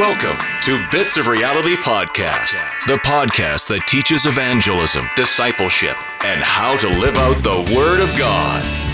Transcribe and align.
Welcome 0.00 0.38
to 0.62 0.82
Bits 0.90 1.18
of 1.18 1.26
Reality 1.26 1.76
Podcast, 1.76 2.54
the 2.86 2.96
podcast 2.96 3.68
that 3.68 3.86
teaches 3.86 4.24
evangelism, 4.24 5.06
discipleship, 5.14 5.94
and 6.24 6.40
how 6.40 6.74
to 6.78 6.88
live 6.88 7.18
out 7.18 7.42
the 7.42 7.76
Word 7.76 8.00
of 8.00 8.16
God. 8.16 8.89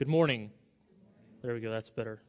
Good 0.00 0.08
morning. 0.08 0.50
There 1.42 1.52
we 1.52 1.60
go. 1.60 1.70
That's 1.70 1.90
better. 1.90 2.22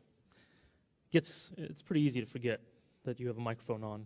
Gets 1.10 1.52
it's 1.56 1.82
pretty 1.82 2.02
easy 2.02 2.20
to 2.20 2.26
forget 2.26 2.60
that 3.06 3.18
you 3.18 3.30
have 3.30 3.38
a 3.38 3.42
microphone 3.42 3.82
on. 3.82 4.06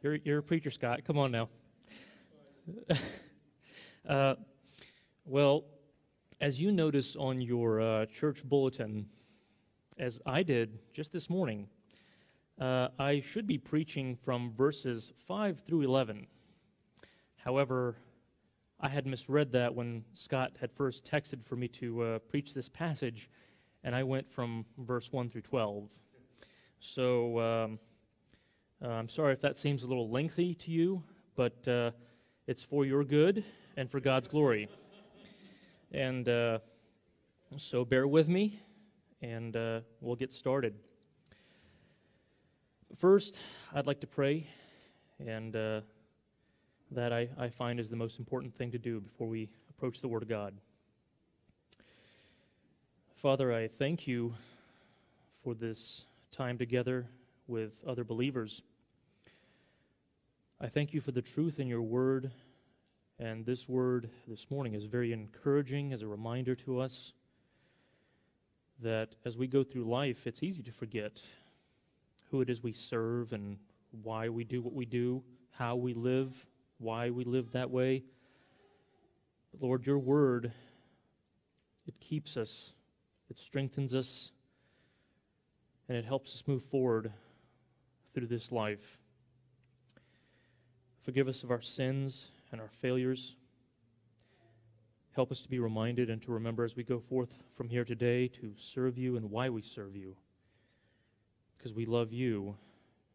You're 0.00 0.14
you're 0.24 0.38
a 0.38 0.42
preacher, 0.42 0.70
Scott. 0.70 1.02
Come 1.06 1.18
on 1.18 1.30
now. 1.30 1.50
uh, 4.08 4.36
well, 5.26 5.64
as 6.40 6.58
you 6.58 6.72
notice 6.72 7.16
on 7.16 7.42
your 7.42 7.82
uh, 7.82 8.06
church 8.06 8.42
bulletin, 8.44 9.04
as 9.98 10.22
I 10.24 10.42
did 10.42 10.78
just 10.94 11.12
this 11.12 11.28
morning, 11.28 11.68
uh, 12.58 12.88
I 12.98 13.20
should 13.20 13.46
be 13.46 13.58
preaching 13.58 14.16
from 14.24 14.54
verses 14.56 15.12
five 15.28 15.60
through 15.66 15.82
eleven. 15.82 16.28
However, 17.36 17.96
I 18.84 18.88
had 18.90 19.06
misread 19.06 19.50
that 19.52 19.74
when 19.74 20.04
Scott 20.12 20.58
had 20.60 20.70
first 20.70 21.10
texted 21.10 21.42
for 21.42 21.56
me 21.56 21.68
to 21.68 22.02
uh, 22.02 22.18
preach 22.18 22.52
this 22.52 22.68
passage, 22.68 23.30
and 23.82 23.94
I 23.94 24.02
went 24.02 24.30
from 24.30 24.66
verse 24.76 25.10
1 25.10 25.30
through 25.30 25.40
12. 25.40 25.88
So 26.80 27.40
um, 27.40 27.78
uh, 28.84 28.88
I'm 28.88 29.08
sorry 29.08 29.32
if 29.32 29.40
that 29.40 29.56
seems 29.56 29.84
a 29.84 29.86
little 29.86 30.10
lengthy 30.10 30.54
to 30.56 30.70
you, 30.70 31.02
but 31.34 31.66
uh, 31.66 31.92
it's 32.46 32.62
for 32.62 32.84
your 32.84 33.04
good 33.04 33.42
and 33.78 33.90
for 33.90 34.00
God's 34.00 34.28
glory. 34.28 34.68
And 35.90 36.28
uh, 36.28 36.58
so 37.56 37.86
bear 37.86 38.06
with 38.06 38.28
me, 38.28 38.60
and 39.22 39.56
uh, 39.56 39.80
we'll 40.02 40.14
get 40.14 40.30
started. 40.30 40.74
First, 42.94 43.40
I'd 43.72 43.86
like 43.86 44.00
to 44.00 44.06
pray 44.06 44.46
and 45.18 45.56
uh, 45.56 45.80
that 46.94 47.12
I, 47.12 47.28
I 47.36 47.48
find 47.48 47.80
is 47.80 47.88
the 47.88 47.96
most 47.96 48.18
important 48.18 48.54
thing 48.54 48.70
to 48.70 48.78
do 48.78 49.00
before 49.00 49.26
we 49.26 49.48
approach 49.68 50.00
the 50.00 50.08
Word 50.08 50.22
of 50.22 50.28
God. 50.28 50.54
Father, 53.16 53.52
I 53.52 53.66
thank 53.66 54.06
you 54.06 54.34
for 55.42 55.54
this 55.54 56.04
time 56.30 56.56
together 56.56 57.06
with 57.48 57.82
other 57.86 58.04
believers. 58.04 58.62
I 60.60 60.68
thank 60.68 60.94
you 60.94 61.00
for 61.00 61.10
the 61.10 61.22
truth 61.22 61.58
in 61.58 61.66
your 61.66 61.82
Word, 61.82 62.30
and 63.18 63.44
this 63.44 63.68
Word 63.68 64.08
this 64.28 64.48
morning 64.48 64.74
is 64.74 64.84
very 64.84 65.12
encouraging 65.12 65.92
as 65.92 66.02
a 66.02 66.06
reminder 66.06 66.54
to 66.56 66.78
us 66.78 67.12
that 68.80 69.16
as 69.24 69.36
we 69.36 69.48
go 69.48 69.64
through 69.64 69.84
life, 69.84 70.26
it's 70.26 70.42
easy 70.42 70.62
to 70.62 70.72
forget 70.72 71.20
who 72.30 72.40
it 72.40 72.48
is 72.48 72.62
we 72.62 72.72
serve 72.72 73.32
and 73.32 73.58
why 74.02 74.28
we 74.28 74.44
do 74.44 74.62
what 74.62 74.74
we 74.74 74.84
do, 74.84 75.22
how 75.50 75.74
we 75.74 75.92
live 75.92 76.46
why 76.78 77.10
we 77.10 77.24
live 77.24 77.52
that 77.52 77.70
way. 77.70 78.04
But 79.52 79.62
Lord, 79.62 79.86
your 79.86 79.98
word, 79.98 80.52
it 81.86 81.98
keeps 82.00 82.36
us, 82.36 82.72
it 83.30 83.38
strengthens 83.38 83.94
us, 83.94 84.30
and 85.88 85.96
it 85.96 86.04
helps 86.04 86.34
us 86.34 86.42
move 86.46 86.64
forward 86.64 87.12
through 88.14 88.26
this 88.26 88.50
life. 88.50 88.98
Forgive 91.02 91.28
us 91.28 91.42
of 91.42 91.50
our 91.50 91.60
sins 91.60 92.28
and 92.50 92.60
our 92.60 92.68
failures. 92.68 93.36
Help 95.14 95.30
us 95.30 95.42
to 95.42 95.48
be 95.48 95.58
reminded 95.58 96.10
and 96.10 96.20
to 96.22 96.32
remember 96.32 96.64
as 96.64 96.74
we 96.74 96.82
go 96.82 96.98
forth 96.98 97.30
from 97.54 97.68
here 97.68 97.84
today 97.84 98.26
to 98.26 98.52
serve 98.56 98.98
you 98.98 99.16
and 99.16 99.30
why 99.30 99.48
we 99.48 99.62
serve 99.62 99.94
you. 99.94 100.16
Because 101.56 101.74
we 101.74 101.86
love 101.86 102.12
you, 102.12 102.56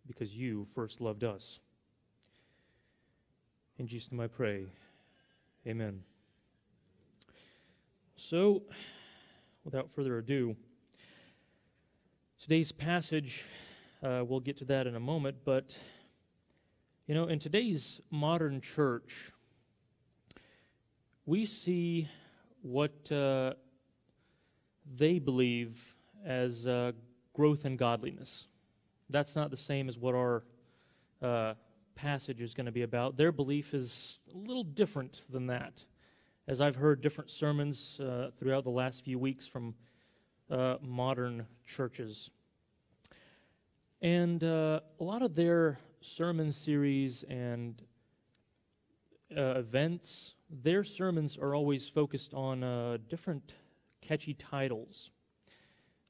because 0.08 0.36
you 0.36 0.68
first 0.74 1.02
loved 1.02 1.24
us. 1.24 1.60
In 3.80 3.88
Jesus' 3.88 4.12
name 4.12 4.20
I 4.20 4.28
pray. 4.28 4.66
Amen. 5.66 6.02
So, 8.18 8.64
without 9.64 9.90
further 9.90 10.18
ado, 10.18 10.58
today's 12.42 12.74
passage, 12.74 13.46
uh, 14.04 14.26
we'll 14.28 14.42
get 14.42 14.58
to 14.58 14.66
that 14.66 14.86
in 14.86 14.98
a 14.98 15.00
moment, 15.00 15.38
but, 15.46 15.78
you 17.08 17.16
know, 17.16 17.28
in 17.28 17.40
today's 17.40 18.02
modern 18.12 18.60
church, 18.60 19.32
we 21.26 21.46
see 21.46 22.10
what 22.62 23.10
uh, 23.14 23.54
they 24.98 25.20
believe 25.20 25.96
as 26.26 26.68
uh, 26.68 26.92
growth 27.34 27.64
in 27.64 27.78
godliness. 27.78 28.48
That's 29.10 29.38
not 29.38 29.52
the 29.52 29.58
same 29.58 29.88
as 29.88 29.98
what 29.98 30.16
our 30.16 30.44
uh, 31.22 31.54
passage 32.00 32.40
is 32.40 32.54
going 32.54 32.66
to 32.66 32.72
be 32.72 32.84
about. 32.84 33.18
Their 33.18 33.34
belief 33.34 33.74
is 33.74 34.20
a 34.34 34.38
little 34.38 34.64
different 34.64 35.24
than 35.30 35.48
that. 35.48 35.84
As 36.48 36.62
I've 36.62 36.78
heard 36.78 37.02
different 37.02 37.30
sermons 37.30 38.00
uh, 38.00 38.30
throughout 38.40 38.64
the 38.64 38.70
last 38.70 39.04
few 39.04 39.20
weeks 39.20 39.46
from 39.46 39.76
uh, 40.50 40.78
modern 40.82 41.46
churches. 41.66 42.32
And 44.02 44.42
uh, 44.46 44.80
a 45.00 45.04
lot 45.04 45.22
of 45.22 45.36
their 45.36 45.78
sermon 46.00 46.54
series 46.54 47.24
and 47.24 47.82
uh, 49.36 49.56
events, 49.58 50.36
their 50.50 50.86
sermons 50.86 51.38
are 51.38 51.54
always 51.54 51.90
focused 51.90 52.34
on 52.34 52.64
uh, 52.64 52.98
different 53.10 53.56
catchy 54.00 54.36
titles. 54.36 55.12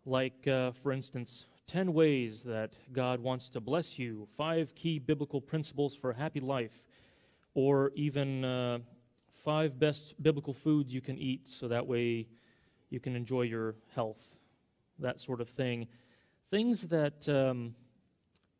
Like, 0.05 0.47
uh, 0.47 0.71
for 0.71 0.91
instance, 0.91 1.47
10 1.69 1.93
ways 1.93 2.41
that 2.41 2.73
God 2.91 3.19
wants 3.19 3.47
to 3.51 3.59
bless 3.59 3.99
you, 3.99 4.27
five 4.35 4.73
key 4.73 4.97
biblical 4.97 5.39
principles 5.39 5.93
for 5.93 6.09
a 6.09 6.15
happy 6.15 6.39
life, 6.39 6.81
or 7.53 7.91
even 7.93 8.43
uh, 8.43 8.79
five 9.43 9.77
best 9.77 10.15
biblical 10.23 10.51
foods 10.51 10.91
you 10.91 10.99
can 10.99 11.15
eat 11.19 11.47
so 11.47 11.67
that 11.67 11.85
way 11.85 12.27
you 12.89 12.99
can 12.99 13.15
enjoy 13.15 13.43
your 13.43 13.75
health, 13.93 14.35
that 14.97 15.21
sort 15.21 15.41
of 15.41 15.47
thing. 15.47 15.87
Things 16.49 16.81
that 16.87 17.29
um, 17.29 17.75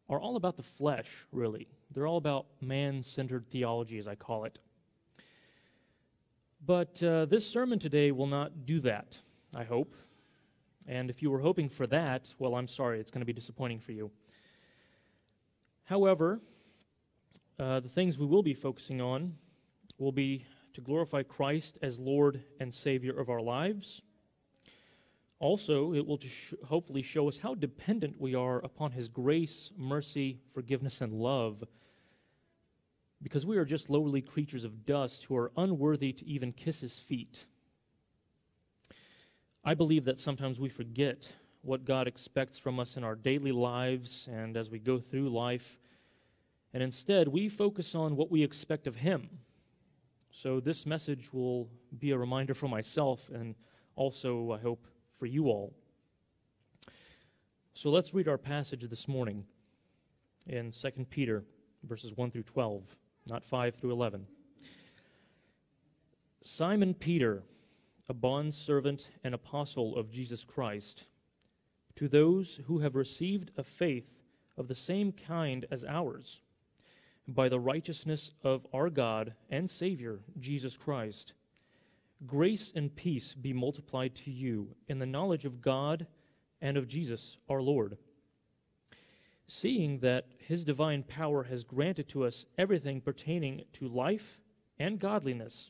are 0.08 0.20
all 0.20 0.36
about 0.36 0.56
the 0.56 0.62
flesh, 0.62 1.09
really. 1.31 1.68
They're 1.91 2.06
all 2.06 2.18
about 2.18 2.46
man 2.62 3.02
centered 3.02 3.50
theology, 3.50 3.97
as 3.97 4.08
I 4.08 4.14
call 4.14 4.46
it. 4.46 4.59
But 6.64 7.02
uh, 7.02 7.26
this 7.26 7.50
sermon 7.50 7.80
today 7.80 8.12
will 8.12 8.28
not 8.28 8.68
do 8.68 8.80
that, 8.81 9.18
I 9.56 9.64
hope. 9.64 9.96
And 10.90 11.12
if 11.12 11.22
you 11.22 11.30
were 11.30 11.40
hoping 11.40 11.70
for 11.70 11.86
that, 11.88 12.34
well, 12.40 12.56
I'm 12.56 12.68
sorry, 12.68 13.00
it's 13.00 13.12
going 13.12 13.22
to 13.22 13.26
be 13.26 13.32
disappointing 13.32 13.80
for 13.80 13.92
you. 13.92 14.10
However, 15.84 16.40
uh, 17.60 17.80
the 17.80 17.90
things 17.90 18.18
we 18.18 18.26
will 18.26 18.42
be 18.42 18.56
focusing 18.56 19.00
on 19.00 19.36
will 20.00 20.12
be 20.12 20.46
to 20.74 20.82
glorify 20.82 21.22
Christ 21.22 21.78
as 21.84 22.00
Lord 22.00 22.41
and 22.59 22.74
Savior 22.74 23.20
of 23.20 23.30
our 23.30 23.40
lives. 23.40 24.02
Also, 25.38 25.94
it 25.94 26.03
will 26.08 26.20
sh- 26.20 26.56
hopefully 26.66 27.03
show 27.03 27.28
us 27.28 27.38
how 27.38 27.53
dependent 27.53 28.20
we 28.20 28.34
are 28.34 28.58
upon 28.66 28.92
His 28.92 29.08
grace, 29.08 29.72
mercy, 29.78 30.40
forgiveness, 30.56 31.02
and 31.02 31.14
love, 31.14 31.64
because 33.22 33.46
we 33.46 33.58
are 33.58 33.66
just 33.66 33.92
lowly 33.92 34.22
creatures 34.22 34.64
of 34.64 34.88
dust 34.88 35.26
who 35.26 35.35
are 35.35 35.52
unworthy 35.56 36.14
to 36.14 36.26
even 36.26 36.52
kiss 36.52 36.82
His 36.82 36.97
feet. 36.97 37.46
I 39.64 39.73
believe 39.73 40.06
that 40.06 40.17
sometimes 40.17 40.59
we 40.59 40.70
forget 40.70 41.29
what 41.61 41.84
God 41.84 42.08
expects 42.08 42.58
from 42.58 42.79
us 42.79 42.96
in 42.96 43.03
our 43.03 43.16
daily 43.16 43.52
lives 43.52 44.29
and 44.32 44.56
as 44.56 44.72
we 44.72 44.79
go 44.79 45.00
through 45.00 45.29
life, 45.29 45.78
and 46.73 46.82
instead 46.82 47.28
we 47.28 47.50
focus 47.50 47.94
on 47.94 48.16
what 48.16 48.32
we 48.32 48.41
expect 48.41 48.88
of 48.88 48.96
Him. 48.96 49.29
So, 50.32 50.59
this 50.59 50.85
message 50.85 51.34
will 51.34 51.67
be 51.97 52.11
a 52.11 52.17
reminder 52.17 52.53
for 52.53 52.67
myself 52.67 53.29
and 53.34 53.56
also, 53.96 54.52
I 54.52 54.59
hope, 54.59 54.88
for 55.17 55.26
you 55.26 55.47
all. 55.47 55.73
So, 57.73 57.90
let's 57.90 58.14
read 58.14 58.28
our 58.28 58.38
passage 58.38 58.88
this 58.88 59.08
morning 59.08 59.44
in 60.47 60.72
2 60.72 61.06
Peter, 61.09 61.44
verses 61.84 62.16
1 62.16 62.32
through 62.32 62.44
12, 62.44 62.84
not 63.28 63.44
5 63.44 63.76
through 63.76 63.91
11. 63.91 64.26
Simon 66.41 66.94
Peter, 66.94 67.44
a 68.09 68.14
bondservant 68.14 69.09
and 69.23 69.35
apostle 69.35 69.96
of 69.96 70.11
Jesus 70.11 70.44
Christ, 70.44 71.06
to 71.96 72.08
those 72.08 72.59
who 72.66 72.79
have 72.79 72.96
received 72.96 73.52
a 73.56 73.64
faith 73.64 74.09
of 74.58 74.67
the 74.67 74.76
same 74.76 75.11
kind 75.11 75.66
as 75.70 75.84
ours, 75.84 76.41
by 77.28 77.47
the 77.47 77.59
righteousness 77.59 78.32
of 78.44 78.66
our 78.73 78.90
God 78.90 79.34
and 79.52 79.70
Savior, 79.70 80.20
Jesus 80.40 80.76
Christ, 80.76 81.34
grace 82.26 82.73
and 82.76 82.94
peace 82.96 83.35
be 83.35 83.53
multiplied 83.53 84.16
to 84.16 84.32
you 84.32 84.76
in 84.88 84.97
the 84.97 85.06
knowledge 85.06 85.46
of 85.46 85.61
God 85.61 86.08
and 86.61 86.78
of 86.78 86.88
Jesus 86.88 87.38
our 87.47 87.61
Lord. 87.61 87.97
Seeing 89.47 90.00
that 90.00 90.26
his 90.40 90.66
divine 90.66 91.03
power 91.03 91.44
has 91.44 91.64
granted 91.64 92.09
to 92.09 92.26
us 92.26 92.46
everything 92.58 93.02
pertaining 93.02 93.64
to 93.73 93.88
life 93.88 94.40
and 94.79 95.00
godliness 95.00 95.70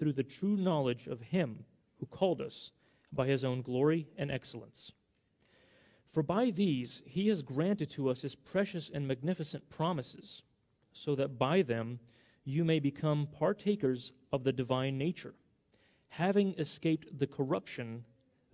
through 0.00 0.14
the 0.14 0.24
true 0.24 0.56
knowledge 0.56 1.06
of 1.06 1.20
him 1.20 1.64
who 1.98 2.06
called 2.06 2.40
us 2.40 2.72
by 3.12 3.26
his 3.26 3.44
own 3.44 3.60
glory 3.60 4.08
and 4.16 4.30
excellence. 4.30 4.92
For 6.10 6.22
by 6.22 6.50
these 6.50 7.02
he 7.06 7.28
has 7.28 7.42
granted 7.42 7.90
to 7.90 8.08
us 8.08 8.22
his 8.22 8.34
precious 8.34 8.90
and 8.92 9.06
magnificent 9.06 9.68
promises, 9.68 10.42
so 10.92 11.14
that 11.16 11.38
by 11.38 11.60
them 11.62 12.00
you 12.44 12.64
may 12.64 12.80
become 12.80 13.28
partakers 13.30 14.12
of 14.32 14.42
the 14.42 14.52
divine 14.52 14.96
nature, 14.96 15.34
having 16.08 16.54
escaped 16.58 17.18
the 17.18 17.26
corruption 17.26 18.04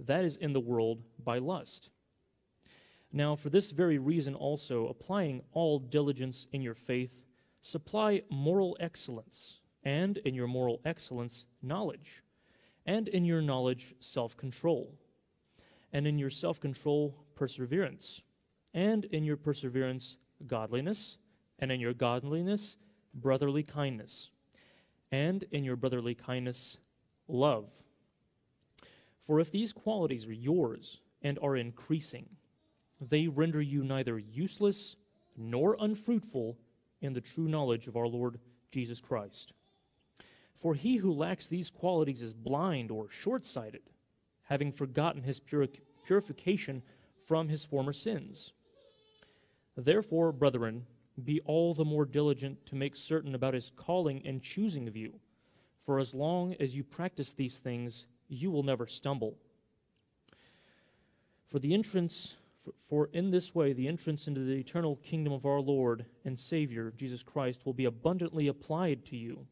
that 0.00 0.24
is 0.24 0.36
in 0.36 0.52
the 0.52 0.60
world 0.60 1.02
by 1.24 1.38
lust. 1.38 1.90
Now, 3.12 3.36
for 3.36 3.50
this 3.50 3.70
very 3.70 3.98
reason 3.98 4.34
also, 4.34 4.88
applying 4.88 5.42
all 5.52 5.78
diligence 5.78 6.48
in 6.52 6.60
your 6.60 6.74
faith, 6.74 7.12
supply 7.62 8.22
moral 8.30 8.76
excellence, 8.80 9.60
and 9.86 10.18
in 10.18 10.34
your 10.34 10.48
moral 10.48 10.80
excellence, 10.84 11.46
knowledge, 11.62 12.24
and 12.84 13.06
in 13.06 13.24
your 13.24 13.40
knowledge, 13.40 13.94
self 14.00 14.36
control, 14.36 14.92
and 15.92 16.08
in 16.08 16.18
your 16.18 16.28
self 16.28 16.60
control, 16.60 17.14
perseverance, 17.36 18.20
and 18.74 19.04
in 19.06 19.22
your 19.22 19.36
perseverance, 19.36 20.18
godliness, 20.46 21.18
and 21.60 21.70
in 21.70 21.78
your 21.78 21.94
godliness, 21.94 22.76
brotherly 23.14 23.62
kindness, 23.62 24.30
and 25.12 25.44
in 25.52 25.62
your 25.62 25.76
brotherly 25.76 26.16
kindness, 26.16 26.78
love. 27.28 27.70
For 29.20 29.38
if 29.38 29.52
these 29.52 29.72
qualities 29.72 30.26
are 30.26 30.32
yours 30.32 30.98
and 31.22 31.38
are 31.40 31.56
increasing, 31.56 32.26
they 33.00 33.28
render 33.28 33.62
you 33.62 33.84
neither 33.84 34.18
useless 34.18 34.96
nor 35.36 35.76
unfruitful 35.78 36.58
in 37.00 37.12
the 37.12 37.20
true 37.20 37.46
knowledge 37.46 37.86
of 37.86 37.96
our 37.96 38.08
Lord 38.08 38.40
Jesus 38.72 39.00
Christ. 39.00 39.52
For 40.60 40.74
he 40.74 40.96
who 40.96 41.12
lacks 41.12 41.46
these 41.46 41.70
qualities 41.70 42.22
is 42.22 42.32
blind 42.32 42.90
or 42.90 43.08
short 43.10 43.44
sighted, 43.44 43.82
having 44.44 44.72
forgotten 44.72 45.22
his 45.22 45.40
puri- 45.40 45.80
purification 46.04 46.82
from 47.26 47.48
his 47.48 47.64
former 47.64 47.92
sins. 47.92 48.52
Therefore, 49.76 50.32
brethren, 50.32 50.86
be 51.22 51.40
all 51.40 51.74
the 51.74 51.84
more 51.84 52.04
diligent 52.04 52.64
to 52.66 52.76
make 52.76 52.96
certain 52.96 53.34
about 53.34 53.54
his 53.54 53.70
calling 53.70 54.22
and 54.26 54.42
choosing 54.42 54.88
of 54.88 54.96
you. 54.96 55.20
For 55.84 55.98
as 55.98 56.14
long 56.14 56.54
as 56.58 56.74
you 56.74 56.82
practice 56.84 57.32
these 57.32 57.58
things, 57.58 58.06
you 58.28 58.50
will 58.50 58.62
never 58.62 58.86
stumble. 58.86 59.36
For 61.48 61.58
the 61.58 61.74
entrance, 61.74 62.34
for 62.88 63.08
in 63.12 63.30
this 63.30 63.54
way, 63.54 63.72
the 63.72 63.86
entrance 63.86 64.26
into 64.26 64.40
the 64.40 64.56
eternal 64.56 64.96
kingdom 64.96 65.32
of 65.32 65.46
our 65.46 65.60
Lord 65.60 66.04
and 66.24 66.38
Savior, 66.38 66.92
Jesus 66.96 67.22
Christ, 67.22 67.64
will 67.64 67.72
be 67.72 67.84
abundantly 67.84 68.48
applied 68.48 69.04
to 69.06 69.16
you. 69.16 69.46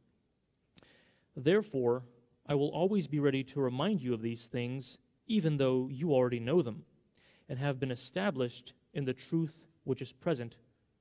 Therefore, 1.37 2.05
I 2.47 2.55
will 2.55 2.69
always 2.69 3.07
be 3.07 3.21
ready 3.21 3.43
to 3.45 3.61
remind 3.61 4.01
you 4.01 4.15
of 4.15 4.23
these 4.23 4.47
things, 4.47 4.99
even 5.27 5.57
though 5.57 5.89
you 5.91 6.13
already 6.13 6.41
know 6.41 6.63
them, 6.63 6.85
and 7.49 7.59
have 7.59 7.81
been 7.81 7.91
established 7.91 8.75
in 8.93 9.05
the 9.05 9.15
truth 9.15 9.67
which 9.85 10.03
is 10.03 10.13
present 10.13 10.57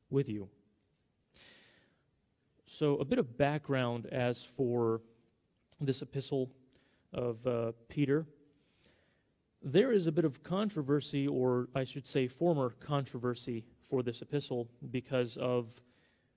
with 0.10 0.30
you. 0.30 0.50
So, 2.66 2.98
a 2.98 3.06
bit 3.06 3.20
of 3.20 3.38
background 3.38 4.08
as 4.08 4.44
for 4.44 5.02
this 5.80 6.02
epistle 6.02 6.50
of 7.14 7.46
uh, 7.46 7.72
Peter. 7.88 8.26
There 9.62 9.92
is 9.92 10.08
a 10.08 10.12
bit 10.12 10.26
of 10.26 10.44
controversy, 10.44 11.28
or 11.28 11.70
I 11.76 11.84
should 11.84 12.08
say, 12.08 12.28
former 12.28 12.72
controversy 12.80 13.64
for 13.90 14.04
this 14.04 14.22
epistle 14.22 14.68
because 14.92 15.38
of 15.38 15.70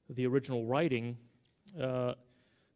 the 0.09 0.27
original 0.27 0.65
writing. 0.65 1.17
Uh, 1.81 2.15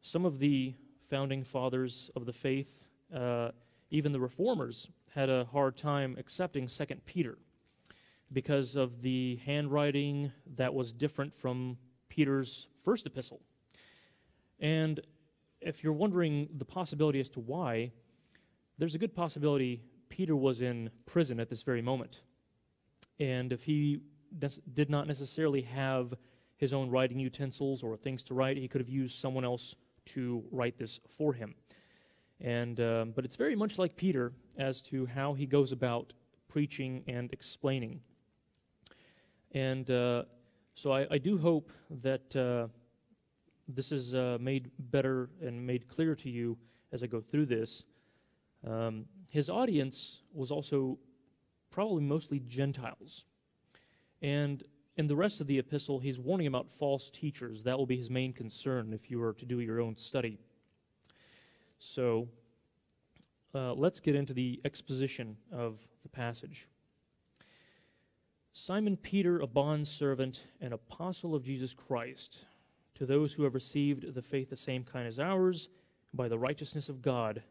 some 0.02 0.25
of 0.25 0.38
the 0.38 0.75
founding 1.11 1.43
fathers 1.45 2.11
of 2.17 2.25
the 2.25 2.33
faith, 2.33 2.71
uh, 3.15 3.51
even 3.91 4.12
the 4.12 4.21
reformers, 4.21 4.89
had 5.15 5.29
a 5.29 5.45
hard 5.47 5.77
time 5.77 6.17
accepting 6.19 6.69
Second 6.69 7.05
Peter 7.05 7.37
because 8.33 8.77
of 8.77 9.03
the 9.03 9.37
handwriting 9.45 10.31
that 10.57 10.73
was 10.73 10.93
different 10.93 11.35
from 11.35 11.77
Peter's 12.09 12.69
first 12.85 13.07
epistle. 13.07 13.41
And 14.61 15.01
if 15.61 15.83
you're 15.83 15.93
wondering 15.93 16.49
the 16.57 16.65
possibility 16.65 17.19
as 17.19 17.29
to 17.31 17.41
why, 17.41 17.91
there's 18.79 18.95
a 18.95 18.99
good 18.99 19.15
possibility 19.15 19.83
Peter 20.09 20.37
was 20.37 20.61
in 20.61 20.91
prison 21.07 21.41
at 21.41 21.49
this 21.49 21.62
very 21.62 21.83
moment. 21.83 22.21
And 23.19 23.53
if 23.53 23.65
he 23.65 24.01
did 24.73 24.89
not 24.89 25.09
necessarily 25.09 25.62
have 25.62 26.15
his 26.57 26.73
own 26.73 26.89
writing 26.89 27.19
utensils 27.19 27.83
or 27.83 27.97
things 27.97 28.23
to 28.25 28.35
write, 28.35 28.57
he 28.57 28.69
could 28.69 28.81
have 28.81 28.89
used 28.89 29.19
someone 29.19 29.45
else 29.45 29.75
to 30.06 30.44
write 30.50 30.79
this 30.79 31.00
for 31.17 31.32
him. 31.32 31.55
And, 32.41 32.81
um, 32.81 33.12
but 33.14 33.25
it's 33.25 33.37
very 33.37 33.55
much 33.55 33.79
like 33.79 33.97
Peter 33.97 34.32
as 34.56 34.81
to 34.82 35.06
how 35.06 35.35
he 35.35 35.47
goes 35.47 35.73
about 35.73 36.12
preaching 36.49 37.05
and 37.06 37.32
explaining. 37.32 38.00
And 39.52 39.91
uh, 39.91 40.25
so 40.75 40.93
I, 40.93 41.06
I, 41.11 41.19
do 41.19 41.37
hope 41.37 41.70
that 42.02 42.37
uh, 42.37 42.69
this 43.69 43.93
is 43.93 44.14
uh, 44.14 44.38
made 44.41 44.70
better 44.79 45.29
and 45.43 45.67
made 45.67 45.88
clear 45.88 46.14
to 46.17 46.31
you 46.31 46.56
as 46.93 47.02
I 47.02 47.06
go 47.06 47.20
through 47.20 47.47
this. 47.47 47.85
Um, 48.67 49.06
his 49.31 49.49
audience 49.50 50.23
was 50.32 50.50
also 50.50 50.99
probably 51.70 52.02
mostly 52.02 52.41
Gentiles. 52.41 53.25
And 54.23 54.62
in 55.00 55.06
the 55.06 55.17
rest 55.17 55.41
of 55.41 55.47
the 55.47 55.58
epistle, 55.58 55.99
he's 55.99 56.19
warning 56.19 56.47
about 56.47 56.70
false 56.70 57.11
teachers. 57.11 57.62
That 57.62 57.79
will 57.79 57.87
be 57.87 57.97
his 57.97 58.11
main 58.11 58.35
concern 58.35 58.93
if 58.93 59.11
you 59.11 59.19
were 59.19 59.32
to 59.32 59.47
do 59.47 59.61
your 59.61 59.81
own 59.81 59.97
study. 59.97 60.38
So 61.79 62.28
uh, 63.54 63.73
let's 63.73 63.99
get 63.99 64.14
into 64.14 64.35
the 64.35 64.61
exposition 64.62 65.38
of 65.50 65.78
the 66.02 66.11
passage. 66.11 66.69
Simon 68.52 68.95
Peter, 68.99 69.40
a 69.40 69.47
bondservant 69.47 70.45
and 70.61 70.75
apostle 70.75 71.35
of 71.35 71.45
Jesus 71.45 71.73
Christ, 71.73 72.45
to 72.97 73.07
those 73.07 73.33
who 73.33 73.45
have 73.45 73.54
received 73.54 74.12
the 74.12 74.21
faith 74.21 74.50
the 74.50 74.57
same 74.57 74.85
kind 74.85 75.09
as 75.09 75.19
ours 75.19 75.71
by 76.12 76.28
the 76.28 76.38
righteousness 76.38 76.90
of 76.90 77.00
God 77.00 77.42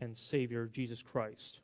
and 0.00 0.18
Savior 0.18 0.66
Jesus 0.66 1.02
Christ. 1.02 1.60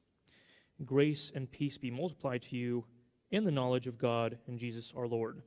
Grace 0.85 1.33
and 1.35 1.51
peace 1.51 1.79
be 1.79 1.91
multiplied 1.91 2.43
to 2.43 2.57
you 2.57 2.85
in 3.33 3.45
the 3.45 3.51
knowledge 3.51 3.89
of 3.89 3.99
God 3.99 4.39
and 4.47 4.59
Jesus 4.59 4.93
our 4.97 5.09
Lord. 5.09 5.43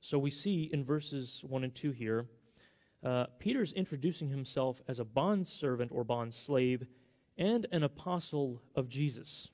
So 0.00 0.18
we 0.18 0.30
see 0.30 0.70
in 0.72 0.84
verses 0.84 1.42
1 1.46 1.64
and 1.64 1.74
2 1.74 1.90
here, 1.90 2.26
uh, 3.04 3.26
Peter's 3.38 3.72
introducing 3.72 4.30
himself 4.30 4.80
as 4.88 5.00
a 5.00 5.04
bondservant 5.04 5.90
or 5.92 6.04
bondslave 6.04 6.86
and 7.36 7.66
an 7.72 7.82
apostle 7.82 8.62
of 8.74 8.88
Jesus. 8.88 9.50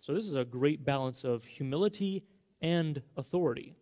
So 0.00 0.14
this 0.14 0.26
is 0.26 0.34
a 0.34 0.44
great 0.44 0.84
balance 0.84 1.24
of 1.24 1.44
humility 1.44 2.24
and 2.62 3.02
authority. 3.16 3.74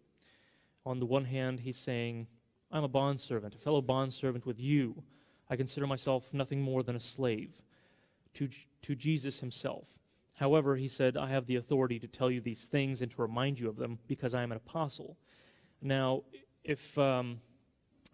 On 0.85 0.99
the 0.99 1.07
one 1.07 1.25
hand, 1.25 1.61
he's 1.61 1.79
saying, 1.79 2.27
I'm 2.73 2.85
a 2.85 2.89
bondservant, 2.89 3.55
a 3.55 3.59
fellow 3.59 3.81
bondservant 3.81 4.45
with 4.45 4.61
you. 4.61 5.03
I 5.49 5.57
consider 5.57 5.87
myself 5.87 6.35
nothing 6.35 6.61
more 6.61 6.83
than 6.83 6.97
a 6.97 7.01
slave 7.01 7.63
to, 8.35 8.49
to 8.83 8.95
Jesus 8.95 9.41
himself. 9.41 9.87
However, 10.39 10.77
he 10.77 10.87
said, 10.87 11.17
I 11.17 11.29
have 11.31 11.47
the 11.47 11.57
authority 11.57 11.99
to 11.99 12.07
tell 12.07 12.31
you 12.31 12.41
these 12.41 12.63
things 12.63 13.03
and 13.03 13.11
to 13.11 13.23
remind 13.23 13.59
you 13.59 13.69
of 13.69 13.77
them 13.77 13.99
because 14.07 14.35
I 14.35 14.43
am 14.45 14.53
an 14.53 14.57
apostle. 14.57 15.17
Now, 15.83 16.23
if 16.63 16.97
um, 16.97 17.41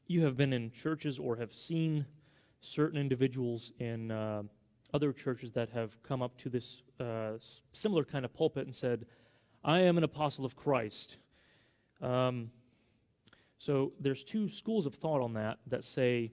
you 0.06 0.22
have 0.22 0.34
been 0.34 0.54
in 0.54 0.70
churches 0.70 1.18
or 1.18 1.36
have 1.36 1.52
seen 1.52 2.06
certain 2.62 2.98
individuals 2.98 3.72
in 3.78 4.10
uh, 4.10 4.42
other 4.94 5.12
churches 5.12 5.52
that 5.52 5.68
have 5.70 6.02
come 6.02 6.22
up 6.22 6.34
to 6.38 6.48
this 6.48 6.82
uh, 6.98 7.32
similar 7.72 8.04
kind 8.04 8.24
of 8.24 8.32
pulpit 8.32 8.64
and 8.64 8.74
said, 8.74 9.04
I 9.62 9.80
am 9.80 9.98
an 9.98 10.04
apostle 10.04 10.46
of 10.46 10.56
Christ. 10.56 11.18
Um, 12.00 12.50
so 13.58 13.92
there's 14.00 14.24
two 14.24 14.48
schools 14.48 14.86
of 14.86 14.94
thought 14.94 15.20
on 15.20 15.34
that 15.34 15.58
that 15.66 15.84
say, 15.84 16.32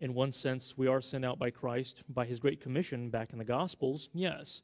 in 0.00 0.14
one 0.14 0.32
sense, 0.32 0.76
we 0.76 0.86
are 0.86 1.00
sent 1.00 1.24
out 1.24 1.38
by 1.38 1.50
Christ 1.50 2.02
by 2.08 2.26
his 2.26 2.38
great 2.38 2.60
commission 2.60 3.08
back 3.08 3.32
in 3.32 3.38
the 3.38 3.44
Gospels, 3.44 4.10
yes. 4.12 4.62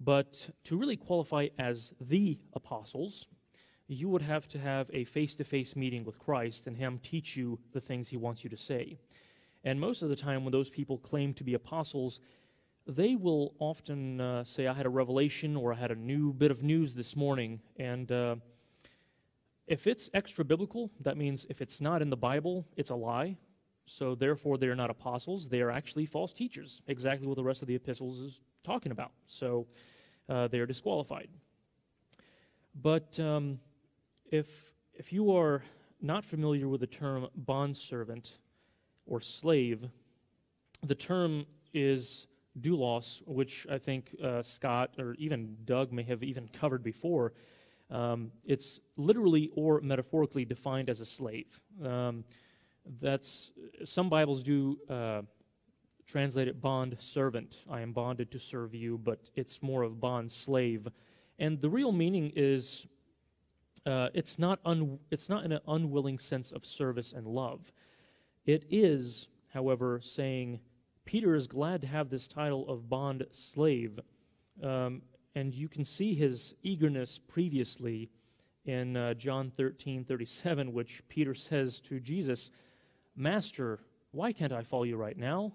But 0.00 0.50
to 0.64 0.76
really 0.76 0.96
qualify 0.96 1.48
as 1.58 1.92
the 2.00 2.38
apostles, 2.54 3.26
you 3.88 4.08
would 4.08 4.22
have 4.22 4.46
to 4.48 4.58
have 4.58 4.88
a 4.92 5.04
face 5.04 5.34
to 5.36 5.44
face 5.44 5.74
meeting 5.74 6.04
with 6.04 6.18
Christ 6.18 6.66
and 6.66 6.76
him 6.76 7.00
teach 7.02 7.36
you 7.36 7.58
the 7.72 7.80
things 7.80 8.08
he 8.08 8.16
wants 8.16 8.44
you 8.44 8.50
to 8.50 8.56
say. 8.56 8.98
And 9.64 9.80
most 9.80 10.02
of 10.02 10.08
the 10.08 10.16
time, 10.16 10.44
when 10.44 10.52
those 10.52 10.70
people 10.70 10.98
claim 10.98 11.34
to 11.34 11.44
be 11.44 11.54
apostles, 11.54 12.20
they 12.86 13.16
will 13.16 13.54
often 13.58 14.20
uh, 14.20 14.44
say, 14.44 14.66
I 14.66 14.72
had 14.72 14.86
a 14.86 14.90
revelation 14.90 15.56
or 15.56 15.72
I 15.72 15.76
had 15.76 15.90
a 15.90 15.96
new 15.96 16.32
bit 16.32 16.50
of 16.50 16.62
news 16.62 16.94
this 16.94 17.16
morning. 17.16 17.60
And 17.76 18.10
uh, 18.12 18.36
if 19.66 19.86
it's 19.86 20.08
extra 20.14 20.44
biblical, 20.44 20.90
that 21.00 21.16
means 21.16 21.46
if 21.50 21.60
it's 21.60 21.80
not 21.80 22.00
in 22.00 22.10
the 22.10 22.16
Bible, 22.16 22.66
it's 22.76 22.90
a 22.90 22.94
lie. 22.94 23.36
So 23.88 24.14
therefore, 24.14 24.58
they 24.58 24.66
are 24.66 24.76
not 24.76 24.90
apostles. 24.90 25.48
They 25.48 25.62
are 25.62 25.70
actually 25.70 26.06
false 26.06 26.32
teachers, 26.32 26.82
exactly 26.86 27.26
what 27.26 27.36
the 27.36 27.42
rest 27.42 27.62
of 27.62 27.68
the 27.68 27.74
epistles 27.74 28.20
is 28.20 28.40
talking 28.62 28.92
about. 28.92 29.12
So 29.26 29.66
uh, 30.28 30.48
they 30.48 30.60
are 30.60 30.66
disqualified. 30.66 31.28
But 32.80 33.18
um, 33.18 33.58
if, 34.30 34.46
if 34.94 35.12
you 35.12 35.34
are 35.34 35.62
not 36.00 36.24
familiar 36.24 36.68
with 36.68 36.80
the 36.80 36.86
term 36.86 37.28
bondservant 37.34 38.34
or 39.06 39.20
slave, 39.20 39.88
the 40.84 40.94
term 40.94 41.46
is 41.72 42.26
doulos, 42.60 43.22
which 43.26 43.66
I 43.70 43.78
think 43.78 44.14
uh, 44.22 44.42
Scott 44.42 44.90
or 44.98 45.14
even 45.18 45.56
Doug 45.64 45.92
may 45.92 46.02
have 46.02 46.22
even 46.22 46.48
covered 46.48 46.82
before. 46.82 47.32
Um, 47.90 48.32
it's 48.44 48.80
literally 48.96 49.50
or 49.56 49.80
metaphorically 49.80 50.44
defined 50.44 50.90
as 50.90 51.00
a 51.00 51.06
slave. 51.06 51.58
Um, 51.82 52.24
that's 53.00 53.52
some 53.84 54.08
Bibles 54.08 54.42
do 54.42 54.78
uh, 54.88 55.22
translate 56.06 56.48
it 56.48 56.60
bond 56.60 56.96
servant. 56.98 57.64
I 57.70 57.80
am 57.80 57.92
bonded 57.92 58.30
to 58.32 58.38
serve 58.38 58.74
you, 58.74 58.98
but 58.98 59.30
it's 59.34 59.62
more 59.62 59.82
of 59.82 60.00
bond 60.00 60.32
slave. 60.32 60.88
And 61.38 61.60
the 61.60 61.68
real 61.68 61.92
meaning 61.92 62.32
is 62.34 62.86
uh, 63.86 64.08
it's 64.14 64.38
not 64.38 64.60
un- 64.64 64.98
it's 65.10 65.28
not 65.28 65.44
in 65.44 65.52
an 65.52 65.60
unwilling 65.68 66.18
sense 66.18 66.50
of 66.50 66.64
service 66.64 67.12
and 67.12 67.26
love. 67.26 67.72
It 68.46 68.64
is, 68.70 69.28
however, 69.52 70.00
saying 70.02 70.60
Peter 71.04 71.34
is 71.34 71.46
glad 71.46 71.80
to 71.82 71.86
have 71.86 72.10
this 72.10 72.28
title 72.28 72.68
of 72.68 72.88
bond 72.88 73.24
slave. 73.32 74.00
Um, 74.62 75.02
and 75.34 75.54
you 75.54 75.68
can 75.68 75.84
see 75.84 76.14
his 76.14 76.54
eagerness 76.62 77.18
previously 77.18 78.10
in 78.64 78.96
uh, 78.96 79.14
John 79.14 79.52
13 79.56 80.04
37, 80.04 80.72
which 80.72 81.02
Peter 81.08 81.34
says 81.34 81.80
to 81.82 82.00
Jesus, 82.00 82.50
Master, 83.18 83.80
why 84.12 84.32
can't 84.32 84.52
I 84.52 84.62
follow 84.62 84.84
you 84.84 84.96
right 84.96 85.16
now? 85.18 85.52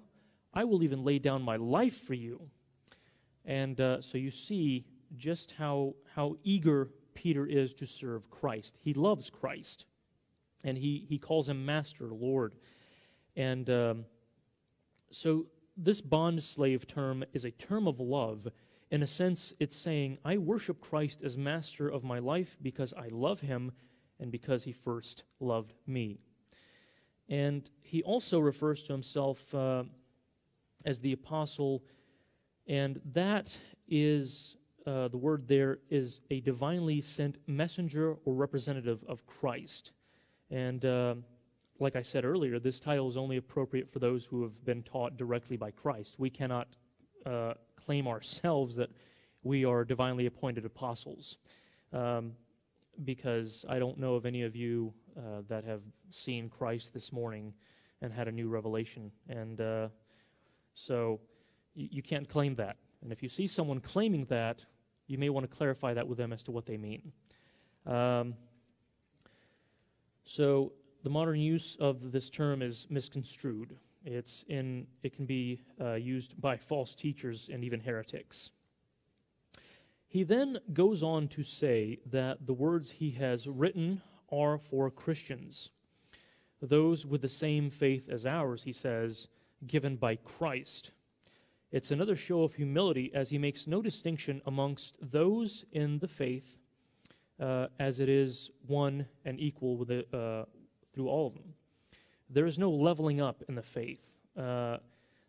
I 0.53 0.65
will 0.65 0.83
even 0.83 1.03
lay 1.03 1.17
down 1.17 1.41
my 1.41 1.55
life 1.55 2.01
for 2.01 2.13
you. 2.13 2.49
And 3.45 3.79
uh, 3.79 4.01
so 4.01 4.17
you 4.17 4.31
see 4.31 4.85
just 5.15 5.51
how, 5.51 5.95
how 6.13 6.35
eager 6.43 6.89
Peter 7.13 7.45
is 7.45 7.73
to 7.75 7.85
serve 7.85 8.29
Christ. 8.29 8.77
He 8.81 8.93
loves 8.93 9.29
Christ, 9.29 9.85
and 10.63 10.77
he, 10.77 11.05
he 11.07 11.17
calls 11.17 11.47
him 11.47 11.65
Master, 11.65 12.07
Lord. 12.07 12.55
And 13.35 13.69
um, 13.69 14.05
so 15.11 15.47
this 15.77 16.01
bond 16.01 16.43
slave 16.43 16.85
term 16.85 17.23
is 17.33 17.45
a 17.45 17.51
term 17.51 17.87
of 17.87 17.99
love. 17.99 18.47
In 18.91 19.01
a 19.03 19.07
sense, 19.07 19.53
it's 19.59 19.75
saying, 19.75 20.17
I 20.23 20.37
worship 20.37 20.81
Christ 20.81 21.21
as 21.23 21.37
master 21.37 21.87
of 21.87 22.03
my 22.03 22.19
life 22.19 22.57
because 22.61 22.93
I 22.93 23.07
love 23.09 23.39
him 23.39 23.71
and 24.19 24.31
because 24.31 24.63
he 24.63 24.71
first 24.71 25.23
loved 25.39 25.73
me. 25.87 26.19
And 27.29 27.69
he 27.81 28.03
also 28.03 28.39
refers 28.39 28.83
to 28.83 28.93
himself 28.93 29.53
uh, 29.53 29.83
as 30.85 30.99
the 30.99 31.13
apostle, 31.13 31.83
and 32.67 32.99
that 33.13 33.57
is 33.87 34.57
uh, 34.85 35.07
the 35.07 35.17
word 35.17 35.47
there 35.47 35.79
is 35.89 36.21
a 36.29 36.41
divinely 36.41 36.99
sent 36.99 37.37
messenger 37.47 38.17
or 38.25 38.33
representative 38.33 39.03
of 39.07 39.25
Christ. 39.25 39.91
And 40.51 40.83
uh, 40.83 41.15
like 41.79 41.95
I 41.95 42.01
said 42.01 42.25
earlier, 42.25 42.59
this 42.59 42.79
title 42.79 43.07
is 43.07 43.17
only 43.17 43.37
appropriate 43.37 43.91
for 43.91 43.99
those 43.99 44.25
who 44.25 44.43
have 44.43 44.65
been 44.65 44.83
taught 44.83 45.17
directly 45.17 45.57
by 45.57 45.71
Christ. 45.71 46.15
We 46.17 46.29
cannot 46.29 46.67
uh, 47.25 47.53
claim 47.75 48.07
ourselves 48.07 48.75
that 48.75 48.89
we 49.43 49.65
are 49.65 49.85
divinely 49.85 50.25
appointed 50.25 50.65
apostles. 50.65 51.37
Um, 51.91 52.33
because 53.03 53.65
I 53.67 53.79
don't 53.79 53.97
know 53.97 54.15
of 54.15 54.25
any 54.25 54.43
of 54.43 54.55
you 54.55 54.93
uh, 55.17 55.41
that 55.47 55.63
have 55.63 55.81
seen 56.09 56.49
Christ 56.49 56.93
this 56.93 57.11
morning 57.11 57.53
and 58.01 58.11
had 58.11 58.27
a 58.27 58.31
new 58.31 58.49
revelation. 58.49 59.11
And 59.29 59.61
uh, 59.61 59.87
so 60.73 61.19
y- 61.75 61.89
you 61.91 62.01
can't 62.01 62.27
claim 62.27 62.55
that. 62.55 62.77
And 63.01 63.11
if 63.11 63.21
you 63.23 63.29
see 63.29 63.47
someone 63.47 63.79
claiming 63.79 64.25
that, 64.25 64.65
you 65.07 65.17
may 65.17 65.29
want 65.29 65.49
to 65.49 65.55
clarify 65.55 65.93
that 65.93 66.07
with 66.07 66.17
them 66.17 66.33
as 66.33 66.43
to 66.43 66.51
what 66.51 66.65
they 66.65 66.77
mean. 66.77 67.11
Um, 67.85 68.35
so 70.23 70.73
the 71.03 71.09
modern 71.09 71.39
use 71.39 71.75
of 71.79 72.11
this 72.11 72.29
term 72.29 72.61
is 72.61 72.87
misconstrued. 72.89 73.77
It's 74.05 74.43
in, 74.47 74.87
it 75.03 75.15
can 75.15 75.25
be 75.25 75.61
uh, 75.79 75.93
used 75.93 76.39
by 76.41 76.57
false 76.57 76.95
teachers 76.95 77.49
and 77.51 77.63
even 77.63 77.79
heretics. 77.79 78.51
He 80.07 80.23
then 80.23 80.59
goes 80.73 81.01
on 81.01 81.27
to 81.29 81.43
say 81.43 81.99
that 82.11 82.45
the 82.45 82.53
words 82.53 82.91
he 82.91 83.11
has 83.11 83.47
written 83.47 84.01
are 84.33 84.57
for 84.57 84.89
Christians, 84.89 85.69
those 86.61 87.05
with 87.05 87.21
the 87.21 87.29
same 87.29 87.69
faith 87.69 88.09
as 88.09 88.25
ours, 88.25 88.63
he 88.63 88.73
says, 88.73 89.27
given 89.67 89.95
by 89.95 90.15
Christ. 90.15 90.91
It's 91.71 91.91
another 91.91 92.15
show 92.15 92.43
of 92.43 92.53
humility 92.53 93.11
as 93.13 93.29
he 93.29 93.37
makes 93.37 93.67
no 93.67 93.81
distinction 93.81 94.41
amongst 94.45 94.95
those 95.01 95.65
in 95.71 95.99
the 95.99 96.07
faith, 96.07 96.59
uh, 97.39 97.67
as 97.79 97.99
it 97.99 98.09
is 98.09 98.51
one 98.67 99.05
and 99.25 99.39
equal 99.39 99.77
with 99.77 99.87
the, 99.87 100.17
uh, 100.17 100.45
through 100.93 101.09
all 101.09 101.27
of 101.27 101.33
them. 101.33 101.53
There 102.29 102.45
is 102.45 102.57
no 102.57 102.69
leveling 102.69 103.21
up 103.21 103.43
in 103.47 103.55
the 103.55 103.61
faith. 103.61 104.05
Uh, 104.37 104.77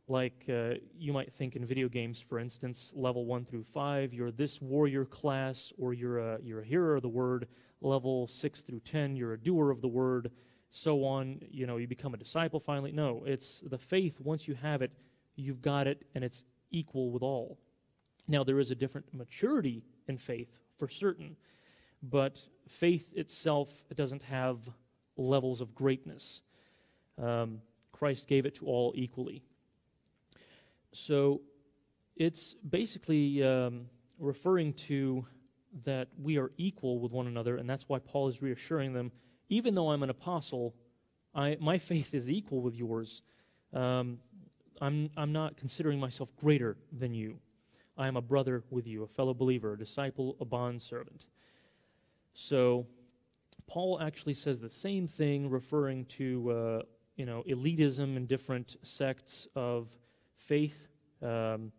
like 0.06 0.44
uh, 0.50 0.74
you 0.98 1.12
might 1.12 1.32
think 1.32 1.56
in 1.56 1.64
video 1.64 1.88
games, 1.88 2.20
for 2.20 2.38
instance, 2.38 2.92
level 2.94 3.24
one 3.24 3.44
through 3.44 3.64
five, 3.64 4.12
you're 4.12 4.30
this 4.30 4.60
warrior 4.60 5.06
class, 5.06 5.72
or 5.78 5.94
you're 5.94 6.18
a, 6.18 6.38
you're 6.42 6.60
a 6.60 6.64
hearer 6.64 6.96
of 6.96 7.02
the 7.02 7.08
word. 7.08 7.48
Level 7.84 8.26
six 8.26 8.62
through 8.62 8.80
ten, 8.80 9.14
you're 9.14 9.34
a 9.34 9.38
doer 9.38 9.70
of 9.70 9.82
the 9.82 9.88
word. 9.88 10.30
So 10.70 11.04
on, 11.04 11.40
you 11.50 11.66
know, 11.66 11.76
you 11.76 11.86
become 11.86 12.14
a 12.14 12.16
disciple 12.16 12.58
finally. 12.58 12.90
No, 12.90 13.22
it's 13.26 13.60
the 13.60 13.78
faith. 13.78 14.20
Once 14.20 14.48
you 14.48 14.54
have 14.54 14.82
it, 14.82 14.90
you've 15.36 15.62
got 15.62 15.86
it, 15.86 16.04
and 16.14 16.24
it's 16.24 16.44
equal 16.70 17.10
with 17.10 17.22
all. 17.22 17.58
Now, 18.26 18.42
there 18.42 18.58
is 18.58 18.70
a 18.70 18.74
different 18.74 19.06
maturity 19.12 19.84
in 20.08 20.16
faith 20.16 20.48
for 20.78 20.88
certain, 20.88 21.36
but 22.02 22.42
faith 22.66 23.12
itself 23.14 23.84
it 23.90 23.96
doesn't 23.96 24.22
have 24.22 24.58
levels 25.16 25.60
of 25.60 25.74
greatness. 25.74 26.40
Um, 27.22 27.60
Christ 27.92 28.26
gave 28.28 28.46
it 28.46 28.54
to 28.56 28.66
all 28.66 28.92
equally. 28.96 29.42
So 30.92 31.42
it's 32.16 32.54
basically 32.54 33.42
um, 33.42 33.86
referring 34.18 34.72
to 34.88 35.26
that 35.84 36.08
we 36.20 36.38
are 36.38 36.52
equal 36.56 37.00
with 37.00 37.12
one 37.12 37.26
another, 37.26 37.56
and 37.56 37.68
that's 37.68 37.88
why 37.88 37.98
Paul 37.98 38.28
is 38.28 38.40
reassuring 38.40 38.92
them 38.92 39.10
even 39.48 39.74
though 39.74 39.90
I'm 39.90 40.02
an 40.02 40.10
apostle, 40.10 40.74
I, 41.34 41.56
my 41.60 41.78
faith 41.78 42.14
is 42.14 42.30
equal 42.30 42.60
with 42.60 42.74
yours. 42.74 43.22
Um, 43.72 44.18
I'm, 44.80 45.10
I'm 45.16 45.32
not 45.32 45.56
considering 45.56 46.00
myself 46.00 46.28
greater 46.36 46.76
than 46.96 47.14
you. 47.14 47.38
I 47.96 48.08
am 48.08 48.16
a 48.16 48.22
brother 48.22 48.64
with 48.70 48.86
you, 48.86 49.04
a 49.04 49.06
fellow 49.06 49.34
believer, 49.34 49.74
a 49.74 49.78
disciple, 49.78 50.36
a 50.40 50.44
bond 50.44 50.82
servant. 50.82 51.26
So, 52.32 52.86
Paul 53.66 54.00
actually 54.02 54.34
says 54.34 54.58
the 54.58 54.68
same 54.68 55.06
thing, 55.06 55.48
referring 55.48 56.04
to 56.06 56.50
uh, 56.50 56.82
you 57.16 57.24
know 57.24 57.44
elitism 57.48 58.16
and 58.16 58.26
different 58.28 58.76
sects 58.82 59.46
of 59.54 59.88
faith. 60.36 60.88
Um, 61.22 61.72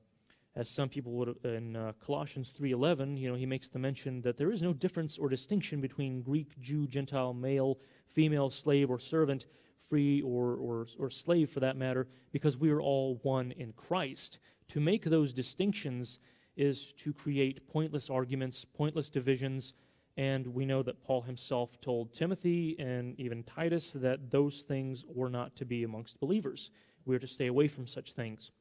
as 0.55 0.69
some 0.69 0.88
people 0.88 1.12
would 1.13 1.35
in 1.43 1.75
uh, 1.75 1.91
Colossians 2.00 2.53
3:11, 2.57 3.17
you 3.17 3.29
know, 3.29 3.35
he 3.35 3.45
makes 3.45 3.67
the 3.67 3.79
mention 3.79 4.21
that 4.21 4.38
there 4.38 4.51
is 4.51 4.62
no 4.62 4.74
difference 4.74 5.17
or 5.17 5.27
distinction 5.27 5.81
between 5.81 6.21
Greek, 6.21 6.59
Jew, 6.62 6.88
Gentile, 6.88 7.33
male, 7.33 7.79
female, 8.07 8.50
slave, 8.50 8.89
or 8.89 9.00
servant, 9.00 9.47
free 9.89 10.21
or, 10.21 10.55
or, 10.55 10.88
or 10.97 11.09
slave 11.09 11.50
for 11.50 11.59
that 11.59 11.75
matter, 11.75 12.07
because 12.31 12.57
we 12.57 12.69
are 12.69 12.81
all 12.81 13.19
one 13.24 13.51
in 13.51 13.74
Christ. 13.74 14.39
To 14.69 14.79
make 14.79 15.03
those 15.03 15.33
distinctions 15.33 16.19
is 16.55 16.93
to 16.93 17.13
create 17.13 17.67
pointless 17.67 18.09
arguments, 18.09 18.63
pointless 18.63 19.09
divisions, 19.09 19.74
and 20.17 20.47
we 20.47 20.65
know 20.65 20.81
that 20.81 21.03
Paul 21.03 21.21
himself 21.21 21.79
told 21.81 22.13
Timothy 22.13 22.77
and 22.79 23.19
even 23.19 23.43
Titus 23.43 23.91
that 23.91 24.31
those 24.31 24.62
things 24.62 25.03
were 25.05 25.29
not 25.29 25.55
to 25.57 25.65
be 25.65 25.83
amongst 25.83 26.19
believers. 26.21 26.71
We 27.03 27.15
are 27.15 27.19
to 27.19 27.27
stay 27.27 27.47
away 27.47 27.67
from 27.67 27.85
such 27.85 28.13
things. 28.13 28.51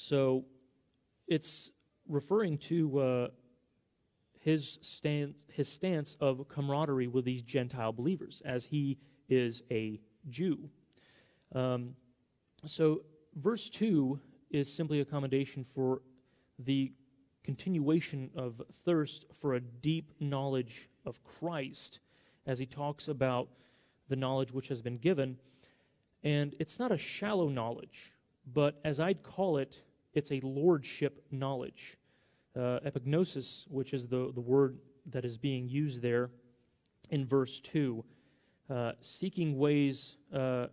So 0.00 0.44
it's 1.26 1.72
referring 2.08 2.58
to 2.58 2.98
uh, 3.00 3.28
his, 4.38 4.78
stance, 4.80 5.44
his 5.48 5.68
stance 5.68 6.16
of 6.20 6.46
camaraderie 6.48 7.08
with 7.08 7.24
these 7.24 7.42
Gentile 7.42 7.92
believers, 7.92 8.40
as 8.44 8.64
he 8.64 8.96
is 9.28 9.62
a 9.72 9.98
Jew. 10.28 10.70
Um, 11.52 11.96
so, 12.64 13.02
verse 13.34 13.68
2 13.70 14.20
is 14.50 14.72
simply 14.72 15.00
a 15.00 15.04
commendation 15.04 15.66
for 15.74 16.02
the 16.60 16.92
continuation 17.42 18.30
of 18.36 18.62
thirst 18.84 19.24
for 19.40 19.54
a 19.54 19.60
deep 19.60 20.12
knowledge 20.20 20.88
of 21.06 21.18
Christ 21.24 21.98
as 22.46 22.60
he 22.60 22.66
talks 22.66 23.08
about 23.08 23.48
the 24.08 24.16
knowledge 24.16 24.52
which 24.52 24.68
has 24.68 24.80
been 24.80 24.98
given. 24.98 25.38
And 26.22 26.54
it's 26.60 26.78
not 26.78 26.92
a 26.92 26.98
shallow 26.98 27.48
knowledge, 27.48 28.12
but 28.54 28.78
as 28.84 29.00
I'd 29.00 29.24
call 29.24 29.58
it, 29.58 29.82
it's 30.14 30.32
a 30.32 30.40
lordship 30.42 31.24
knowledge. 31.30 31.96
Uh, 32.56 32.80
epignosis, 32.84 33.66
which 33.68 33.92
is 33.92 34.06
the, 34.06 34.32
the 34.34 34.40
word 34.40 34.78
that 35.06 35.24
is 35.24 35.38
being 35.38 35.68
used 35.68 36.02
there 36.02 36.30
in 37.10 37.24
verse 37.24 37.60
2, 37.60 38.04
uh, 38.68 38.92
seeking 39.00 39.56
ways 39.56 40.16
uh, 40.34 40.66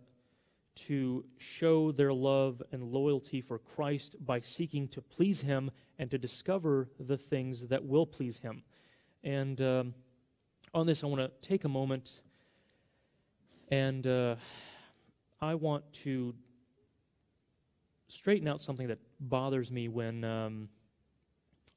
to 0.74 1.24
show 1.38 1.92
their 1.92 2.12
love 2.12 2.62
and 2.72 2.82
loyalty 2.82 3.40
for 3.40 3.58
Christ 3.58 4.16
by 4.24 4.40
seeking 4.40 4.88
to 4.88 5.00
please 5.00 5.40
Him 5.40 5.70
and 5.98 6.10
to 6.10 6.18
discover 6.18 6.88
the 6.98 7.16
things 7.16 7.66
that 7.68 7.84
will 7.84 8.06
please 8.06 8.38
Him. 8.38 8.62
And 9.24 9.60
um, 9.60 9.94
on 10.74 10.86
this, 10.86 11.02
I 11.02 11.06
want 11.06 11.20
to 11.20 11.48
take 11.48 11.64
a 11.64 11.68
moment 11.68 12.20
and 13.68 14.06
uh, 14.06 14.36
I 15.40 15.54
want 15.54 15.90
to 16.04 16.34
straighten 18.08 18.46
out 18.46 18.62
something 18.62 18.86
that 18.88 18.98
bothers 19.20 19.70
me 19.70 19.88
when 19.88 20.24
um, 20.24 20.68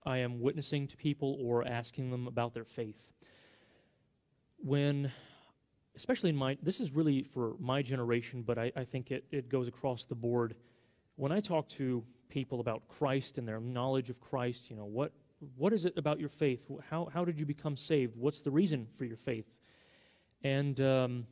I 0.05 0.19
am 0.19 0.39
witnessing 0.39 0.87
to 0.87 0.97
people 0.97 1.37
or 1.41 1.67
asking 1.67 2.11
them 2.11 2.27
about 2.27 2.53
their 2.53 2.65
faith. 2.65 3.03
When, 4.57 5.11
especially 5.95 6.29
in 6.31 6.35
my, 6.35 6.57
this 6.61 6.79
is 6.79 6.91
really 6.91 7.23
for 7.23 7.55
my 7.59 7.81
generation, 7.81 8.43
but 8.43 8.57
I, 8.57 8.71
I 8.75 8.83
think 8.83 9.11
it, 9.11 9.25
it 9.31 9.49
goes 9.49 9.67
across 9.67 10.05
the 10.05 10.15
board. 10.15 10.55
When 11.15 11.31
I 11.31 11.39
talk 11.39 11.69
to 11.69 12.03
people 12.29 12.59
about 12.59 12.87
Christ 12.87 13.37
and 13.37 13.47
their 13.47 13.59
knowledge 13.59 14.09
of 14.09 14.19
Christ, 14.19 14.69
you 14.69 14.75
know, 14.75 14.85
what, 14.85 15.11
what 15.55 15.73
is 15.73 15.85
it 15.85 15.97
about 15.97 16.19
your 16.19 16.29
faith? 16.29 16.61
How, 16.89 17.09
how 17.13 17.25
did 17.25 17.39
you 17.39 17.45
become 17.45 17.75
saved? 17.75 18.15
What's 18.15 18.41
the 18.41 18.51
reason 18.51 18.87
for 18.97 19.05
your 19.05 19.17
faith? 19.17 19.45
And, 20.43 20.79
um, 20.79 21.27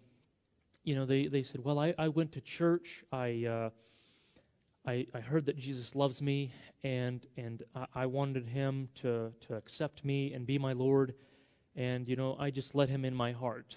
you 0.83 0.95
know, 0.95 1.05
they, 1.05 1.27
they 1.27 1.43
said, 1.43 1.63
well, 1.63 1.79
I, 1.79 1.93
I 1.97 2.07
went 2.07 2.31
to 2.33 2.41
church. 2.41 3.03
I, 3.11 3.45
uh, 3.45 3.69
I, 4.87 5.05
I 5.13 5.19
heard 5.19 5.45
that 5.47 5.57
Jesus 5.57 5.95
loves 5.95 6.21
me, 6.21 6.53
and, 6.81 7.27
and 7.35 7.61
I, 7.75 7.87
I 7.93 8.05
wanted 8.05 8.47
him 8.47 8.87
to, 8.95 9.33
to 9.41 9.55
accept 9.55 10.05
me 10.05 10.31
and 10.31 10.47
be 10.47 10.57
my 10.57 10.71
Lord. 10.71 11.13
And, 11.75 12.07
you 12.07 12.15
know, 12.15 12.37
I 12.39 12.51
just 12.51 12.73
let 12.73 12.87
him 12.87 13.03
in 13.03 13.13
my 13.13 13.33
heart. 13.33 13.75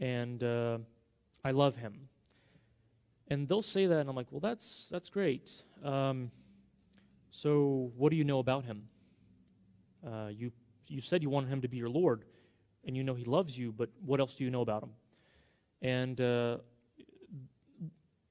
And 0.00 0.42
uh, 0.42 0.78
I 1.44 1.52
love 1.52 1.76
him. 1.76 2.08
And 3.28 3.48
they'll 3.48 3.62
say 3.62 3.86
that, 3.86 4.00
and 4.00 4.10
I'm 4.10 4.16
like, 4.16 4.32
well, 4.32 4.40
that's, 4.40 4.88
that's 4.90 5.08
great. 5.08 5.52
Um, 5.84 6.32
so, 7.30 7.92
what 7.96 8.10
do 8.10 8.16
you 8.16 8.24
know 8.24 8.40
about 8.40 8.64
him? 8.64 8.88
Uh, 10.04 10.28
you, 10.32 10.50
you 10.88 11.00
said 11.00 11.22
you 11.22 11.30
wanted 11.30 11.50
him 11.50 11.62
to 11.62 11.68
be 11.68 11.76
your 11.76 11.88
Lord, 11.88 12.24
and 12.84 12.96
you 12.96 13.04
know 13.04 13.14
he 13.14 13.24
loves 13.24 13.56
you, 13.56 13.70
but 13.70 13.90
what 14.04 14.18
else 14.18 14.34
do 14.34 14.42
you 14.42 14.50
know 14.50 14.62
about 14.62 14.82
him? 14.82 14.90
And 15.82 16.20
uh, 16.20 16.58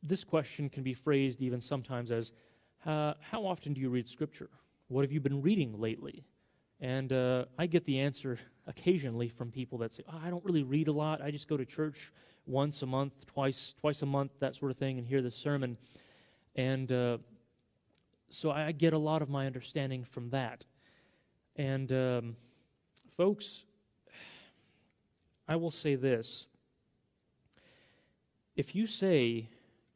this 0.03 0.23
question 0.23 0.69
can 0.69 0.83
be 0.83 0.93
phrased 0.93 1.41
even 1.41 1.61
sometimes 1.61 2.11
as 2.11 2.31
How 2.85 3.15
often 3.33 3.73
do 3.73 3.81
you 3.81 3.89
read 3.89 4.07
Scripture? 4.07 4.49
What 4.87 5.03
have 5.03 5.11
you 5.11 5.21
been 5.21 5.41
reading 5.41 5.79
lately? 5.79 6.23
And 6.81 7.13
uh, 7.13 7.45
I 7.59 7.67
get 7.67 7.85
the 7.85 7.99
answer 7.99 8.39
occasionally 8.65 9.29
from 9.29 9.51
people 9.51 9.77
that 9.79 9.93
say, 9.93 10.03
oh, 10.11 10.19
I 10.23 10.29
don't 10.29 10.43
really 10.43 10.63
read 10.63 10.87
a 10.87 10.91
lot. 10.91 11.21
I 11.21 11.29
just 11.29 11.47
go 11.47 11.55
to 11.55 11.65
church 11.65 12.11
once 12.47 12.81
a 12.81 12.87
month, 12.87 13.13
twice, 13.27 13.75
twice 13.79 14.01
a 14.01 14.05
month, 14.07 14.31
that 14.39 14.55
sort 14.55 14.71
of 14.71 14.77
thing, 14.77 14.97
and 14.97 15.05
hear 15.05 15.21
the 15.21 15.29
sermon. 15.29 15.77
And 16.55 16.91
uh, 16.91 17.19
so 18.29 18.49
I 18.49 18.71
get 18.71 18.93
a 18.93 18.97
lot 18.97 19.21
of 19.21 19.29
my 19.29 19.45
understanding 19.45 20.03
from 20.03 20.31
that. 20.31 20.65
And 21.55 21.91
um, 21.91 22.35
folks, 23.15 23.63
I 25.47 25.55
will 25.55 25.71
say 25.71 25.95
this. 25.95 26.47
If 28.55 28.75
you 28.75 28.87
say 28.87 29.49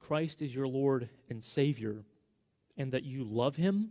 Christ 0.08 0.44
is 0.44 0.54
your 0.54 0.68
Lord 0.68 1.10
and 1.30 1.44
Savior, 1.44 2.04
and 2.78 2.92
that 2.92 3.04
you 3.04 3.24
love 3.24 3.56
Him, 3.56 3.90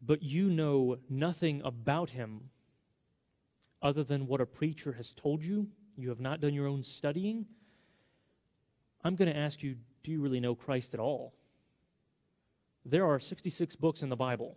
but 0.00 0.22
you 0.22 0.48
know 0.48 0.96
nothing 1.10 1.60
about 1.62 2.08
Him 2.08 2.48
other 3.82 4.02
than 4.02 4.26
what 4.26 4.40
a 4.40 4.46
preacher 4.46 4.92
has 4.92 5.12
told 5.12 5.44
you, 5.44 5.66
you 5.96 6.08
have 6.08 6.20
not 6.20 6.40
done 6.40 6.54
your 6.54 6.66
own 6.66 6.82
studying, 6.82 7.44
I'm 9.04 9.14
going 9.14 9.30
to 9.30 9.36
ask 9.36 9.62
you 9.62 9.76
do 10.02 10.10
you 10.10 10.22
really 10.22 10.40
know 10.40 10.54
Christ 10.54 10.94
at 10.94 11.00
all? 11.00 11.34
There 12.86 13.04
are 13.04 13.20
66 13.20 13.76
books 13.76 14.02
in 14.02 14.08
the 14.08 14.16
Bible. 14.16 14.56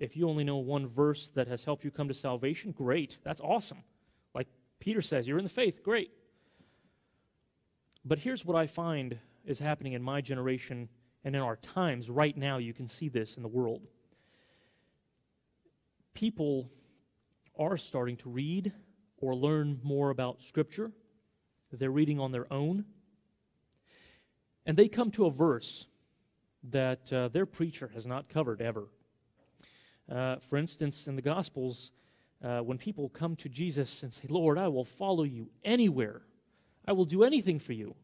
If 0.00 0.16
you 0.16 0.28
only 0.28 0.42
know 0.42 0.56
one 0.56 0.88
verse 0.88 1.28
that 1.36 1.46
has 1.46 1.62
helped 1.62 1.84
you 1.84 1.92
come 1.92 2.08
to 2.08 2.14
salvation, 2.14 2.72
great. 2.72 3.18
That's 3.22 3.40
awesome. 3.40 3.84
Like 4.34 4.48
Peter 4.80 5.00
says, 5.00 5.28
you're 5.28 5.38
in 5.38 5.44
the 5.44 5.50
faith, 5.50 5.84
great. 5.84 6.10
But 8.04 8.18
here's 8.18 8.44
what 8.44 8.56
I 8.56 8.66
find 8.66 9.18
is 9.44 9.58
happening 9.58 9.92
in 9.92 10.02
my 10.02 10.20
generation 10.20 10.88
and 11.24 11.36
in 11.36 11.42
our 11.42 11.56
times 11.56 12.08
right 12.08 12.36
now. 12.36 12.58
You 12.58 12.72
can 12.72 12.88
see 12.88 13.08
this 13.08 13.36
in 13.36 13.42
the 13.42 13.48
world. 13.48 13.86
People 16.14 16.70
are 17.58 17.76
starting 17.76 18.16
to 18.18 18.30
read 18.30 18.72
or 19.18 19.34
learn 19.34 19.80
more 19.82 20.10
about 20.10 20.42
Scripture. 20.42 20.90
They're 21.72 21.90
reading 21.90 22.18
on 22.18 22.32
their 22.32 22.50
own. 22.52 22.84
And 24.66 24.76
they 24.76 24.88
come 24.88 25.10
to 25.12 25.26
a 25.26 25.30
verse 25.30 25.86
that 26.70 27.12
uh, 27.12 27.28
their 27.28 27.46
preacher 27.46 27.90
has 27.94 28.06
not 28.06 28.28
covered 28.28 28.60
ever. 28.60 28.88
Uh, 30.10 30.36
for 30.48 30.56
instance, 30.56 31.06
in 31.06 31.16
the 31.16 31.22
Gospels, 31.22 31.92
uh, 32.42 32.60
when 32.60 32.78
people 32.78 33.08
come 33.10 33.36
to 33.36 33.48
Jesus 33.48 34.02
and 34.02 34.12
say, 34.12 34.24
Lord, 34.28 34.58
I 34.58 34.68
will 34.68 34.84
follow 34.84 35.24
you 35.24 35.50
anywhere 35.64 36.22
I 36.86 36.92
will 36.92 37.04
do 37.04 37.24
anything 37.24 37.58
for 37.58 37.72
you. 37.72 37.94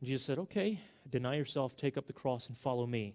And 0.00 0.08
Jesus 0.08 0.24
said, 0.26 0.38
Okay, 0.38 0.80
deny 1.08 1.36
yourself, 1.36 1.76
take 1.76 1.96
up 1.96 2.06
the 2.06 2.12
cross, 2.12 2.48
and 2.48 2.56
follow 2.56 2.86
me. 2.86 3.14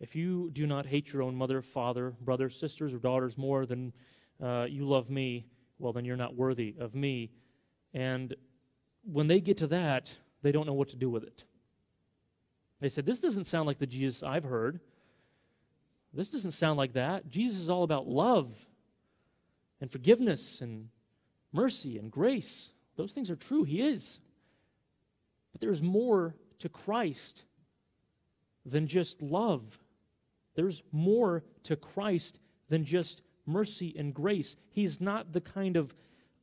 If 0.00 0.16
you 0.16 0.50
do 0.52 0.66
not 0.66 0.86
hate 0.86 1.12
your 1.12 1.22
own 1.22 1.34
mother, 1.34 1.60
father, 1.60 2.14
brothers, 2.22 2.58
sisters, 2.58 2.94
or 2.94 2.98
daughters 2.98 3.36
more 3.36 3.66
than 3.66 3.92
uh, 4.42 4.66
you 4.68 4.86
love 4.86 5.10
me, 5.10 5.46
well, 5.78 5.92
then 5.92 6.04
you're 6.04 6.16
not 6.16 6.34
worthy 6.34 6.74
of 6.78 6.94
me. 6.94 7.30
And 7.92 8.34
when 9.04 9.26
they 9.26 9.40
get 9.40 9.58
to 9.58 9.66
that, 9.68 10.12
they 10.42 10.52
don't 10.52 10.66
know 10.66 10.74
what 10.74 10.88
to 10.90 10.96
do 10.96 11.10
with 11.10 11.24
it. 11.24 11.44
They 12.80 12.88
said, 12.88 13.04
This 13.04 13.20
doesn't 13.20 13.44
sound 13.44 13.66
like 13.66 13.78
the 13.78 13.86
Jesus 13.86 14.22
I've 14.22 14.44
heard. 14.44 14.80
This 16.12 16.30
doesn't 16.30 16.52
sound 16.52 16.76
like 16.76 16.94
that. 16.94 17.30
Jesus 17.30 17.60
is 17.60 17.70
all 17.70 17.84
about 17.84 18.08
love 18.08 18.52
and 19.80 19.90
forgiveness 19.90 20.60
and 20.60 20.88
mercy 21.52 21.98
and 21.98 22.10
grace. 22.10 22.70
Those 23.00 23.12
things 23.12 23.30
are 23.30 23.36
true. 23.36 23.64
He 23.64 23.80
is. 23.80 24.20
But 25.52 25.62
there's 25.62 25.80
more 25.80 26.34
to 26.58 26.68
Christ 26.68 27.44
than 28.66 28.86
just 28.86 29.22
love. 29.22 29.78
There's 30.54 30.82
more 30.92 31.42
to 31.62 31.76
Christ 31.76 32.40
than 32.68 32.84
just 32.84 33.22
mercy 33.46 33.94
and 33.96 34.12
grace. 34.12 34.58
He's 34.68 35.00
not 35.00 35.32
the 35.32 35.40
kind 35.40 35.78
of 35.78 35.94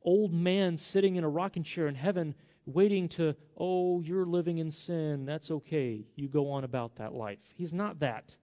old 0.02 0.32
man 0.32 0.76
sitting 0.76 1.14
in 1.14 1.22
a 1.22 1.28
rocking 1.28 1.62
chair 1.62 1.86
in 1.86 1.94
heaven 1.94 2.34
waiting 2.66 3.08
to, 3.08 3.36
oh, 3.56 4.00
you're 4.00 4.26
living 4.26 4.58
in 4.58 4.72
sin. 4.72 5.26
That's 5.26 5.52
okay. 5.52 6.06
You 6.16 6.26
go 6.26 6.50
on 6.50 6.64
about 6.64 6.96
that 6.96 7.14
life. 7.14 7.38
He's 7.54 7.72
not 7.72 8.00
that. 8.00 8.36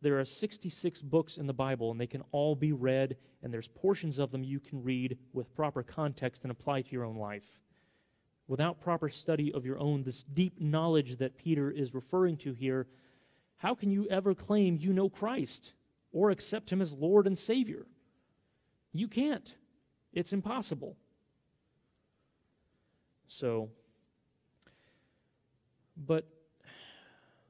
There 0.00 0.20
are 0.20 0.24
66 0.24 1.00
books 1.02 1.38
in 1.38 1.46
the 1.46 1.52
Bible, 1.52 1.90
and 1.90 2.00
they 2.00 2.06
can 2.06 2.22
all 2.30 2.54
be 2.54 2.72
read, 2.72 3.16
and 3.42 3.52
there's 3.52 3.68
portions 3.68 4.18
of 4.18 4.30
them 4.30 4.44
you 4.44 4.60
can 4.60 4.82
read 4.82 5.18
with 5.32 5.54
proper 5.54 5.82
context 5.82 6.42
and 6.42 6.50
apply 6.50 6.82
to 6.82 6.92
your 6.92 7.04
own 7.04 7.16
life. 7.16 7.58
Without 8.46 8.80
proper 8.80 9.08
study 9.08 9.52
of 9.54 9.64
your 9.64 9.78
own, 9.78 10.02
this 10.02 10.22
deep 10.22 10.60
knowledge 10.60 11.16
that 11.16 11.38
Peter 11.38 11.70
is 11.70 11.94
referring 11.94 12.36
to 12.38 12.52
here, 12.52 12.86
how 13.56 13.74
can 13.74 13.90
you 13.90 14.06
ever 14.10 14.34
claim 14.34 14.76
you 14.76 14.92
know 14.92 15.08
Christ 15.08 15.72
or 16.12 16.30
accept 16.30 16.70
him 16.70 16.82
as 16.82 16.92
Lord 16.92 17.26
and 17.26 17.38
Savior? 17.38 17.86
You 18.92 19.08
can't. 19.08 19.54
It's 20.12 20.32
impossible. 20.32 20.96
So, 23.26 23.70
but 25.96 26.28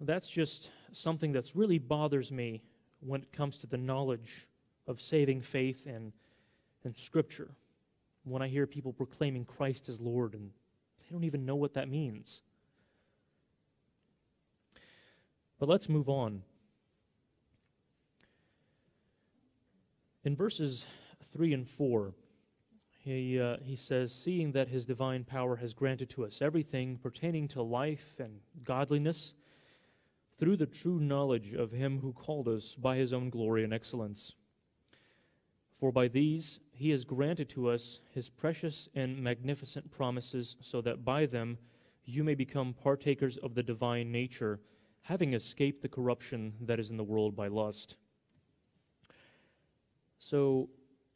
that's 0.00 0.28
just 0.28 0.70
something 0.96 1.33
that's 1.33 1.57
really 1.57 1.78
bothers 1.78 2.30
me 2.33 2.62
when 3.00 3.22
it 3.22 3.33
comes 3.33 3.59
to 3.59 3.66
the 3.66 3.76
knowledge 3.76 4.46
of 4.87 5.00
saving 5.00 5.42
faith 5.42 5.85
and, 5.87 6.12
and 6.85 6.96
Scripture. 6.96 7.50
When 8.24 8.42
I 8.42 8.48
hear 8.48 8.66
people 8.66 8.92
proclaiming 8.92 9.44
Christ 9.44 9.88
as 9.88 10.00
Lord 10.00 10.35
and 10.35 10.50
they 11.00 11.12
don't 11.12 11.24
even 11.24 11.44
know 11.44 11.57
what 11.57 11.74
that 11.74 11.88
means. 11.88 12.42
But 15.59 15.68
let's 15.68 15.88
move 15.88 16.09
on. 16.09 16.42
In 20.24 20.35
verses 20.35 20.87
3 21.35 21.52
and 21.52 21.68
4, 21.68 22.14
he, 22.98 23.38
uh, 23.38 23.59
he 23.62 23.76
says, 23.76 24.14
Seeing 24.14 24.52
that 24.52 24.68
his 24.68 24.87
divine 24.87 25.24
power 25.24 25.57
has 25.57 25.74
granted 25.74 26.09
to 26.11 26.24
us 26.24 26.40
everything 26.40 26.98
pertaining 27.02 27.48
to 27.48 27.62
life 27.62 28.14
and 28.18 28.40
godliness 28.64 29.35
through 30.38 30.57
the 30.57 30.66
true 30.66 30.99
knowledge 30.99 31.53
of 31.53 31.73
him 31.73 32.01
who 32.01 32.12
called 32.12 32.49
us 32.49 32.75
by 32.75 32.97
his 32.97 33.12
own 33.12 33.31
glory 33.31 33.64
and 33.64 33.73
excellence. 33.73 34.33
For 35.73 35.92
by 35.92 36.09
these 36.09 36.61
he 36.73 36.90
has 36.90 37.05
granted 37.05 37.49
to 37.51 37.68
us 37.68 38.01
his 38.11 38.29
precious 38.29 38.88
and 38.94 39.23
magnificent 39.23 39.90
promises 39.90 40.57
so 40.61 40.81
that 40.81 41.05
by 41.05 41.27
them 41.27 41.59
you 42.05 42.25
may 42.25 42.35
become 42.35 42.75
partakers 42.75 43.37
of 43.38 43.55
the 43.55 43.62
divine 43.62 44.11
nature, 44.12 44.61
having 45.03 45.35
escaped 45.35 45.83
the 45.83 45.88
corruption 45.88 46.55
that 46.61 46.81
is 46.81 46.90
in 46.90 46.97
the 46.97 47.05
world 47.05 47.35
by 47.35 47.49
lust. 47.49 47.97
So, 50.18 50.68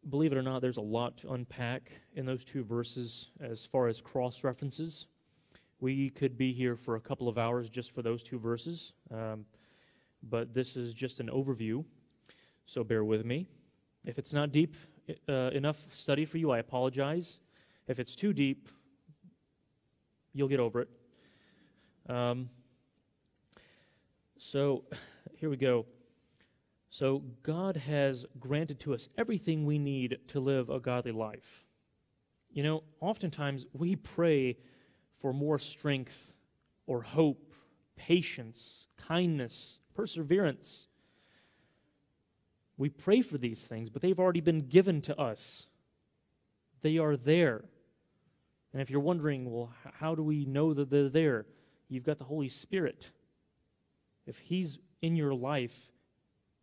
believe 0.09 0.33
it 0.33 0.39
or 0.39 0.43
not, 0.43 0.61
there's 0.61 0.77
a 0.77 0.83
lot 0.83 1.17
to 1.19 1.33
unpack 1.33 1.93
in 2.15 2.27
those 2.27 2.45
two 2.45 2.65
verses 2.65 3.31
as 3.41 3.65
far 3.65 3.89
as 3.89 4.01
cross 4.01 4.45
references. 4.45 5.07
We 5.81 6.11
could 6.11 6.37
be 6.37 6.53
here 6.53 6.75
for 6.75 6.97
a 6.97 7.01
couple 7.01 7.29
of 7.29 7.39
hours 7.39 7.69
just 7.69 7.93
for 7.93 8.03
those 8.03 8.23
two 8.23 8.39
verses, 8.39 8.93
um, 9.15 9.45
but 10.29 10.53
this 10.53 10.77
is 10.77 10.93
just 10.93 11.21
an 11.21 11.29
overview, 11.29 11.85
so 12.67 12.83
bear 12.83 13.05
with 13.05 13.25
me. 13.25 13.47
If 14.05 14.19
it's 14.19 14.33
not 14.33 14.51
deep 14.51 14.75
uh, 15.29 15.51
enough 15.53 15.87
study 15.93 16.25
for 16.25 16.39
you, 16.39 16.51
I 16.51 16.59
apologize. 16.59 17.41
If 17.87 18.01
it's 18.01 18.17
too 18.17 18.33
deep, 18.33 18.69
you'll 20.35 20.49
get 20.49 20.61
over 20.61 20.81
it. 20.81 20.89
Um, 22.09 22.51
so 24.37 24.85
here 25.37 25.51
we 25.51 25.57
go. 25.57 25.87
So 26.91 27.23
God 27.43 27.77
has 27.77 28.27
granted 28.41 28.81
to 28.81 28.95
us 28.95 29.09
everything 29.17 29.65
we 29.65 29.79
need 29.79 30.19
to 30.29 30.41
live 30.41 30.71
a 30.71 30.81
godly 30.81 31.13
life. 31.13 31.67
You 32.51 32.63
know, 32.63 32.83
oftentimes 33.01 33.67
we 33.73 33.95
pray 33.95 34.57
for 35.21 35.33
more 35.33 35.59
strength 35.59 36.33
or 36.87 37.03
hope, 37.03 37.53
patience, 37.97 38.89
kindness, 38.97 39.79
perseverance. 39.95 40.87
We 42.77 42.89
pray 42.89 43.23
for 43.23 43.39
these 43.39 43.65
things, 43.65 43.91
but 43.91 44.03
they've 44.03 44.19
already 44.19 44.41
been 44.41 44.69
given 44.69 45.01
to 45.03 45.21
us. 45.21 45.67
They 46.83 46.99
are 46.99 47.17
there. 47.17 47.65
And 48.73 48.81
if 48.81 48.91
you're 48.91 49.01
wondering, 49.01 49.51
well, 49.51 49.73
how 49.99 50.15
do 50.15 50.23
we 50.23 50.45
know 50.45 50.75
that 50.75 50.91
they're 50.91 51.09
there? 51.09 51.47
You've 51.89 52.05
got 52.05 52.19
the 52.19 52.25
Holy 52.25 52.49
Spirit. 52.49 53.11
If 54.27 54.39
He's 54.39 54.79
in 55.03 55.17
your 55.17 55.35
life, 55.35 55.91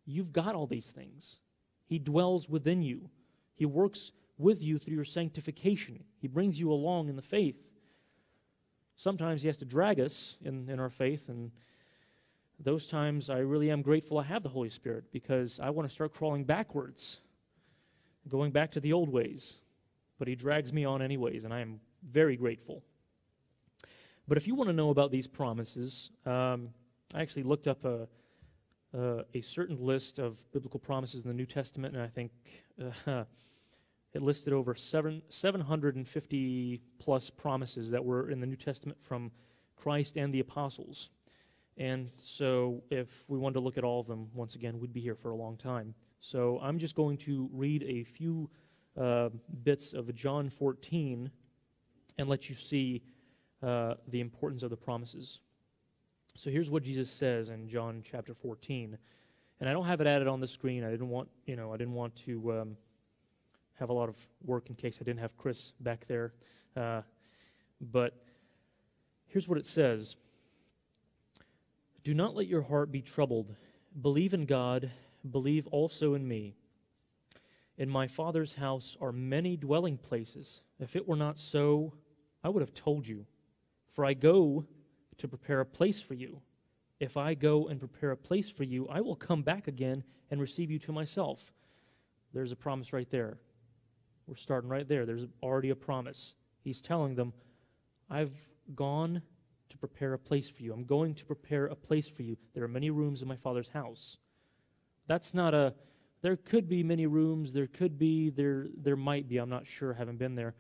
you've 0.06 0.32
got 0.32 0.56
all 0.56 0.68
these 0.68 0.88
things. 0.88 1.40
He 1.88 2.00
dwells 2.00 2.48
within 2.48 2.82
you, 2.82 3.10
He 3.56 3.66
works 3.66 4.12
with 4.38 4.62
you 4.62 4.80
through 4.80 4.96
your 4.96 5.06
sanctification, 5.06 6.04
He 6.20 6.28
brings 6.28 6.60
you 6.60 6.72
along 6.72 7.10
in 7.10 7.16
the 7.16 7.22
faith. 7.22 7.58
Sometimes 8.96 9.42
He 9.42 9.48
has 9.48 9.58
to 9.58 9.66
drag 9.66 10.00
us 10.00 10.38
in, 10.44 10.70
in 10.70 10.80
our 10.80 10.90
faith, 10.90 11.30
and 11.30 11.52
those 12.60 12.88
times 12.88 13.30
I 13.30 13.40
really 13.40 13.70
am 13.70 13.82
grateful 13.82 14.18
I 14.18 14.24
have 14.24 14.44
the 14.44 14.50
Holy 14.50 14.70
Spirit 14.70 15.06
because 15.12 15.60
I 15.60 15.70
want 15.70 15.88
to 15.88 15.94
start 15.94 16.14
crawling 16.14 16.46
backwards, 16.46 17.20
going 18.30 18.52
back 18.52 18.72
to 18.72 18.80
the 18.80 18.94
old 18.94 19.10
ways. 19.10 19.56
But 20.18 20.28
He 20.28 20.36
drags 20.36 20.72
me 20.72 20.86
on 20.86 21.02
anyways, 21.02 21.44
and 21.44 21.54
I 21.54 21.60
am 21.60 21.80
very 22.10 22.38
grateful. 22.38 22.84
But 24.28 24.38
if 24.38 24.48
you 24.48 24.56
want 24.56 24.70
to 24.70 24.74
know 24.74 24.90
about 24.90 25.12
these 25.12 25.28
promises, 25.28 26.10
um, 26.26 26.70
I 27.14 27.22
actually 27.22 27.44
looked 27.44 27.68
up 27.68 27.86
a, 27.86 28.08
uh, 28.98 29.24
a 29.34 29.42
certain 29.42 29.78
list 29.80 30.20
of 30.20 30.40
biblical 30.52 30.80
promises 30.80 31.24
in 31.24 31.28
the 31.28 31.36
New 31.36 31.46
Testament, 31.46 31.96
and 31.96 32.04
I 32.04 32.08
think 32.08 32.32
uh, 33.08 33.26
it 34.16 34.22
listed 34.22 34.54
over 34.54 34.74
seven, 34.74 35.22
750 35.28 36.82
plus 37.00 37.30
promises 37.30 37.92
that 37.92 38.04
were 38.04 38.30
in 38.30 38.40
the 38.40 38.48
New 38.48 38.56
Testament 38.56 38.98
from 39.02 39.30
Christ 39.76 40.16
and 40.16 40.34
the 40.34 40.40
apostles. 40.40 41.10
And 41.78 42.10
so, 42.16 42.82
if 42.90 43.26
we 43.28 43.38
wanted 43.38 43.56
to 43.56 43.60
look 43.60 43.78
at 43.78 43.84
all 43.84 44.00
of 44.00 44.08
them, 44.08 44.30
once 44.34 44.56
again, 44.56 44.80
we'd 44.80 44.94
be 44.94 45.02
here 45.02 45.16
for 45.16 45.32
a 45.32 45.36
long 45.36 45.58
time. 45.58 45.94
So, 46.22 46.60
I'm 46.64 46.80
just 46.80 46.96
going 46.96 47.18
to 47.20 47.50
read 47.52 47.84
a 47.84 48.06
few 48.06 48.50
uh, 48.98 49.30
bits 49.64 49.92
of 49.92 50.16
John 50.16 50.50
14 50.50 51.30
and 52.18 52.30
let 52.30 52.48
you 52.50 52.56
see 52.56 53.04
uh, 53.62 53.96
the 54.08 54.22
importance 54.22 54.64
of 54.64 54.70
the 54.70 54.78
promises. 54.78 55.42
So 56.36 56.50
here's 56.50 56.70
what 56.70 56.84
Jesus 56.84 57.10
says 57.10 57.50
in 57.50 57.68
John 57.68 58.02
chapter 58.10 58.34
14. 58.34 58.98
And 59.60 59.70
I 59.70 59.74
don't 59.74 59.86
have 59.86 60.00
it 60.00 60.08
added 60.08 60.30
on 60.30 60.40
the 60.40 60.48
screen. 60.48 60.86
I 60.86 60.92
didn't 60.92 61.10
want, 61.10 61.28
you 61.46 61.58
know, 61.58 61.74
I 61.74 61.78
didn't 61.78 61.94
want 61.94 62.16
to 62.26 62.54
um, 62.54 62.78
have 63.80 63.90
a 63.90 63.94
lot 63.94 64.10
of 64.10 64.16
work 64.44 64.70
in 64.70 64.76
case 64.76 64.98
I 65.02 65.04
didn't 65.04 65.20
have 65.20 65.38
Chris 65.38 65.74
back 65.80 66.08
there. 66.08 66.34
Uh, 66.76 67.02
but 67.80 68.14
here's 69.28 69.48
what 69.48 69.58
it 69.58 69.68
says 69.68 70.16
Do 72.04 72.14
not 72.14 72.36
let 72.36 72.48
your 72.48 72.62
heart 72.62 72.92
be 72.92 73.02
troubled. 73.02 73.56
Believe 74.02 74.34
in 74.34 74.46
God, 74.46 74.92
believe 75.30 75.68
also 75.68 76.14
in 76.14 76.28
me. 76.28 76.56
In 77.78 77.90
my 77.90 78.08
Father's 78.08 78.54
house 78.54 78.96
are 79.02 79.12
many 79.12 79.58
dwelling 79.58 79.98
places. 79.98 80.62
If 80.80 80.96
it 80.96 81.08
were 81.08 81.16
not 81.16 81.38
so, 81.38 81.94
I 82.44 82.50
would 82.50 82.62
have 82.62 82.74
told 82.74 83.08
you. 83.08 83.26
For 83.90 84.06
I 84.06 84.14
go 84.14 84.66
to 85.18 85.28
prepare 85.28 85.62
a 85.62 85.66
place 85.66 86.02
for 86.02 86.14
you. 86.14 86.42
If 87.00 87.18
I 87.18 87.34
go 87.34 87.68
and 87.68 87.80
prepare 87.80 88.12
a 88.12 88.18
place 88.18 88.50
for 88.50 88.64
you, 88.64 88.88
I 88.88 89.02
will 89.02 89.16
come 89.16 89.42
back 89.42 89.68
again 89.68 90.04
and 90.32 90.40
receive 90.40 90.72
you 90.72 90.80
to 90.80 90.92
myself. 90.92 91.54
There's 92.34 92.52
a 92.52 92.56
promise 92.56 92.94
right 92.94 93.10
there. 93.10 93.38
We're 94.28 94.36
starting 94.36 94.70
right 94.70 94.88
there. 94.88 95.06
There's 95.06 95.26
already 95.44 95.70
a 95.70 95.76
promise. 95.76 96.34
He's 96.64 96.82
telling 96.82 97.16
them, 97.16 97.34
I've 98.10 98.34
gone 98.76 99.22
to 99.70 99.78
prepare 99.78 100.14
a 100.14 100.20
place 100.20 100.50
for 100.50 100.64
you. 100.64 100.74
I'm 100.74 100.86
going 100.86 101.14
to 101.16 101.26
prepare 101.26 101.66
a 101.66 101.76
place 101.76 102.08
for 102.08 102.24
you. 102.24 102.38
There 102.54 102.64
are 102.64 102.68
many 102.68 102.90
rooms 102.90 103.22
in 103.22 103.28
my 103.28 103.36
Father's 103.36 103.70
house. 103.70 104.18
That's 105.08 105.34
not 105.34 105.54
a, 105.54 105.74
there 106.22 106.36
could 106.36 106.68
be 106.68 106.82
many 106.84 107.06
rooms, 107.06 107.54
there 107.54 107.68
could 107.68 108.00
be, 108.00 108.30
there, 108.32 108.68
there 108.78 108.96
might 108.96 109.28
be, 109.28 109.38
I'm 109.38 109.50
not 109.50 109.68
sure, 109.68 109.94
haven't 109.94 110.18
been 110.18 110.36
there. 110.36 110.56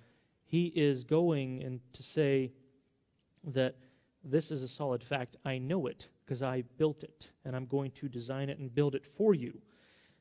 He 0.46 0.68
is 0.76 1.04
going 1.04 1.64
and 1.64 1.80
to 1.94 2.04
say 2.04 2.52
that 3.46 3.76
this 4.24 4.52
is 4.52 4.62
a 4.62 4.68
solid 4.68 5.04
fact. 5.04 5.38
I 5.46 5.58
know 5.58 5.88
it 5.88 6.08
because 6.24 6.42
I 6.42 6.64
built 6.78 7.04
it, 7.04 7.30
and 7.46 7.56
I'm 7.56 7.66
going 7.66 7.92
to 7.92 8.08
design 8.08 8.50
it 8.50 8.60
and 8.60 8.74
build 8.74 8.96
it 8.96 9.06
for 9.06 9.34
you. 9.34 9.60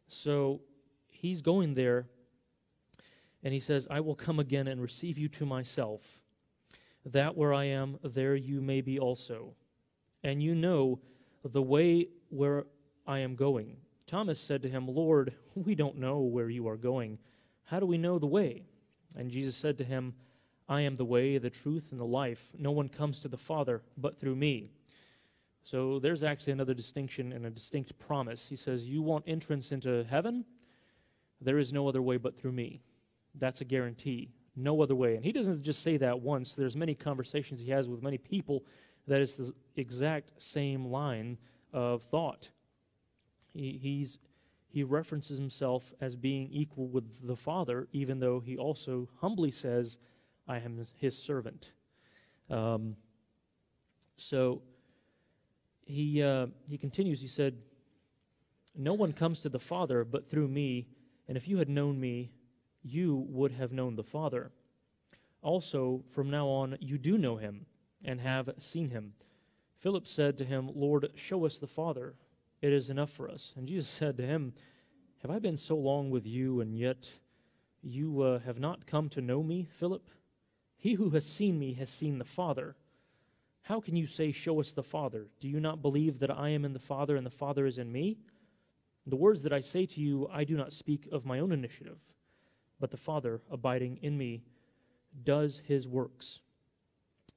So 0.07 0.61
he's 1.09 1.41
going 1.41 1.75
there, 1.75 2.07
and 3.45 3.53
he 3.53 3.61
says, 3.61 3.87
I 3.91 4.01
will 4.01 4.15
come 4.15 4.41
again 4.41 4.67
and 4.67 4.81
receive 4.81 5.19
you 5.19 5.29
to 5.29 5.45
myself, 5.45 6.21
that 7.05 7.37
where 7.37 7.53
I 7.53 7.65
am, 7.65 7.99
there 8.03 8.35
you 8.35 8.63
may 8.63 8.81
be 8.81 8.99
also. 8.99 9.53
And 10.25 10.43
you 10.43 10.55
know 10.55 10.99
the 11.45 11.63
way 11.63 12.09
where 12.31 12.65
I 13.07 13.19
am 13.19 13.37
going. 13.37 13.77
Thomas 14.07 14.41
said 14.41 14.63
to 14.63 14.69
him, 14.71 14.89
Lord, 14.89 15.35
we 15.55 15.75
don't 15.75 15.99
know 15.99 16.21
where 16.21 16.49
you 16.49 16.67
are 16.69 16.79
going. 16.79 17.19
How 17.65 17.79
do 17.79 17.87
we 17.87 17.99
know 17.99 18.19
the 18.19 18.27
way? 18.27 18.63
And 19.15 19.31
Jesus 19.31 19.55
said 19.55 19.77
to 19.79 19.85
him, 19.85 20.15
I 20.67 20.81
am 20.81 20.97
the 20.97 21.05
way, 21.05 21.37
the 21.37 21.51
truth, 21.51 21.89
and 21.91 22.01
the 22.01 22.07
life. 22.07 22.49
No 22.59 22.71
one 22.71 22.89
comes 22.89 23.21
to 23.21 23.29
the 23.29 23.37
Father 23.37 23.83
but 23.99 24.19
through 24.19 24.37
me. 24.37 24.71
So 25.63 25.99
there's 25.99 26.23
actually 26.23 26.55
another 26.55 26.75
distinction 26.75 27.33
and 27.33 27.45
a 27.45 27.51
distinct 27.51 27.99
promise. 27.99 28.47
He 28.47 28.57
says, 28.57 28.87
You 28.87 29.03
want 29.03 29.25
entrance 29.27 29.73
into 29.73 30.05
heaven? 30.05 30.47
There 31.41 31.59
is 31.59 31.73
no 31.73 31.87
other 31.87 32.01
way 32.01 32.17
but 32.17 32.39
through 32.39 32.53
me. 32.53 32.81
That's 33.35 33.61
a 33.61 33.65
guarantee. 33.65 34.31
No 34.57 34.81
other 34.81 34.95
way. 34.95 35.17
And 35.17 35.25
he 35.25 35.33
doesn't 35.33 35.63
just 35.63 35.83
say 35.83 35.97
that 35.97 36.21
once. 36.21 36.55
There's 36.55 36.77
many 36.77 36.95
conversations 36.95 37.61
he 37.61 37.71
has 37.71 37.89
with 37.89 38.03
many 38.03 38.19
people 38.19 38.65
that 39.07 39.21
is 39.21 39.37
the 39.37 39.53
exact 39.77 40.31
same 40.41 40.87
line 40.87 41.39
of 41.73 42.03
thought. 42.05 42.49
He, 43.53 43.79
he's, 43.81 44.19
he 44.69 44.83
references 44.83 45.39
himself 45.39 45.93
as 46.01 46.17
being 46.17 46.49
equal 46.51 46.89
with 46.89 47.27
the 47.27 47.37
Father, 47.37 47.89
even 47.93 48.21
though 48.21 48.41
he 48.41 48.57
also 48.57 49.09
humbly 49.21 49.51
says, 49.51 49.99
I 50.47 50.59
am 50.59 50.85
his 50.99 51.19
servant. 51.19 51.73
Um, 52.51 52.97
so 54.17 54.63
he, 55.87 56.23
uh, 56.23 56.47
he 56.69 56.79
continues, 56.79 57.21
he 57.21 57.29
said, 57.29 57.57
No 58.77 58.95
one 58.95 59.13
comes 59.13 59.41
to 59.43 59.49
the 59.49 59.59
Father 59.59 60.05
but 60.05 60.31
through 60.31 60.49
me, 60.49 60.89
and 61.29 61.37
if 61.37 61.49
you 61.49 61.59
had 61.59 61.69
known 61.69 61.99
me, 61.99 62.31
you 62.85 63.27
would 63.29 63.53
have 63.53 63.73
known 63.73 63.97
the 63.97 64.05
Father. 64.05 64.53
Also, 65.43 66.05
from 66.11 66.31
now 66.31 66.47
on, 66.47 66.77
you 66.81 66.99
do 66.99 67.19
know 67.19 67.37
him 67.37 67.67
and 68.05 68.21
have 68.21 68.51
seen 68.59 68.91
him. 68.91 69.15
Philip 69.79 70.07
said 70.07 70.39
to 70.39 70.45
him, 70.45 70.71
Lord, 70.75 71.11
show 71.17 71.45
us 71.45 71.59
the 71.59 71.67
Father. 71.67 72.15
It 72.63 72.73
is 72.73 72.91
enough 72.91 73.11
for 73.11 73.29
us. 73.29 73.53
And 73.57 73.67
Jesus 73.67 73.89
said 73.99 74.17
to 74.19 74.27
him, 74.27 74.55
Have 75.23 75.31
I 75.31 75.39
been 75.39 75.57
so 75.57 75.77
long 75.77 76.11
with 76.11 76.27
you, 76.27 76.61
and 76.61 76.77
yet 76.77 77.11
you 77.83 78.23
uh, 78.23 78.39
have 78.41 78.61
not 78.61 78.87
come 78.87 79.09
to 79.11 79.21
know 79.21 79.43
me, 79.43 79.69
Philip? 79.79 80.09
He 80.77 80.95
who 80.95 81.11
has 81.11 81.27
seen 81.27 81.59
me 81.59 81.75
has 81.75 81.91
seen 81.91 82.19
the 82.19 82.25
Father. 82.25 82.77
How 83.63 83.81
can 83.81 83.97
you 83.97 84.07
say, 84.07 84.33
Show 84.33 84.61
us 84.61 84.73
the 84.73 84.83
Father? 84.83 85.27
Do 85.41 85.49
you 85.49 85.61
not 85.61 85.83
believe 85.83 86.19
that 86.19 86.31
I 86.31 86.51
am 86.51 86.65
in 86.65 86.75
the 86.75 86.79
Father 86.79 87.17
and 87.17 87.25
the 87.25 87.31
Father 87.31 87.67
is 87.67 87.79
in 87.79 87.91
me? 87.91 88.19
The 89.07 89.17
words 89.17 89.43
that 89.43 89.53
I 89.53 89.61
say 89.61 89.85
to 89.87 90.01
you, 90.01 90.29
I 90.33 90.45
do 90.45 90.57
not 90.57 90.73
speak 90.73 91.09
of 91.13 91.27
my 91.27 91.39
own 91.39 91.53
initiative, 91.53 91.99
but 92.81 92.91
the 92.91 92.97
Father, 92.97 93.41
abiding 93.51 93.99
in 94.03 94.17
me, 94.17 94.43
does 95.23 95.63
his 95.67 95.89
works. 95.89 96.41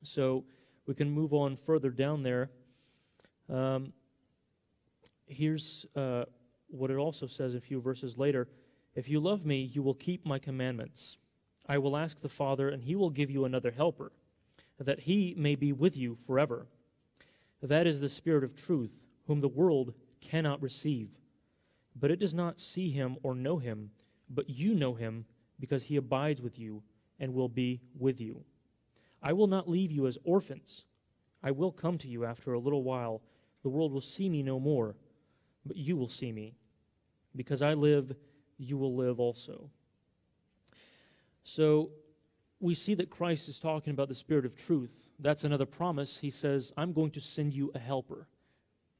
So 0.04 0.44
we 0.86 0.96
can 0.96 1.10
move 1.12 1.34
on 1.34 1.56
further 1.56 1.90
down 1.90 2.24
there. 2.24 2.50
Um, 3.50 3.94
here's 5.28 5.86
uh, 5.96 6.26
what 6.68 6.92
it 6.92 6.98
also 6.98 7.28
says 7.28 7.54
a 7.54 7.62
few 7.62 7.80
verses 7.82 8.18
later 8.18 8.48
If 8.96 9.08
you 9.08 9.20
love 9.20 9.46
me, 9.46 9.62
you 9.62 9.84
will 9.84 9.94
keep 9.94 10.26
my 10.26 10.40
commandments. 10.40 11.18
I 11.68 11.78
will 11.78 11.98
ask 11.98 12.22
the 12.22 12.30
Father, 12.30 12.70
and 12.70 12.82
he 12.82 12.96
will 12.96 13.10
give 13.10 13.30
you 13.30 13.46
another 13.46 13.72
helper, 13.72 14.12
that 14.80 15.02
he 15.02 15.36
may 15.38 15.56
be 15.56 15.74
with 15.74 15.98
you 15.98 16.16
forever. 16.16 16.66
That 17.62 17.86
is 17.86 18.00
the 18.00 18.10
Spirit 18.10 18.44
of 18.44 18.56
truth, 18.56 18.92
whom 19.28 19.42
the 19.42 19.48
world 19.48 19.94
cannot 20.22 20.62
receive. 20.62 21.10
But 21.96 22.12
it 22.12 22.20
does 22.20 22.34
not 22.34 22.60
see 22.60 22.90
him 22.92 23.18
or 23.22 23.36
know 23.36 23.58
him, 23.58 23.92
but 24.30 24.50
you 24.50 24.74
know 24.74 24.94
him, 24.94 25.26
because 25.60 25.84
he 25.84 25.96
abides 25.96 26.42
with 26.42 26.60
you 26.60 26.84
and 27.20 27.34
will 27.34 27.50
be 27.50 27.82
with 27.98 28.22
you. 28.22 28.44
I 29.22 29.34
will 29.34 29.48
not 29.48 29.70
leave 29.70 29.92
you 29.92 30.06
as 30.08 30.18
orphans. 30.24 30.84
I 31.44 31.52
will 31.52 31.72
come 31.72 31.98
to 32.00 32.08
you 32.08 32.26
after 32.26 32.54
a 32.54 32.60
little 32.60 32.84
while. 32.84 33.22
The 33.64 33.70
world 33.70 33.92
will 33.92 34.02
see 34.02 34.30
me 34.30 34.44
no 34.44 34.60
more, 34.60 34.96
but 35.66 35.78
you 35.78 35.98
will 35.98 36.10
see 36.10 36.32
me. 36.32 36.56
Because 37.36 37.62
I 37.62 37.74
live, 37.74 38.16
you 38.58 38.78
will 38.78 38.96
live 38.96 39.20
also. 39.20 39.70
So 41.44 41.92
we 42.60 42.76
see 42.76 42.94
that 42.96 43.10
Christ 43.10 43.50
is 43.50 43.60
talking 43.60 43.92
about 43.92 44.10
the 44.10 44.16
Spirit 44.16 44.46
of 44.46 44.56
truth. 44.56 44.92
That's 45.20 45.44
another 45.44 45.66
promise. 45.66 46.18
He 46.18 46.30
says, 46.30 46.72
I'm 46.78 46.94
going 46.94 47.12
to 47.12 47.22
send 47.22 47.54
you 47.54 47.72
a 47.74 47.80
helper. 47.80 48.28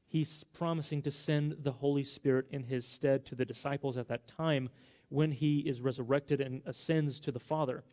He's 0.06 0.44
promising 0.44 1.02
to 1.02 1.10
send 1.10 1.56
the 1.62 1.72
Holy 1.72 2.04
Spirit 2.04 2.46
in 2.50 2.64
his 2.64 2.86
stead 2.86 3.26
to 3.26 3.34
the 3.34 3.44
disciples 3.44 3.96
at 3.96 4.08
that 4.08 4.26
time 4.26 4.70
when 5.08 5.30
he 5.30 5.60
is 5.60 5.80
resurrected 5.80 6.40
and 6.40 6.62
ascends 6.66 7.20
to 7.20 7.32
the 7.32 7.40
Father. 7.40 7.84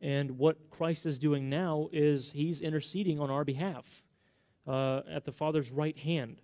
And 0.00 0.32
what 0.32 0.70
Christ 0.70 1.06
is 1.06 1.18
doing 1.18 1.48
now 1.48 1.88
is 1.92 2.32
he's 2.32 2.60
interceding 2.60 3.20
on 3.20 3.30
our 3.30 3.44
behalf 3.44 4.02
uh, 4.66 5.00
at 5.10 5.24
the 5.24 5.32
Father's 5.32 5.70
right 5.70 5.96
hand. 5.96 6.40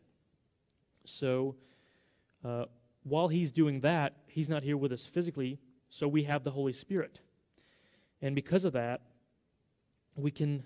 So 1.04 1.56
uh, 2.44 2.66
while 3.02 3.28
he's 3.28 3.52
doing 3.52 3.80
that, 3.80 4.14
he's 4.26 4.48
not 4.48 4.62
here 4.62 4.76
with 4.76 4.92
us 4.92 5.04
physically, 5.04 5.58
so 5.88 6.06
we 6.06 6.22
have 6.24 6.44
the 6.44 6.50
Holy 6.50 6.72
Spirit. 6.72 7.20
And 8.22 8.34
because 8.34 8.64
of 8.64 8.72
that, 8.74 9.00
we 10.14 10.30
can 10.30 10.62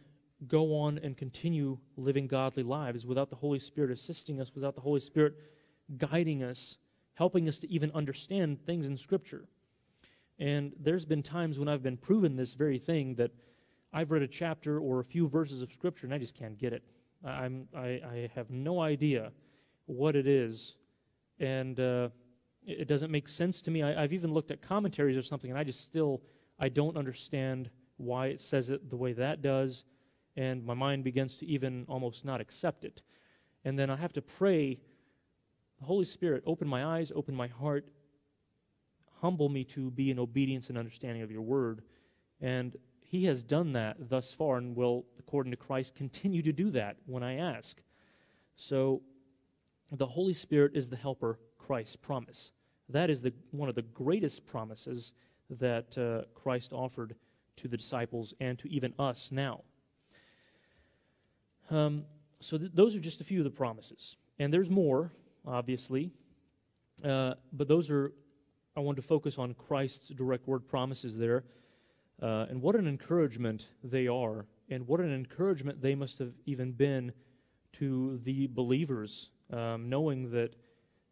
go 0.48 0.76
on 0.76 0.98
and 0.98 1.16
continue 1.16 1.78
living 1.96 2.26
godly 2.26 2.62
lives 2.62 3.06
without 3.06 3.30
the 3.30 3.36
Holy 3.36 3.58
Spirit 3.58 3.90
assisting 3.90 4.40
us, 4.40 4.52
without 4.54 4.74
the 4.74 4.80
Holy 4.80 5.00
Spirit 5.00 5.34
guiding 5.96 6.42
us, 6.42 6.78
helping 7.14 7.48
us 7.48 7.58
to 7.60 7.70
even 7.70 7.90
understand 7.92 8.64
things 8.66 8.86
in 8.86 8.96
Scripture. 8.96 9.44
And 10.38 10.72
there's 10.80 11.04
been 11.04 11.22
times 11.22 11.58
when 11.58 11.68
I've 11.68 11.82
been 11.82 11.96
proven 11.96 12.36
this 12.36 12.54
very 12.54 12.78
thing 12.78 13.14
that 13.16 13.30
I've 13.92 14.10
read 14.10 14.22
a 14.22 14.28
chapter 14.28 14.80
or 14.80 15.00
a 15.00 15.04
few 15.04 15.28
verses 15.28 15.62
of 15.62 15.72
Scripture 15.72 16.06
and 16.06 16.14
I 16.14 16.18
just 16.18 16.34
can't 16.34 16.58
get 16.58 16.72
it. 16.72 16.82
I'm, 17.24 17.68
I, 17.74 18.00
I 18.06 18.30
have 18.34 18.50
no 18.50 18.80
idea 18.80 19.32
what 19.86 20.16
it 20.16 20.26
is, 20.26 20.76
and 21.40 21.78
uh, 21.80 22.08
it 22.66 22.88
doesn't 22.88 23.10
make 23.10 23.28
sense 23.28 23.62
to 23.62 23.70
me. 23.70 23.82
I, 23.82 24.02
I've 24.02 24.12
even 24.12 24.32
looked 24.32 24.50
at 24.50 24.60
commentaries 24.62 25.16
or 25.16 25.22
something, 25.22 25.50
and 25.50 25.58
I 25.58 25.64
just 25.64 25.84
still 25.84 26.22
I 26.58 26.68
don't 26.68 26.96
understand 26.96 27.70
why 27.96 28.26
it 28.26 28.40
says 28.40 28.70
it 28.70 28.90
the 28.90 28.96
way 28.96 29.12
that 29.14 29.42
does, 29.42 29.84
and 30.36 30.64
my 30.64 30.74
mind 30.74 31.04
begins 31.04 31.38
to 31.38 31.46
even 31.46 31.84
almost 31.88 32.24
not 32.24 32.40
accept 32.40 32.84
it. 32.84 33.02
And 33.64 33.78
then 33.78 33.88
I 33.88 33.96
have 33.96 34.12
to 34.14 34.22
pray, 34.22 34.78
Holy 35.82 36.04
Spirit, 36.04 36.42
open 36.46 36.68
my 36.68 36.84
eyes, 36.84 37.12
open 37.14 37.34
my 37.34 37.48
heart, 37.48 37.86
humble 39.20 39.48
me 39.48 39.64
to 39.64 39.90
be 39.90 40.10
in 40.10 40.18
obedience 40.18 40.68
and 40.68 40.78
understanding 40.78 41.22
of 41.22 41.30
your 41.30 41.42
word. 41.42 41.82
And 42.40 42.76
he 43.00 43.24
has 43.26 43.42
done 43.42 43.72
that 43.74 44.08
thus 44.08 44.32
far 44.32 44.56
and 44.56 44.74
will, 44.76 45.04
according 45.18 45.50
to 45.52 45.56
Christ, 45.56 45.94
continue 45.94 46.42
to 46.42 46.52
do 46.52 46.70
that 46.70 46.96
when 47.06 47.22
I 47.22 47.36
ask. 47.36 47.80
So 48.56 49.02
the 49.92 50.06
Holy 50.06 50.34
Spirit 50.34 50.72
is 50.74 50.88
the 50.88 50.96
helper 50.96 51.38
Christ 51.58 52.02
promise. 52.02 52.52
That 52.88 53.10
is 53.10 53.20
the, 53.20 53.32
one 53.50 53.68
of 53.68 53.74
the 53.74 53.82
greatest 53.82 54.46
promises 54.46 55.12
that 55.50 55.96
uh, 55.96 56.26
Christ 56.34 56.72
offered 56.72 57.14
to 57.56 57.68
the 57.68 57.76
disciples 57.76 58.34
and 58.40 58.58
to 58.58 58.70
even 58.70 58.92
us 58.98 59.30
now. 59.30 59.62
Um, 61.70 62.04
so 62.40 62.58
th- 62.58 62.72
those 62.74 62.94
are 62.94 63.00
just 63.00 63.20
a 63.20 63.24
few 63.24 63.38
of 63.38 63.44
the 63.44 63.50
promises. 63.50 64.16
And 64.38 64.52
there's 64.52 64.68
more, 64.68 65.12
obviously, 65.46 66.10
uh, 67.04 67.34
but 67.52 67.68
those 67.68 67.90
are 67.90 68.12
I 68.76 68.80
want 68.80 68.96
to 68.96 69.02
focus 69.02 69.38
on 69.38 69.54
Christ's 69.54 70.08
direct 70.08 70.48
word 70.48 70.66
promises 70.66 71.16
there. 71.16 71.44
Uh, 72.20 72.46
and 72.48 72.60
what 72.60 72.74
an 72.74 72.88
encouragement 72.88 73.68
they 73.82 74.06
are, 74.08 74.46
and 74.68 74.86
what 74.86 75.00
an 75.00 75.14
encouragement 75.14 75.80
they 75.80 75.94
must 75.94 76.18
have 76.18 76.32
even 76.46 76.72
been 76.72 77.12
to 77.74 78.20
the 78.24 78.48
believers, 78.48 79.30
um, 79.52 79.88
knowing 79.88 80.30
that 80.30 80.54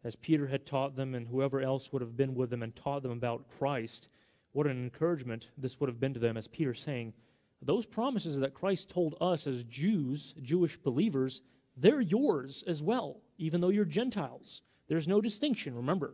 as 0.03 0.15
Peter 0.15 0.47
had 0.47 0.65
taught 0.65 0.95
them 0.95 1.15
and 1.15 1.27
whoever 1.27 1.61
else 1.61 1.91
would 1.91 2.01
have 2.01 2.17
been 2.17 2.35
with 2.35 2.49
them 2.49 2.63
and 2.63 2.75
taught 2.75 3.03
them 3.03 3.11
about 3.11 3.47
Christ, 3.57 4.09
what 4.51 4.67
an 4.67 4.81
encouragement 4.83 5.49
this 5.57 5.79
would 5.79 5.89
have 5.89 5.99
been 5.99 6.13
to 6.13 6.19
them, 6.19 6.37
as 6.37 6.47
Peter 6.47 6.73
saying, 6.73 7.13
those 7.61 7.85
promises 7.85 8.37
that 8.39 8.53
Christ 8.53 8.89
told 8.89 9.15
us 9.21 9.47
as 9.47 9.63
Jews, 9.65 10.33
Jewish 10.41 10.75
believers, 10.77 11.41
they're 11.77 12.01
yours 12.01 12.63
as 12.67 12.83
well, 12.83 13.21
even 13.37 13.61
though 13.61 13.69
you're 13.69 13.85
Gentiles. 13.85 14.61
There's 14.87 15.07
no 15.07 15.21
distinction, 15.21 15.75
remember. 15.75 16.13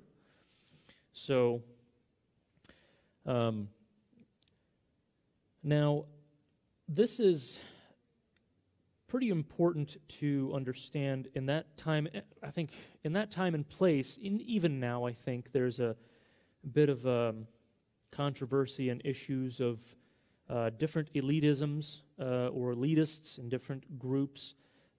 So, 1.11 1.61
um, 3.25 3.69
now, 5.63 6.05
this 6.87 7.19
is 7.19 7.59
pretty 9.07 9.29
important 9.29 9.97
to 10.07 10.51
understand 10.55 11.27
in 11.33 11.47
that 11.47 11.75
time. 11.77 12.07
I 12.43 12.51
think 12.51 12.71
in 13.03 13.11
that 13.13 13.31
time 13.31 13.55
and 13.55 13.67
place, 13.67 14.17
in, 14.17 14.39
even 14.41 14.79
now, 14.79 15.05
I 15.05 15.13
think 15.13 15.51
there's 15.51 15.79
a 15.79 15.95
bit 16.71 16.89
of 16.89 17.05
um, 17.05 17.47
controversy 18.11 18.89
and 18.89 19.01
issues 19.03 19.59
of 19.59 19.79
uh, 20.49 20.69
different 20.77 21.13
elitisms 21.13 22.01
uh, 22.19 22.47
or 22.47 22.73
elitists 22.73 23.39
in 23.39 23.49
different 23.49 23.99
groups. 23.99 24.53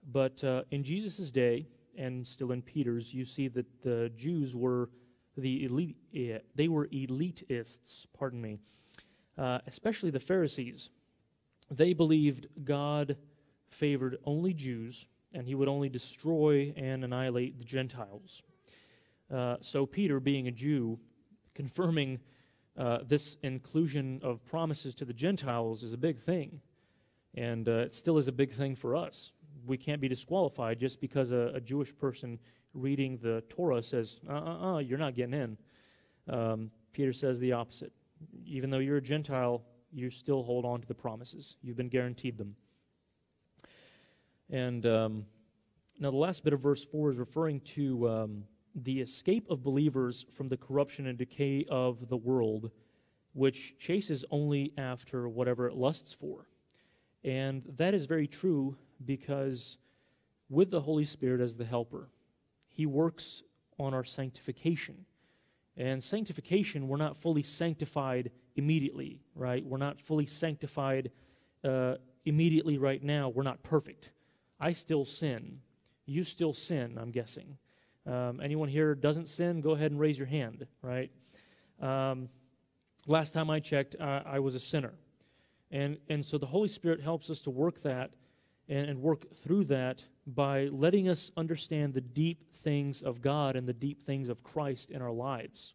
But 0.09 0.43
uh, 0.43 0.63
in 0.71 0.83
Jesus' 0.83 1.31
day, 1.31 1.67
and 1.97 2.25
still 2.25 2.51
in 2.51 2.61
Peter's, 2.61 3.13
you 3.13 3.25
see 3.25 3.47
that 3.49 3.65
the 3.81 4.11
Jews 4.15 4.55
were 4.55 4.89
the 5.37 5.65
elite, 5.65 5.97
eh, 6.15 6.39
they 6.55 6.67
were 6.67 6.87
elitists, 6.87 8.05
pardon 8.13 8.41
me, 8.41 8.59
uh, 9.37 9.59
especially 9.67 10.09
the 10.09 10.19
Pharisees. 10.19 10.89
They 11.69 11.93
believed 11.93 12.47
God 12.63 13.15
favored 13.69 14.17
only 14.25 14.53
Jews 14.53 15.07
and 15.33 15.47
he 15.47 15.55
would 15.55 15.67
only 15.67 15.89
destroy 15.89 16.73
and 16.75 17.03
annihilate 17.03 17.57
the 17.57 17.63
Gentiles. 17.63 18.43
Uh, 19.33 19.57
so, 19.61 19.85
Peter, 19.85 20.19
being 20.19 20.47
a 20.47 20.51
Jew, 20.51 20.99
confirming 21.55 22.19
uh, 22.77 22.99
this 23.05 23.37
inclusion 23.43 24.19
of 24.23 24.45
promises 24.45 24.93
to 24.95 25.05
the 25.05 25.13
Gentiles 25.13 25.83
is 25.83 25.93
a 25.93 25.97
big 25.97 26.19
thing. 26.19 26.61
And 27.35 27.67
uh, 27.69 27.83
it 27.83 27.93
still 27.93 28.17
is 28.17 28.27
a 28.27 28.31
big 28.31 28.51
thing 28.51 28.75
for 28.75 28.95
us. 28.95 29.31
We 29.65 29.77
can't 29.77 30.01
be 30.01 30.07
disqualified 30.07 30.79
just 30.79 30.99
because 31.01 31.31
a, 31.31 31.51
a 31.53 31.61
Jewish 31.61 31.95
person 31.97 32.39
reading 32.73 33.17
the 33.21 33.43
Torah 33.49 33.83
says, 33.83 34.19
uh 34.29 34.33
uh 34.33 34.73
uh, 34.73 34.77
you're 34.79 34.97
not 34.97 35.15
getting 35.15 35.33
in. 35.33 35.57
Um, 36.29 36.71
Peter 36.93 37.13
says 37.13 37.39
the 37.39 37.51
opposite. 37.51 37.91
Even 38.45 38.69
though 38.69 38.79
you're 38.79 38.97
a 38.97 39.01
Gentile, 39.01 39.63
you 39.91 40.09
still 40.09 40.43
hold 40.43 40.65
on 40.65 40.81
to 40.81 40.87
the 40.87 40.93
promises. 40.93 41.57
You've 41.61 41.77
been 41.77 41.89
guaranteed 41.89 42.37
them. 42.37 42.55
And 44.49 44.85
um, 44.85 45.25
now 45.99 46.11
the 46.11 46.17
last 46.17 46.43
bit 46.43 46.53
of 46.53 46.59
verse 46.59 46.83
4 46.83 47.11
is 47.11 47.17
referring 47.17 47.61
to 47.61 48.09
um, 48.09 48.43
the 48.75 48.99
escape 48.99 49.49
of 49.49 49.63
believers 49.63 50.25
from 50.35 50.49
the 50.49 50.57
corruption 50.57 51.07
and 51.07 51.17
decay 51.17 51.65
of 51.69 52.09
the 52.09 52.17
world, 52.17 52.71
which 53.33 53.75
chases 53.79 54.23
only 54.31 54.73
after 54.77 55.27
whatever 55.27 55.67
it 55.67 55.75
lusts 55.75 56.13
for. 56.13 56.47
And 57.23 57.63
that 57.77 57.93
is 57.93 58.05
very 58.05 58.27
true 58.27 58.75
because 59.05 59.77
with 60.49 60.71
the 60.71 60.81
Holy 60.81 61.05
Spirit 61.05 61.41
as 61.41 61.55
the 61.55 61.65
helper, 61.65 62.09
he 62.67 62.85
works 62.85 63.43
on 63.79 63.93
our 63.93 64.03
sanctification. 64.03 65.05
And 65.77 66.03
sanctification, 66.03 66.87
we're 66.87 66.97
not 66.97 67.17
fully 67.17 67.43
sanctified 67.43 68.31
immediately, 68.55 69.21
right? 69.35 69.65
We're 69.65 69.77
not 69.77 69.99
fully 69.99 70.25
sanctified 70.25 71.11
uh, 71.63 71.95
immediately 72.25 72.77
right 72.77 73.01
now. 73.01 73.29
We're 73.29 73.43
not 73.43 73.63
perfect. 73.63 74.09
I 74.59 74.73
still 74.73 75.05
sin. 75.05 75.59
You 76.05 76.23
still 76.23 76.53
sin, 76.53 76.97
I'm 76.99 77.11
guessing. 77.11 77.57
Um, 78.05 78.41
anyone 78.43 78.67
here 78.67 78.95
doesn't 78.95 79.29
sin, 79.29 79.61
go 79.61 79.71
ahead 79.71 79.91
and 79.91 79.99
raise 79.99 80.17
your 80.17 80.27
hand, 80.27 80.65
right? 80.81 81.11
Um, 81.79 82.29
last 83.07 83.33
time 83.33 83.49
I 83.49 83.59
checked, 83.59 83.95
I 83.99 84.39
was 84.39 84.55
a 84.55 84.59
sinner. 84.59 84.93
And, 85.71 85.97
and 86.09 86.25
so 86.25 86.37
the 86.37 86.47
Holy 86.47 86.67
Spirit 86.67 87.01
helps 87.01 87.29
us 87.29 87.41
to 87.41 87.49
work 87.49 87.81
that 87.83 88.11
and, 88.69 88.89
and 88.89 89.01
work 89.01 89.25
through 89.35 89.65
that 89.65 90.03
by 90.27 90.65
letting 90.65 91.09
us 91.09 91.31
understand 91.37 91.93
the 91.93 92.01
deep 92.01 92.43
things 92.63 93.01
of 93.01 93.21
God 93.21 93.55
and 93.55 93.67
the 93.67 93.73
deep 93.73 94.03
things 94.03 94.29
of 94.29 94.43
Christ 94.43 94.91
in 94.91 95.01
our 95.01 95.11
lives. 95.11 95.73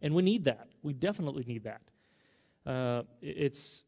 And 0.00 0.14
we 0.14 0.22
need 0.22 0.44
that. 0.44 0.68
We 0.82 0.92
definitely 0.92 1.44
need 1.44 1.64
that. 1.64 1.82
Uh, 2.64 3.02
it's 3.20 3.84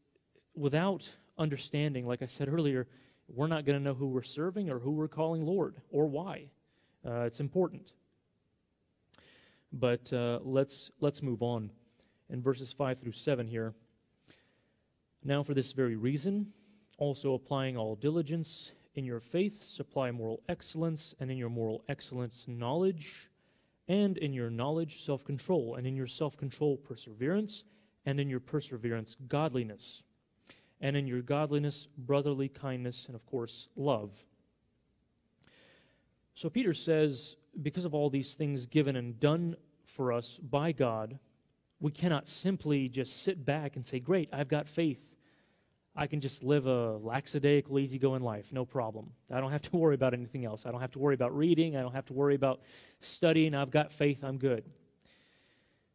without 0.55 1.09
understanding, 1.37 2.05
like 2.05 2.21
I 2.21 2.27
said 2.27 2.49
earlier, 2.49 2.87
we're 3.27 3.47
not 3.47 3.65
going 3.65 3.77
to 3.77 3.83
know 3.83 3.93
who 3.93 4.07
we're 4.07 4.23
serving 4.23 4.69
or 4.69 4.79
who 4.79 4.91
we're 4.91 5.07
calling 5.07 5.45
Lord 5.45 5.75
or 5.89 6.07
why. 6.07 6.49
Uh, 7.05 7.21
it's 7.21 7.39
important. 7.39 7.93
But 9.71 10.11
uh, 10.13 10.39
let's, 10.43 10.91
let's 10.99 11.21
move 11.21 11.41
on. 11.41 11.71
In 12.29 12.41
verses 12.41 12.71
5 12.73 12.99
through 12.99 13.11
7 13.11 13.47
here. 13.47 13.73
Now, 15.23 15.43
for 15.43 15.53
this 15.53 15.71
very 15.73 15.95
reason, 15.95 16.53
also 16.97 17.33
applying 17.33 17.77
all 17.77 17.95
diligence, 17.95 18.71
in 18.95 19.03
your 19.03 19.19
faith 19.19 19.67
supply 19.67 20.11
moral 20.11 20.41
excellence, 20.47 21.13
and 21.19 21.29
in 21.29 21.37
your 21.37 21.49
moral 21.49 21.83
excellence, 21.89 22.45
knowledge, 22.47 23.29
and 23.87 24.17
in 24.17 24.33
your 24.33 24.49
knowledge, 24.49 25.03
self 25.03 25.23
control, 25.23 25.75
and 25.75 25.85
in 25.85 25.95
your 25.95 26.07
self 26.07 26.37
control, 26.37 26.77
perseverance, 26.77 27.63
and 28.05 28.19
in 28.19 28.29
your 28.29 28.39
perseverance, 28.39 29.15
godliness, 29.27 30.03
and 30.81 30.95
in 30.95 31.07
your 31.07 31.21
godliness, 31.21 31.87
brotherly 31.97 32.47
kindness, 32.47 33.07
and 33.07 33.15
of 33.15 33.25
course, 33.25 33.67
love. 33.75 34.11
So 36.33 36.49
Peter 36.49 36.73
says, 36.73 37.37
because 37.61 37.85
of 37.85 37.93
all 37.93 38.09
these 38.09 38.33
things 38.35 38.65
given 38.65 38.95
and 38.95 39.19
done 39.19 39.55
for 39.85 40.11
us 40.11 40.37
by 40.37 40.71
God, 40.71 41.17
we 41.79 41.91
cannot 41.91 42.27
simply 42.27 42.89
just 42.89 43.23
sit 43.23 43.45
back 43.45 43.75
and 43.75 43.85
say, 43.85 43.99
Great, 43.99 44.29
I've 44.33 44.47
got 44.47 44.67
faith. 44.67 45.14
I 45.97 46.07
can 46.07 46.19
just 46.19 46.43
live 46.43 46.67
a 46.67 46.97
lackadaisical, 46.97 47.79
easygoing 47.79 48.21
life, 48.21 48.51
no 48.51 48.65
problem. 48.65 49.11
I 49.31 49.39
don't 49.39 49.51
have 49.51 49.61
to 49.63 49.77
worry 49.77 49.95
about 49.95 50.13
anything 50.13 50.43
else. 50.43 50.65
I 50.65 50.71
don't 50.71 50.81
have 50.81 50.91
to 50.91 50.99
worry 50.99 51.15
about 51.15 51.35
reading. 51.35 51.77
I 51.77 51.81
don't 51.81 51.93
have 51.93 52.05
to 52.07 52.13
worry 52.13 52.35
about 52.35 52.61
studying. 52.99 53.55
I've 53.55 53.71
got 53.71 53.93
faith. 53.93 54.23
I'm 54.23 54.37
good. 54.37 54.65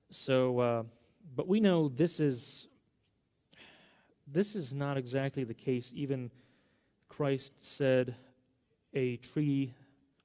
So, 0.09 0.59
uh, 0.59 0.83
but 1.37 1.49
we 1.49 1.61
know 1.61 1.89
this 1.89 2.19
is 2.19 2.67
this 4.27 4.55
is 4.55 4.73
not 4.73 4.97
exactly 4.97 5.45
the 5.45 5.55
case. 5.55 5.93
Even 5.95 6.31
Christ 7.09 7.53
said, 7.59 8.15
"A 8.95 9.17
tree 9.19 9.75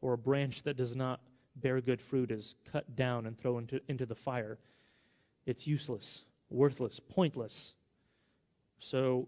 or 0.02 0.14
a 0.14 0.18
branch 0.18 0.64
that 0.64 0.78
does 0.78 0.96
not 0.96 1.20
bear 1.58 1.82
good 1.82 2.02
fruit 2.02 2.32
is 2.32 2.56
cut 2.72 2.96
down 2.96 3.26
and 3.26 3.38
thrown 3.38 3.64
into, 3.64 3.82
into 3.88 4.06
the 4.06 4.16
fire. 4.16 4.58
It's 5.46 5.68
useless, 5.68 6.24
worthless, 6.50 7.00
pointless." 7.00 7.74
So 8.80 9.28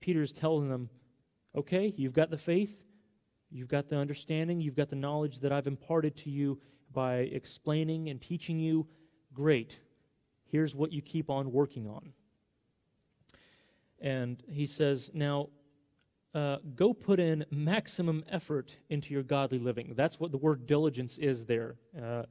Peter's 0.00 0.32
telling 0.32 0.68
them, 0.68 0.88
okay, 1.56 1.92
you've 1.96 2.12
got 2.12 2.30
the 2.30 2.38
faith, 2.38 2.84
you've 3.50 3.68
got 3.68 3.88
the 3.88 3.96
understanding, 3.96 4.60
you've 4.60 4.76
got 4.76 4.90
the 4.90 4.96
knowledge 4.96 5.40
that 5.40 5.52
I've 5.52 5.66
imparted 5.66 6.16
to 6.16 6.30
you 6.30 6.60
by 6.92 7.16
explaining 7.18 8.08
and 8.08 8.20
teaching 8.20 8.58
you. 8.58 8.86
Great. 9.32 9.80
Here's 10.44 10.74
what 10.74 10.92
you 10.92 11.02
keep 11.02 11.30
on 11.30 11.52
working 11.52 11.88
on. 11.88 12.12
And 14.00 14.42
he 14.48 14.66
says, 14.66 15.10
now, 15.14 15.48
uh, 16.34 16.58
go 16.74 16.92
put 16.92 17.18
in 17.18 17.46
maximum 17.50 18.22
effort 18.30 18.76
into 18.90 19.14
your 19.14 19.22
godly 19.22 19.58
living. 19.58 19.94
That's 19.96 20.20
what 20.20 20.30
the 20.30 20.36
word 20.36 20.66
diligence 20.66 21.16
is 21.16 21.46
there. 21.46 21.76
Uh, 22.00 22.24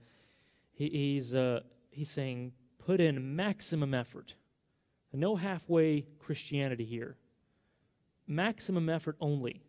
he, 0.74 0.90
he's, 0.90 1.34
uh, 1.34 1.62
he's 1.90 2.12
saying, 2.12 2.54
put 2.78 3.02
in 3.02 3.36
maximum 3.36 3.96
effort. 3.96 4.36
No 5.12 5.36
halfway 5.36 6.06
Christianity 6.20 6.86
here 6.86 7.16
maximum 8.28 8.90
effort 8.90 9.16
only, 9.20 9.62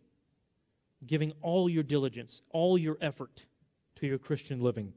giving 1.07 1.33
all 1.43 1.69
your 1.69 1.83
diligence, 1.83 2.43
all 2.51 2.79
your 2.79 2.97
effort 3.01 3.47
to 3.97 4.07
your 4.07 4.19
Christian 4.19 4.61
living. 4.61 4.93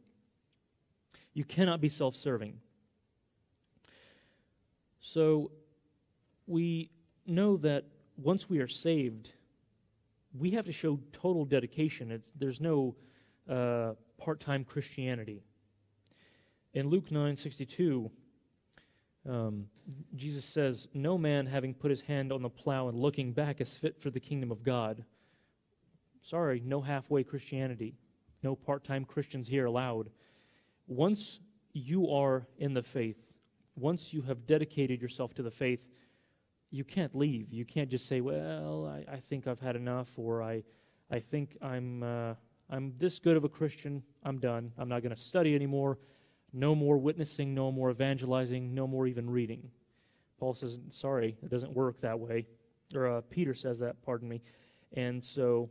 You 1.33 1.43
cannot 1.43 1.81
be 1.81 1.89
self 1.89 2.15
serving. 2.15 2.59
So 4.99 5.51
we 6.47 6.89
know 7.25 7.57
that 7.57 7.85
once 8.17 8.49
we 8.49 8.59
are 8.59 8.67
saved, 8.67 9.31
we 10.37 10.51
have 10.51 10.65
to 10.65 10.73
show 10.73 10.99
total 11.11 11.45
dedication. 11.45 12.11
It's, 12.11 12.31
there's 12.37 12.59
no 12.59 12.95
uh, 13.49 13.93
part 14.17 14.39
time 14.39 14.63
Christianity. 14.63 15.43
In 16.73 16.89
Luke 16.89 17.11
9 17.11 17.35
62, 17.35 18.11
um, 19.29 19.65
Jesus 20.15 20.43
says, 20.43 20.87
No 20.93 21.17
man 21.17 21.45
having 21.45 21.73
put 21.73 21.91
his 21.91 22.01
hand 22.01 22.31
on 22.31 22.41
the 22.41 22.49
plow 22.49 22.87
and 22.87 22.97
looking 22.97 23.31
back 23.31 23.61
is 23.61 23.77
fit 23.77 24.01
for 24.01 24.09
the 24.09 24.19
kingdom 24.19 24.51
of 24.51 24.63
God. 24.63 25.03
Sorry, 26.21 26.61
no 26.65 26.81
halfway 26.81 27.23
Christianity. 27.23 27.95
No 28.43 28.55
part 28.55 28.83
time 28.83 29.05
Christians 29.05 29.47
here 29.47 29.65
allowed. 29.65 30.09
Once 30.87 31.39
you 31.73 32.09
are 32.09 32.47
in 32.57 32.73
the 32.73 32.81
faith, 32.81 33.17
once 33.75 34.13
you 34.13 34.21
have 34.23 34.45
dedicated 34.45 35.01
yourself 35.01 35.33
to 35.35 35.43
the 35.43 35.51
faith, 35.51 35.87
you 36.71 36.83
can't 36.83 37.15
leave. 37.15 37.53
You 37.53 37.65
can't 37.65 37.89
just 37.89 38.07
say, 38.07 38.21
Well, 38.21 38.87
I, 38.87 39.13
I 39.13 39.17
think 39.17 39.47
I've 39.47 39.61
had 39.61 39.75
enough, 39.75 40.09
or 40.17 40.41
I, 40.41 40.63
I 41.11 41.19
think 41.19 41.57
I'm, 41.61 42.03
uh, 42.03 42.33
I'm 42.69 42.93
this 42.97 43.19
good 43.19 43.37
of 43.37 43.43
a 43.43 43.49
Christian. 43.49 44.03
I'm 44.23 44.39
done. 44.39 44.71
I'm 44.77 44.89
not 44.89 45.01
going 45.01 45.15
to 45.15 45.21
study 45.21 45.55
anymore. 45.55 45.99
No 46.53 46.73
more 46.75 46.97
witnessing, 46.97 47.53
no 47.53 47.71
more 47.71 47.91
evangelizing, 47.91 48.73
no 48.73 48.87
more 48.87 49.07
even 49.07 49.29
reading. 49.29 49.69
Paul 50.39 50.53
says, 50.53 50.79
sorry, 50.89 51.37
it 51.43 51.49
doesn't 51.49 51.73
work 51.73 51.99
that 52.01 52.19
way. 52.19 52.47
Or 52.95 53.07
uh, 53.07 53.21
Peter 53.29 53.53
says 53.53 53.79
that, 53.79 54.01
pardon 54.01 54.27
me. 54.27 54.41
And 54.93 55.23
so 55.23 55.69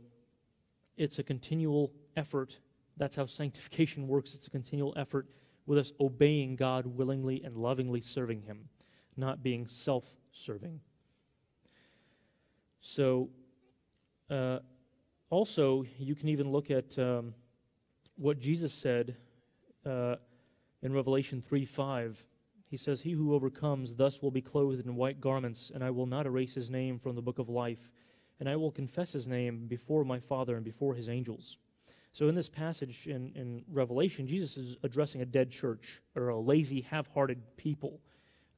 it's 0.95 1.19
a 1.19 1.23
continual 1.23 1.91
effort. 2.15 2.59
That's 2.97 3.15
how 3.15 3.25
sanctification 3.25 4.07
works. 4.07 4.35
It's 4.35 4.47
a 4.47 4.51
continual 4.51 4.93
effort 4.95 5.27
with 5.65 5.77
us 5.77 5.91
obeying 5.99 6.55
God 6.55 6.85
willingly 6.85 7.43
and 7.43 7.55
lovingly 7.55 8.01
serving 8.01 8.41
Him, 8.41 8.69
not 9.17 9.43
being 9.43 9.67
self 9.67 10.05
serving. 10.31 10.79
So, 12.81 13.29
uh, 14.29 14.59
also, 15.29 15.83
you 15.97 16.15
can 16.15 16.29
even 16.29 16.51
look 16.51 16.71
at 16.71 16.97
um, 16.97 17.33
what 18.15 18.39
Jesus 18.39 18.73
said. 18.73 19.15
Uh, 19.85 20.15
in 20.81 20.93
Revelation 20.93 21.41
3 21.41 21.65
5, 21.65 22.25
he 22.69 22.77
says, 22.77 23.01
He 23.01 23.11
who 23.11 23.33
overcomes 23.33 23.95
thus 23.95 24.21
will 24.21 24.31
be 24.31 24.41
clothed 24.41 24.85
in 24.85 24.95
white 24.95 25.19
garments, 25.19 25.71
and 25.73 25.83
I 25.83 25.89
will 25.89 26.05
not 26.05 26.25
erase 26.25 26.53
his 26.53 26.69
name 26.69 26.99
from 26.99 27.15
the 27.15 27.21
book 27.21 27.39
of 27.39 27.49
life, 27.49 27.91
and 28.39 28.47
I 28.47 28.55
will 28.55 28.71
confess 28.71 29.11
his 29.11 29.27
name 29.27 29.67
before 29.67 30.05
my 30.05 30.19
Father 30.19 30.55
and 30.55 30.63
before 30.63 30.93
his 30.93 31.09
angels. 31.09 31.57
So, 32.11 32.27
in 32.27 32.35
this 32.35 32.49
passage 32.49 33.07
in, 33.07 33.31
in 33.35 33.63
Revelation, 33.71 34.27
Jesus 34.27 34.57
is 34.57 34.77
addressing 34.83 35.21
a 35.21 35.25
dead 35.25 35.51
church, 35.51 36.01
or 36.15 36.29
a 36.29 36.39
lazy, 36.39 36.81
half 36.81 37.07
hearted 37.13 37.41
people, 37.57 37.99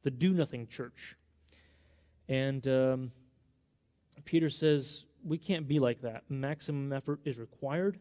the 0.04 0.12
do 0.12 0.34
nothing 0.34 0.68
church. 0.68 1.16
And 2.28 2.66
um, 2.68 3.12
Peter 4.26 4.50
says, 4.50 5.06
We 5.24 5.38
can't 5.38 5.68
be 5.68 5.80
like 5.80 6.02
that. 6.02 6.24
Maximum 6.30 6.94
effort 6.94 7.20
is 7.26 7.40
required. 7.40 8.00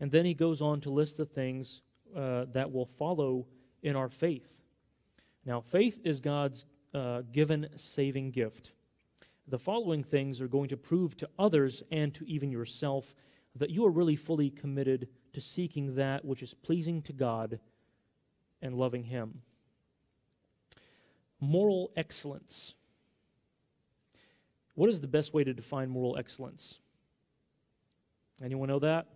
And 0.00 0.10
then 0.10 0.24
he 0.24 0.34
goes 0.34 0.60
on 0.60 0.80
to 0.82 0.90
list 0.90 1.16
the 1.16 1.24
things 1.24 1.82
uh, 2.14 2.46
that 2.52 2.72
will 2.72 2.86
follow 2.86 3.46
in 3.82 3.96
our 3.96 4.08
faith. 4.08 4.52
Now, 5.44 5.60
faith 5.60 6.00
is 6.04 6.20
God's 6.20 6.64
uh, 6.94 7.22
given 7.32 7.68
saving 7.76 8.30
gift. 8.30 8.72
The 9.48 9.58
following 9.58 10.02
things 10.02 10.40
are 10.40 10.48
going 10.48 10.68
to 10.68 10.76
prove 10.76 11.16
to 11.18 11.28
others 11.38 11.82
and 11.90 12.14
to 12.14 12.24
even 12.26 12.50
yourself 12.50 13.14
that 13.56 13.70
you 13.70 13.84
are 13.84 13.90
really 13.90 14.16
fully 14.16 14.50
committed 14.50 15.08
to 15.32 15.40
seeking 15.40 15.96
that 15.96 16.24
which 16.24 16.42
is 16.42 16.54
pleasing 16.54 17.02
to 17.02 17.12
God 17.12 17.58
and 18.62 18.74
loving 18.74 19.04
Him. 19.04 19.42
Moral 21.40 21.90
excellence. 21.94 22.74
What 24.74 24.88
is 24.88 25.00
the 25.00 25.06
best 25.06 25.34
way 25.34 25.44
to 25.44 25.52
define 25.52 25.90
moral 25.90 26.16
excellence? 26.16 26.78
Anyone 28.42 28.68
know 28.68 28.80
that? 28.80 29.06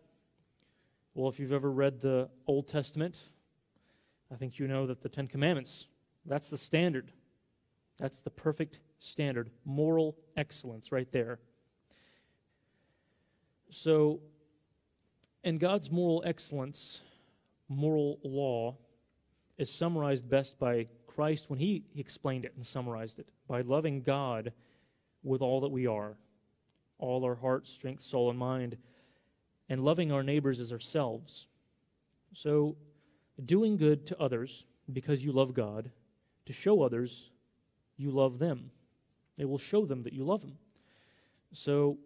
Well, 1.19 1.29
if 1.29 1.41
you've 1.41 1.53
ever 1.53 1.73
read 1.73 2.01
the 2.01 2.29
Old 2.47 2.69
Testament, 2.69 3.19
I 4.33 4.37
think 4.37 4.61
you 4.61 4.69
know 4.69 4.87
that 4.87 5.03
the 5.03 5.09
Ten 5.09 5.27
Commandments, 5.27 5.89
that's 6.25 6.49
the 6.49 6.57
standard. 6.57 7.11
That's 7.99 8.21
the 8.21 8.31
perfect 8.31 8.79
standard. 9.01 9.51
Moral 9.65 10.17
excellence 10.37 10.93
right 10.93 11.11
there. 11.11 11.41
So, 13.69 14.21
and 15.43 15.59
God's 15.59 15.91
moral 15.91 16.23
excellence, 16.25 17.01
moral 17.69 18.21
law 18.23 18.77
is 19.57 19.73
summarized 19.73 20.31
best 20.31 20.57
by 20.61 20.87
Christ 21.09 21.51
when 21.51 21.59
he, 21.59 21.83
explained 21.97 22.45
it 22.45 22.53
and 22.55 22.65
summarized 22.65 23.19
it 23.19 23.33
by 23.49 23.63
loving 23.63 24.03
God 24.03 24.53
with 25.25 25.43
all 25.43 25.63
that 25.63 25.71
we 25.71 25.85
are, 25.89 26.17
all 27.01 27.25
our 27.25 27.35
heart, 27.35 27.67
strength, 27.67 28.05
soul, 28.05 28.31
and 28.31 28.39
mind, 28.39 28.77
and 29.69 29.85
loving 29.85 30.13
our 30.13 30.23
neighbors 30.23 30.61
as 30.61 30.73
ourselves. 30.73 31.47
So, 32.33 32.77
doing 33.45 33.77
good 33.77 34.07
to 34.07 34.19
others 34.21 34.65
because 34.93 35.25
you 35.25 35.33
love 35.33 35.55
God, 35.55 35.91
to 36.47 36.53
show 36.53 36.83
others 36.83 37.31
you 37.97 38.11
love 38.11 38.39
them. 38.39 38.71
It 39.37 39.45
will 39.49 39.59
show 39.59 39.85
them 39.85 40.03
that 40.05 40.13
you 40.13 40.25
love 40.25 40.41
them. 40.43 40.57
So 41.53 41.99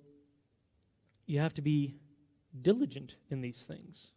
you 1.26 1.38
have 1.40 1.54
to 1.54 1.62
be 1.62 1.94
diligent 2.60 3.16
in 3.30 3.40
these 3.40 3.62
things. 3.62 4.12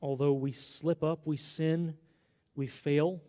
Although 0.00 0.32
we 0.32 0.52
slip 0.52 1.02
up, 1.02 1.26
we 1.26 1.36
sin, 1.36 1.94
we 2.54 2.66
fail, 2.66 3.20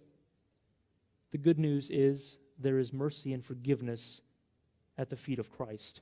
the 1.31 1.37
good 1.37 1.59
news 1.59 1.89
is 1.89 2.37
there 2.57 2.79
is 2.79 2.91
mercy 2.91 3.33
and 3.33 3.43
forgiveness 3.43 4.21
at 4.97 5.09
the 5.09 5.15
feet 5.15 5.39
of 5.39 5.51
Christ. 5.51 6.01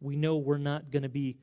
We 0.00 0.16
know 0.16 0.36
we're 0.36 0.58
not 0.58 0.90
going 0.90 1.04
to 1.04 1.08
be 1.08 1.38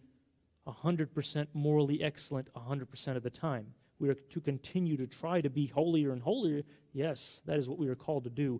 100% 0.68 1.47
morally 1.53 2.03
excellent 2.03 2.53
100% 2.53 3.16
of 3.16 3.24
the 3.24 3.30
time 3.30 3.74
We 4.01 4.09
are 4.09 4.16
to 4.16 4.41
continue 4.41 4.97
to 4.97 5.05
try 5.05 5.41
to 5.41 5.49
be 5.49 5.68
holier 5.68 6.12
and 6.12 6.22
holier. 6.22 6.64
Yes, 6.91 7.43
that 7.45 7.59
is 7.59 7.70
what 7.70 7.78
we 7.78 7.88
are 7.88 7.95
called 7.95 8.24
to 8.24 8.32
do. 8.32 8.59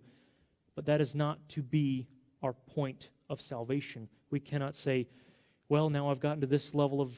But 0.76 0.86
that 0.86 1.02
is 1.02 1.16
not 1.16 1.40
to 1.50 1.64
be 1.64 2.08
our 2.44 2.54
point 2.54 3.10
of 3.28 3.42
salvation. 3.42 4.08
We 4.30 4.40
cannot 4.40 4.76
say, 4.76 5.08
well, 5.68 5.90
now 5.90 6.12
I've 6.12 6.20
gotten 6.20 6.42
to 6.42 6.48
this 6.48 6.76
level 6.76 7.02
of 7.02 7.14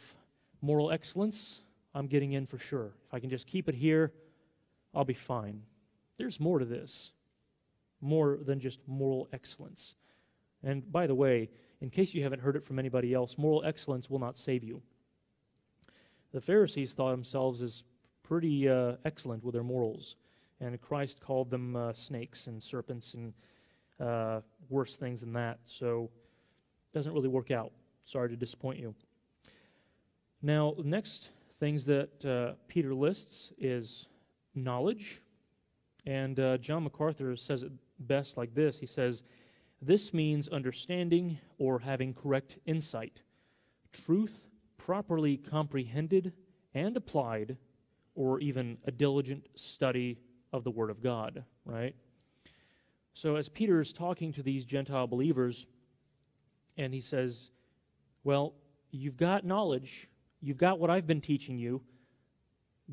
moral 0.62 0.90
excellence. 0.90 1.60
I'm 1.94 2.08
getting 2.08 2.32
in 2.32 2.46
for 2.46 2.58
sure. 2.58 2.94
If 3.08 3.14
I 3.14 3.20
can 3.20 3.30
just 3.30 3.46
keep 3.46 3.68
it 3.68 3.76
here, 3.76 4.14
I'll 4.96 5.04
be 5.04 5.14
fine. 5.14 5.62
There's 6.18 6.40
more 6.40 6.60
to 6.60 6.66
this, 6.66 7.12
more 8.00 8.40
than 8.42 8.60
just 8.60 8.80
moral 8.88 9.28
excellence. 9.34 9.96
And 10.64 10.90
by 10.90 11.08
the 11.08 11.16
way, 11.16 11.50
in 11.84 11.90
case 11.90 12.14
you 12.14 12.24
haven't 12.24 12.40
heard 12.40 12.56
it 12.56 12.64
from 12.64 12.80
anybody 12.80 13.14
else, 13.14 13.38
moral 13.38 13.62
excellence 13.66 14.10
will 14.10 14.18
not 14.18 14.38
save 14.38 14.64
you. 14.64 14.82
The 16.32 16.40
Pharisees 16.40 16.94
thought 16.94 17.12
themselves 17.12 17.62
as 17.62 17.84
pretty 18.24 18.70
uh, 18.70 18.94
excellent 19.04 19.44
with 19.44 19.54
their 19.54 19.64
morals, 19.64 20.16
and 20.62 20.80
Christ 20.80 21.20
called 21.20 21.52
them 21.52 21.76
uh, 21.76 21.92
snakes 21.92 22.48
and 22.48 22.64
serpents 22.64 23.16
and 23.16 23.34
uh, 24.00 24.40
worse 24.70 24.96
things 24.96 25.20
than 25.20 25.34
that. 25.34 25.60
So 25.66 26.10
it 26.90 26.98
doesn't 26.98 27.12
really 27.12 27.28
work 27.28 27.52
out. 27.52 27.74
Sorry 28.06 28.30
to 28.30 28.38
disappoint 28.38 28.80
you. 28.80 28.96
Now, 30.42 30.76
the 30.78 30.86
next 30.86 31.32
things 31.60 31.84
that 31.84 32.26
uh, 32.26 32.54
Peter 32.70 32.94
lists 32.94 33.52
is 33.58 34.06
knowledge. 34.56 35.22
And 36.06 36.40
uh, 36.40 36.58
John 36.60 36.86
MacArthur 36.86 37.36
says 37.36 37.64
it 37.64 37.74
best 38.00 38.38
like 38.38 38.56
this 38.56 38.78
He 38.78 38.86
says, 38.86 39.24
This 39.86 40.14
means 40.14 40.48
understanding 40.48 41.40
or 41.58 41.80
having 41.80 42.14
correct 42.14 42.58
insight, 42.66 43.22
truth 43.92 44.40
properly 44.78 45.36
comprehended 45.36 46.32
and 46.74 46.96
applied, 46.96 47.58
or 48.16 48.40
even 48.40 48.78
a 48.86 48.92
diligent 48.92 49.46
study 49.56 50.20
of 50.54 50.64
the 50.64 50.72
Word 50.72 50.90
of 50.90 51.04
God, 51.04 51.44
right? 51.66 51.94
So, 53.14 53.36
as 53.36 53.50
Peter 53.50 53.82
is 53.82 53.92
talking 53.92 54.32
to 54.32 54.42
these 54.42 54.64
Gentile 54.64 55.06
believers, 55.06 55.68
and 56.78 56.94
he 56.94 57.02
says, 57.02 57.52
Well, 58.24 58.54
you've 58.90 59.18
got 59.18 59.46
knowledge, 59.46 60.08
you've 60.40 60.58
got 60.58 60.80
what 60.80 60.92
I've 60.92 61.08
been 61.08 61.20
teaching 61.20 61.58
you, 61.58 61.82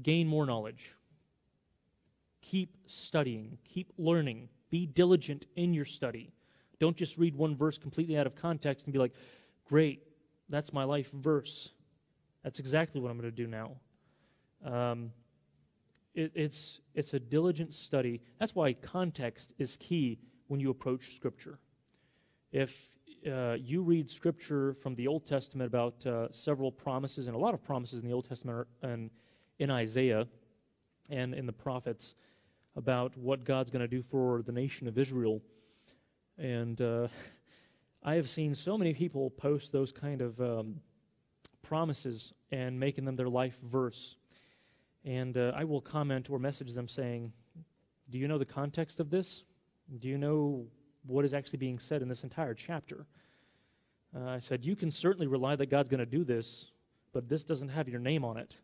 gain 0.03 0.27
more 0.27 0.45
knowledge. 0.45 0.97
Keep 2.43 2.77
studying, 2.87 3.59
keep 3.65 3.93
learning, 3.97 4.49
be 4.71 4.87
diligent 4.87 5.47
in 5.55 5.73
your 5.73 5.85
study. 5.85 6.33
Don't 6.81 6.97
just 6.97 7.19
read 7.19 7.37
one 7.37 7.55
verse 7.55 7.79
completely 7.79 8.19
out 8.19 8.27
of 8.27 8.35
context 8.35 8.87
and 8.87 8.93
be 8.93 8.99
like, 8.99 9.13
Great, 9.67 10.03
that's 10.49 10.73
my 10.73 10.83
life 10.83 11.13
verse. 11.13 11.71
That's 12.43 12.59
exactly 12.59 13.01
what 13.01 13.11
I'm 13.11 13.19
going 13.19 13.31
to 13.31 13.37
do 13.37 13.47
now. 13.47 13.77
Um, 14.65 15.13
it, 16.15 16.33
it's, 16.35 16.81
it's 16.95 17.15
a 17.15 17.21
diligent 17.21 17.73
study. 17.75 18.21
That's 18.39 18.55
why 18.55 18.73
context 18.73 19.53
is 19.59 19.77
key 19.77 20.19
when 20.49 20.59
you 20.59 20.71
approach 20.71 21.15
Scripture. 21.15 21.61
If 22.51 22.89
uh, 23.31 23.57
you 23.61 23.83
read 23.83 24.11
Scripture 24.11 24.75
from 24.75 24.95
the 24.97 25.07
Old 25.07 25.27
Testament 25.27 25.69
about 25.69 26.05
uh, 26.07 26.33
several 26.33 26.73
promises, 26.73 27.27
and 27.27 27.37
a 27.37 27.39
lot 27.39 27.55
of 27.55 27.63
promises 27.63 28.01
in 28.01 28.09
the 28.09 28.15
Old 28.15 28.29
Testament 28.29 28.67
and 28.83 29.11
in 29.59 29.71
Isaiah 29.71 30.27
and 31.11 31.35
in 31.35 31.47
the 31.47 31.53
prophets 31.53 32.15
about 32.77 33.17
what 33.17 33.45
God's 33.45 33.71
going 33.71 33.83
to 33.83 33.89
do 33.89 34.03
for 34.03 34.43
the 34.43 34.53
nation 34.53 34.89
of 34.89 34.99
Israel. 34.99 35.41
And 36.41 36.81
uh, 36.81 37.09
I 38.03 38.15
have 38.15 38.31
seen 38.31 38.55
so 38.55 38.79
many 38.79 38.95
people 38.95 39.29
post 39.29 39.73
those 39.73 39.93
kind 39.93 40.23
of 40.23 40.41
um, 40.41 40.81
promises 41.61 42.33
and 42.51 42.81
making 42.81 43.05
them 43.05 43.15
their 43.15 43.29
life 43.29 43.59
verse. 43.63 44.17
And 45.05 45.37
uh, 45.37 45.53
I 45.55 45.65
will 45.65 45.83
comment 45.83 46.31
or 46.31 46.39
message 46.39 46.73
them 46.73 46.89
saying, 46.89 47.31
Do 48.09 48.17
you 48.17 48.27
know 48.27 48.39
the 48.39 48.47
context 48.47 49.01
of 49.01 49.11
this? 49.11 49.45
Do 49.99 50.09
you 50.09 50.17
know 50.17 50.65
what 51.07 51.27
is 51.27 51.35
actually 51.35 51.59
being 51.59 51.79
said 51.79 52.01
in 52.01 52.09
this 52.09 52.25
entire 52.25 52.55
chapter? 52.55 53.05
Uh, 54.17 54.31
I 54.31 54.39
said, 54.39 54.65
You 54.65 54.75
can 54.75 54.91
certainly 54.91 55.27
rely 55.27 55.57
that 55.57 55.67
God's 55.67 55.91
going 55.91 56.01
to 56.01 56.07
do 56.07 56.25
this, 56.25 56.71
but 57.13 57.29
this 57.29 57.45
doesn't 57.45 57.69
have 57.69 57.87
your 57.87 58.01
name 58.01 58.25
on 58.25 58.39
it. 58.39 58.57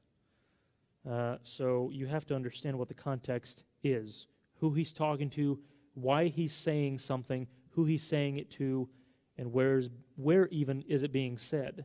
Uh, 1.07 1.37
so 1.43 1.91
you 1.93 2.07
have 2.07 2.25
to 2.29 2.35
understand 2.35 2.79
what 2.79 2.89
the 2.89 2.95
context 2.95 3.65
is, 3.85 4.29
who 4.61 4.73
he's 4.73 4.95
talking 4.95 5.29
to, 5.29 5.59
why 5.93 6.29
he's 6.29 6.55
saying 6.55 6.99
something, 6.99 7.47
who 7.77 7.85
he's 7.85 8.03
saying 8.03 8.39
it 8.39 8.51
to, 8.51 8.89
and 9.39 9.53
where's, 9.53 9.91
where 10.17 10.49
even 10.49 10.83
is 10.89 11.03
it 11.03 11.13
being 11.13 11.37
said. 11.37 11.85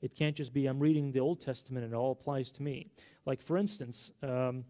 It 0.00 0.14
can't 0.14 0.34
just 0.34 0.52
be, 0.52 0.66
I'm 0.66 0.80
reading 0.80 1.12
the 1.12 1.20
Old 1.20 1.40
Testament 1.40 1.84
and 1.84 1.92
it 1.92 1.96
all 1.96 2.12
applies 2.12 2.50
to 2.52 2.62
me. 2.62 2.88
Like, 3.26 3.42
for 3.42 3.58
instance, 3.58 4.10
um, 4.22 4.64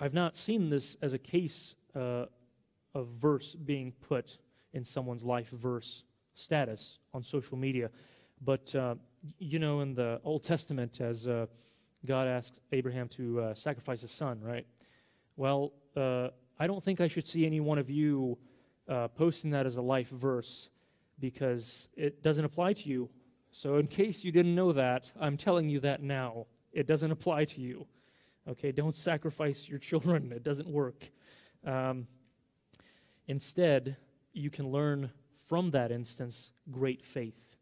I've 0.00 0.14
not 0.14 0.36
seen 0.36 0.70
this 0.70 0.96
as 1.02 1.12
a 1.12 1.18
case 1.18 1.76
uh, 1.94 2.24
of 2.94 3.08
verse 3.20 3.54
being 3.54 3.92
put 4.08 4.38
in 4.72 4.84
someone's 4.84 5.24
life 5.24 5.50
verse 5.50 6.04
status 6.34 6.98
on 7.12 7.22
social 7.22 7.58
media. 7.58 7.90
But, 8.42 8.74
uh, 8.74 8.94
you 9.38 9.58
know, 9.58 9.80
in 9.80 9.94
the 9.94 10.20
Old 10.24 10.42
Testament, 10.42 11.00
as 11.00 11.28
uh, 11.28 11.46
God 12.06 12.28
asks 12.28 12.60
Abraham 12.72 13.08
to 13.10 13.40
uh, 13.40 13.54
sacrifice 13.54 14.00
his 14.00 14.10
son, 14.10 14.40
right? 14.40 14.66
Well, 15.36 15.72
uh, 15.96 16.28
I 16.58 16.66
don't 16.66 16.82
think 16.82 17.00
I 17.00 17.08
should 17.08 17.28
see 17.28 17.44
any 17.44 17.60
one 17.60 17.78
of 17.78 17.90
you 17.90 18.38
uh, 18.92 19.08
posting 19.08 19.50
that 19.50 19.66
as 19.66 19.76
a 19.76 19.82
life 19.82 20.10
verse 20.10 20.68
because 21.18 21.88
it 21.96 22.22
doesn't 22.22 22.44
apply 22.44 22.72
to 22.72 22.88
you 22.88 23.08
so, 23.54 23.76
in 23.76 23.86
case 23.86 24.24
you 24.24 24.32
didn't 24.32 24.54
know 24.54 24.72
that, 24.72 25.12
I'm 25.20 25.36
telling 25.36 25.68
you 25.68 25.78
that 25.80 26.02
now. 26.02 26.46
It 26.72 26.86
doesn't 26.86 27.10
apply 27.10 27.44
to 27.44 27.60
you. 27.60 27.86
Okay, 28.48 28.72
don't 28.72 28.96
sacrifice 28.96 29.68
your 29.68 29.78
children, 29.78 30.32
it 30.32 30.42
doesn't 30.42 30.68
work. 30.68 31.10
Um, 31.64 32.06
instead, 33.28 33.98
you 34.32 34.48
can 34.48 34.72
learn 34.72 35.10
from 35.48 35.70
that 35.72 35.92
instance 35.92 36.50
great 36.70 37.04
faith. 37.04 37.56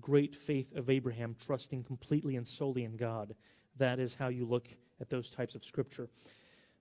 Great 0.00 0.34
faith 0.34 0.74
of 0.74 0.88
Abraham, 0.88 1.36
trusting 1.44 1.84
completely 1.84 2.36
and 2.36 2.48
solely 2.48 2.84
in 2.84 2.96
God. 2.96 3.34
That 3.76 3.98
is 3.98 4.14
how 4.14 4.28
you 4.28 4.46
look 4.46 4.68
at 5.02 5.10
those 5.10 5.28
types 5.28 5.54
of 5.54 5.64
scripture. 5.64 6.08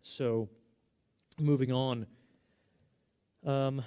So, 0.02 0.48
moving 1.38 1.74
on. 1.74 2.08
Um, 3.46 3.84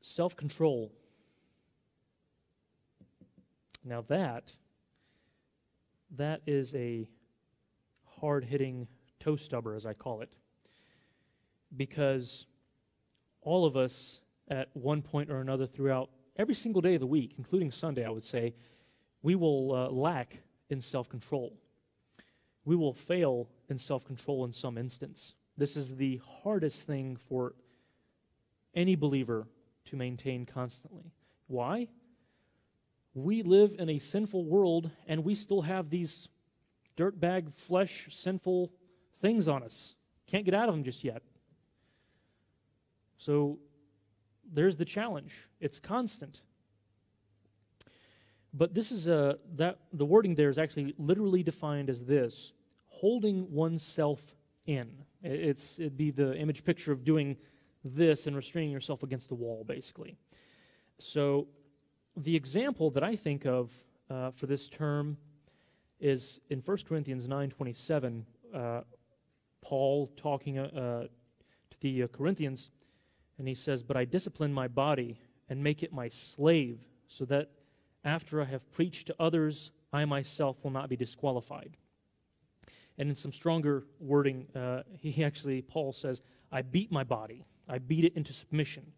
Self 0.00 0.36
control 0.36 0.92
now 3.84 4.04
that 4.08 4.52
that 6.16 6.42
is 6.46 6.74
a 6.74 7.08
hard-hitting 8.20 8.86
toe 9.18 9.36
stubber, 9.36 9.74
as 9.74 9.86
I 9.86 9.94
call 9.94 10.20
it, 10.20 10.30
because 11.76 12.46
all 13.40 13.64
of 13.64 13.76
us 13.76 14.20
at 14.48 14.68
one 14.74 15.02
point 15.02 15.30
or 15.30 15.40
another 15.40 15.66
throughout 15.66 16.10
every 16.36 16.54
single 16.54 16.82
day 16.82 16.94
of 16.94 17.00
the 17.00 17.06
week, 17.06 17.34
including 17.38 17.70
Sunday, 17.70 18.04
I 18.04 18.10
would 18.10 18.24
say, 18.24 18.54
we 19.22 19.34
will 19.34 19.74
uh, 19.74 19.88
lack 19.88 20.38
in 20.68 20.80
self-control. 20.80 21.52
We 22.64 22.76
will 22.76 22.92
fail 22.92 23.48
in 23.68 23.78
self-control 23.78 24.44
in 24.44 24.52
some 24.52 24.76
instance. 24.76 25.34
This 25.56 25.76
is 25.76 25.96
the 25.96 26.20
hardest 26.42 26.86
thing 26.86 27.16
for 27.28 27.54
any 28.74 28.96
believer 28.96 29.46
to 29.86 29.96
maintain 29.96 30.46
constantly. 30.46 31.12
Why? 31.46 31.88
we 33.14 33.42
live 33.42 33.74
in 33.78 33.90
a 33.90 33.98
sinful 33.98 34.44
world 34.44 34.90
and 35.06 35.24
we 35.24 35.34
still 35.34 35.62
have 35.62 35.90
these 35.90 36.28
dirtbag 36.96 37.52
flesh 37.54 38.08
sinful 38.10 38.72
things 39.20 39.48
on 39.48 39.62
us. 39.62 39.94
Can't 40.26 40.44
get 40.44 40.54
out 40.54 40.68
of 40.68 40.74
them 40.74 40.84
just 40.84 41.04
yet. 41.04 41.22
So 43.18 43.58
there's 44.52 44.76
the 44.76 44.84
challenge. 44.84 45.34
It's 45.60 45.78
constant. 45.78 46.40
But 48.54 48.74
this 48.74 48.92
is 48.92 49.08
a 49.08 49.38
that 49.56 49.78
the 49.92 50.04
wording 50.04 50.34
there 50.34 50.50
is 50.50 50.58
actually 50.58 50.94
literally 50.98 51.42
defined 51.42 51.88
as 51.88 52.04
this: 52.04 52.52
holding 52.88 53.50
oneself 53.50 54.20
in. 54.66 54.90
It's 55.22 55.78
it'd 55.78 55.96
be 55.96 56.10
the 56.10 56.36
image 56.36 56.62
picture 56.64 56.92
of 56.92 57.04
doing 57.04 57.36
this 57.84 58.26
and 58.26 58.36
restraining 58.36 58.70
yourself 58.70 59.02
against 59.02 59.28
the 59.28 59.34
wall, 59.34 59.64
basically. 59.64 60.16
So 60.98 61.48
the 62.16 62.36
example 62.36 62.90
that 62.90 63.02
I 63.02 63.16
think 63.16 63.46
of 63.46 63.72
uh, 64.10 64.30
for 64.30 64.46
this 64.46 64.68
term 64.68 65.16
is 66.00 66.40
in 66.50 66.60
1 66.60 66.78
Corinthians 66.86 67.26
9:27. 67.26 68.24
Uh, 68.52 68.82
Paul 69.62 70.08
talking 70.16 70.58
uh, 70.58 71.06
to 71.70 71.76
the 71.80 72.02
uh, 72.02 72.06
Corinthians, 72.08 72.70
and 73.38 73.48
he 73.48 73.54
says, 73.54 73.82
"But 73.82 73.96
I 73.96 74.04
discipline 74.04 74.52
my 74.52 74.68
body 74.68 75.18
and 75.48 75.62
make 75.62 75.82
it 75.82 75.92
my 75.92 76.08
slave, 76.08 76.80
so 77.06 77.24
that 77.26 77.50
after 78.04 78.42
I 78.42 78.44
have 78.44 78.70
preached 78.72 79.06
to 79.06 79.16
others, 79.20 79.70
I 79.92 80.04
myself 80.04 80.62
will 80.64 80.72
not 80.72 80.88
be 80.88 80.96
disqualified." 80.96 81.76
And 82.98 83.08
in 83.08 83.14
some 83.14 83.32
stronger 83.32 83.86
wording, 84.00 84.46
uh, 84.54 84.82
he 84.98 85.24
actually 85.30 85.62
Paul 85.62 85.92
says, 85.92 86.20
"I 86.50 86.62
beat 86.62 86.90
my 86.90 87.04
body. 87.04 87.44
I 87.72 87.78
beat 87.78 88.04
it 88.04 88.12
into 88.16 88.32
submission." 88.32 88.92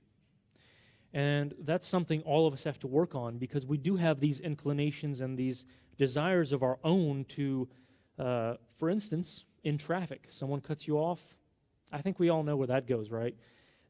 And 1.12 1.54
that's 1.60 1.86
something 1.86 2.22
all 2.22 2.46
of 2.46 2.52
us 2.52 2.64
have 2.64 2.78
to 2.80 2.88
work 2.88 3.14
on 3.14 3.38
because 3.38 3.64
we 3.64 3.78
do 3.78 3.96
have 3.96 4.18
these 4.20 4.40
inclinations 4.40 5.20
and 5.20 5.38
these 5.38 5.64
desires 5.96 6.52
of 6.52 6.62
our 6.62 6.78
own 6.82 7.24
to 7.36 7.68
Uh, 8.18 8.54
for 8.76 8.90
instance, 8.90 9.44
in 9.64 9.78
traffic, 9.78 10.26
someone 10.30 10.60
cuts 10.60 10.86
you 10.86 10.96
off. 10.96 11.36
I 11.90 12.00
think 12.00 12.18
we 12.18 12.28
all 12.28 12.42
know 12.42 12.56
where 12.56 12.68
that 12.68 12.86
goes, 12.86 13.10
right? 13.10 13.34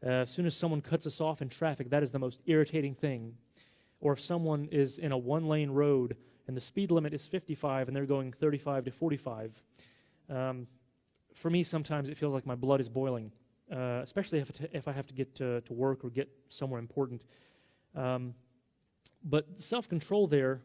Uh, 0.04 0.22
as 0.24 0.30
soon 0.30 0.46
as 0.46 0.54
someone 0.56 0.80
cuts 0.80 1.06
us 1.06 1.20
off 1.20 1.42
in 1.42 1.48
traffic, 1.48 1.90
that 1.90 2.02
is 2.02 2.10
the 2.10 2.18
most 2.18 2.40
irritating 2.46 2.94
thing. 2.94 3.34
Or 4.00 4.12
if 4.12 4.20
someone 4.20 4.68
is 4.70 4.98
in 4.98 5.12
a 5.12 5.18
one 5.18 5.46
lane 5.48 5.70
road 5.70 6.16
and 6.46 6.56
the 6.56 6.60
speed 6.60 6.90
limit 6.90 7.14
is 7.14 7.26
55 7.26 7.88
and 7.88 7.96
they're 7.96 8.06
going 8.06 8.32
35 8.32 8.84
to 8.84 8.90
45, 8.90 9.62
um, 10.30 10.66
for 11.34 11.50
me, 11.50 11.62
sometimes 11.62 12.08
it 12.08 12.16
feels 12.16 12.32
like 12.32 12.46
my 12.46 12.54
blood 12.54 12.80
is 12.80 12.88
boiling, 12.88 13.32
uh, 13.74 14.00
especially 14.02 14.38
if, 14.38 14.50
if 14.72 14.86
I 14.86 14.92
have 14.92 15.06
to 15.08 15.14
get 15.14 15.34
to, 15.36 15.60
to 15.62 15.72
work 15.72 16.04
or 16.04 16.10
get 16.10 16.28
somewhere 16.48 16.78
important. 16.78 17.24
Um, 17.94 18.34
but 19.24 19.46
self 19.60 19.88
control 19.88 20.26
there, 20.26 20.60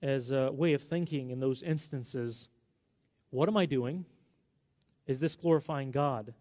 as 0.00 0.30
a 0.30 0.50
way 0.50 0.72
of 0.72 0.82
thinking 0.82 1.30
in 1.30 1.40
those 1.40 1.62
instances, 1.62 2.48
what 3.30 3.48
am 3.48 3.56
I 3.56 3.66
doing? 3.66 4.04
Is 5.06 5.18
this 5.18 5.36
glorifying 5.36 5.90
God? 5.90 6.32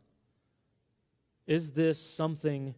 Is 1.47 1.71
this 1.71 2.01
something 2.01 2.73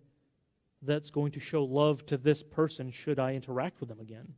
that's 0.82 1.10
going 1.10 1.32
to 1.34 1.40
show 1.40 1.64
love 1.64 2.06
to 2.08 2.18
this 2.18 2.44
person 2.44 2.92
should 2.92 3.20
I 3.20 3.36
interact 3.36 3.80
with 3.80 3.90
them 3.90 4.00
again? 4.00 4.34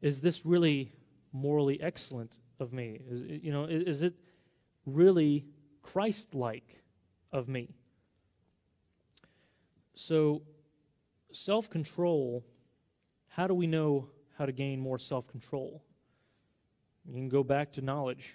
Is 0.00 0.20
this 0.20 0.44
really 0.44 0.92
morally 1.32 1.80
excellent 1.80 2.38
of 2.60 2.72
me? 2.72 3.00
Is, 3.08 3.22
you 3.42 3.52
know, 3.52 3.64
is, 3.64 3.82
is 3.84 4.02
it 4.02 4.14
really 4.86 5.46
Christ 5.84 6.34
like 6.34 6.82
of 7.30 7.48
me? 7.48 7.68
So, 9.94 10.42
self 11.32 11.70
control, 11.70 12.44
how 13.28 13.46
do 13.46 13.54
we 13.54 13.68
know 13.68 14.08
how 14.36 14.46
to 14.46 14.52
gain 14.52 14.80
more 14.80 14.98
self 14.98 15.28
control? 15.28 15.84
You 17.04 17.14
can 17.14 17.28
go 17.28 17.44
back 17.44 17.72
to 17.74 17.82
knowledge. 17.82 18.34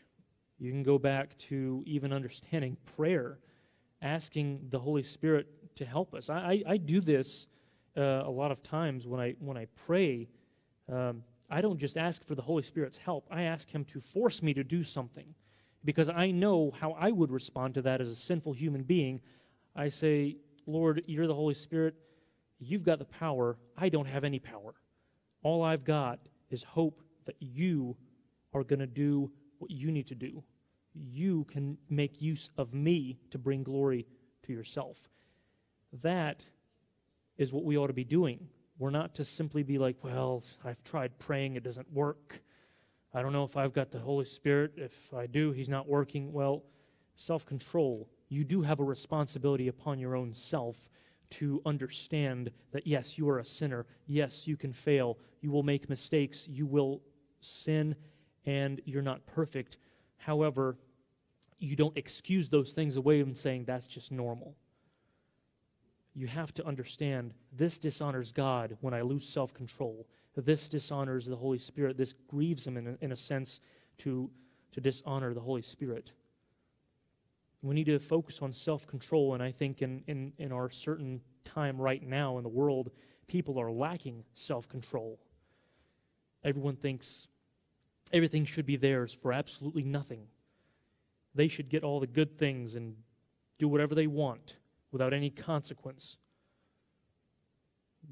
You 0.59 0.71
can 0.71 0.83
go 0.83 0.97
back 0.97 1.37
to 1.49 1.83
even 1.85 2.13
understanding 2.13 2.77
prayer, 2.95 3.39
asking 4.01 4.67
the 4.69 4.79
Holy 4.79 5.03
Spirit 5.03 5.47
to 5.75 5.85
help 5.85 6.13
us. 6.13 6.29
I, 6.29 6.63
I, 6.67 6.73
I 6.73 6.77
do 6.77 7.01
this 7.01 7.47
uh, 7.97 8.23
a 8.25 8.29
lot 8.29 8.51
of 8.51 8.61
times 8.61 9.07
when 9.07 9.19
I, 9.19 9.35
when 9.39 9.57
I 9.57 9.67
pray. 9.87 10.29
Um, 10.91 11.23
I 11.49 11.61
don't 11.61 11.79
just 11.79 11.97
ask 11.97 12.23
for 12.25 12.35
the 12.35 12.41
Holy 12.41 12.63
Spirit's 12.63 12.97
help, 12.97 13.27
I 13.31 13.43
ask 13.43 13.69
Him 13.69 13.83
to 13.85 13.99
force 13.99 14.43
me 14.43 14.53
to 14.53 14.63
do 14.63 14.83
something 14.83 15.33
because 15.85 16.09
I 16.09 16.31
know 16.31 16.73
how 16.79 16.91
I 16.91 17.11
would 17.11 17.31
respond 17.31 17.73
to 17.75 17.81
that 17.83 18.01
as 18.01 18.11
a 18.11 18.15
sinful 18.15 18.53
human 18.53 18.83
being. 18.83 19.21
I 19.75 19.89
say, 19.89 20.37
Lord, 20.65 21.03
you're 21.07 21.27
the 21.27 21.35
Holy 21.35 21.53
Spirit. 21.53 21.95
You've 22.59 22.83
got 22.83 22.99
the 22.99 23.05
power. 23.05 23.57
I 23.77 23.89
don't 23.89 24.07
have 24.07 24.23
any 24.23 24.39
power. 24.39 24.73
All 25.43 25.63
I've 25.63 25.85
got 25.85 26.19
is 26.49 26.63
hope 26.63 27.01
that 27.25 27.35
you 27.39 27.95
are 28.53 28.63
going 28.63 28.79
to 28.79 28.87
do 28.87 29.31
what 29.59 29.71
you 29.71 29.91
need 29.91 30.07
to 30.07 30.15
do. 30.15 30.43
You 30.93 31.45
can 31.45 31.77
make 31.89 32.21
use 32.21 32.49
of 32.57 32.73
me 32.73 33.19
to 33.31 33.37
bring 33.37 33.63
glory 33.63 34.05
to 34.43 34.53
yourself. 34.53 34.97
That 36.01 36.43
is 37.37 37.53
what 37.53 37.63
we 37.63 37.77
ought 37.77 37.87
to 37.87 37.93
be 37.93 38.03
doing. 38.03 38.47
We're 38.77 38.89
not 38.89 39.15
to 39.15 39.23
simply 39.23 39.63
be 39.63 39.77
like, 39.77 39.97
well, 40.03 40.43
I've 40.63 40.83
tried 40.83 41.17
praying, 41.19 41.55
it 41.55 41.63
doesn't 41.63 41.91
work. 41.91 42.41
I 43.13 43.21
don't 43.21 43.33
know 43.33 43.43
if 43.43 43.57
I've 43.57 43.73
got 43.73 43.91
the 43.91 43.99
Holy 43.99 44.25
Spirit. 44.25 44.73
If 44.77 45.13
I 45.13 45.25
do, 45.25 45.51
He's 45.51 45.69
not 45.69 45.87
working. 45.87 46.31
Well, 46.31 46.63
self 47.15 47.45
control. 47.45 48.09
You 48.29 48.43
do 48.43 48.61
have 48.61 48.79
a 48.79 48.83
responsibility 48.83 49.67
upon 49.67 49.99
your 49.99 50.15
own 50.15 50.33
self 50.33 50.89
to 51.31 51.61
understand 51.65 52.51
that, 52.71 52.85
yes, 52.85 53.17
you 53.17 53.27
are 53.29 53.39
a 53.39 53.45
sinner. 53.45 53.85
Yes, 54.07 54.47
you 54.47 54.57
can 54.57 54.73
fail. 54.73 55.17
You 55.41 55.51
will 55.51 55.63
make 55.63 55.89
mistakes. 55.89 56.47
You 56.47 56.65
will 56.65 57.01
sin, 57.41 57.95
and 58.45 58.81
you're 58.85 59.01
not 59.01 59.25
perfect. 59.25 59.77
However, 60.17 60.77
you 61.57 61.75
don't 61.75 61.97
excuse 61.97 62.49
those 62.49 62.71
things 62.71 62.95
away 62.95 63.21
and 63.21 63.37
saying 63.37 63.65
that's 63.65 63.87
just 63.87 64.11
normal 64.11 64.55
you 66.19 66.27
have 66.27 66.53
to 66.53 66.65
understand 66.65 67.33
this 67.53 67.77
dishonors 67.77 68.31
God 68.33 68.77
when 68.81 68.93
I 68.93 69.01
lose 69.01 69.27
self 69.27 69.53
control. 69.53 70.05
This 70.35 70.69
dishonors 70.69 71.25
the 71.25 71.35
Holy 71.35 71.57
Spirit. 71.57 71.97
This 71.97 72.13
grieves 72.29 72.65
Him 72.65 72.77
in 72.77 72.87
a, 72.87 72.97
in 73.01 73.11
a 73.11 73.15
sense 73.15 73.59
to, 73.99 74.29
to 74.71 74.79
dishonor 74.81 75.33
the 75.33 75.41
Holy 75.41 75.61
Spirit. 75.61 76.13
We 77.61 77.75
need 77.75 77.87
to 77.87 77.99
focus 77.99 78.41
on 78.41 78.53
self 78.53 78.87
control, 78.87 79.33
and 79.33 79.43
I 79.43 79.51
think 79.51 79.81
in, 79.81 80.01
in, 80.07 80.31
in 80.37 80.51
our 80.51 80.69
certain 80.69 81.19
time 81.43 81.77
right 81.77 82.01
now 82.01 82.37
in 82.37 82.43
the 82.43 82.49
world, 82.49 82.91
people 83.27 83.59
are 83.59 83.71
lacking 83.71 84.23
self 84.33 84.69
control. 84.69 85.19
Everyone 86.43 86.77
thinks 86.77 87.27
everything 88.13 88.45
should 88.45 88.65
be 88.65 88.77
theirs 88.77 89.13
for 89.13 89.33
absolutely 89.33 89.83
nothing. 89.83 90.27
They 91.35 91.47
should 91.47 91.69
get 91.69 91.83
all 91.83 91.99
the 91.99 92.07
good 92.07 92.37
things 92.37 92.75
and 92.75 92.95
do 93.57 93.67
whatever 93.67 93.93
they 93.93 94.07
want 94.07 94.55
without 94.91 95.13
any 95.13 95.29
consequence. 95.29 96.17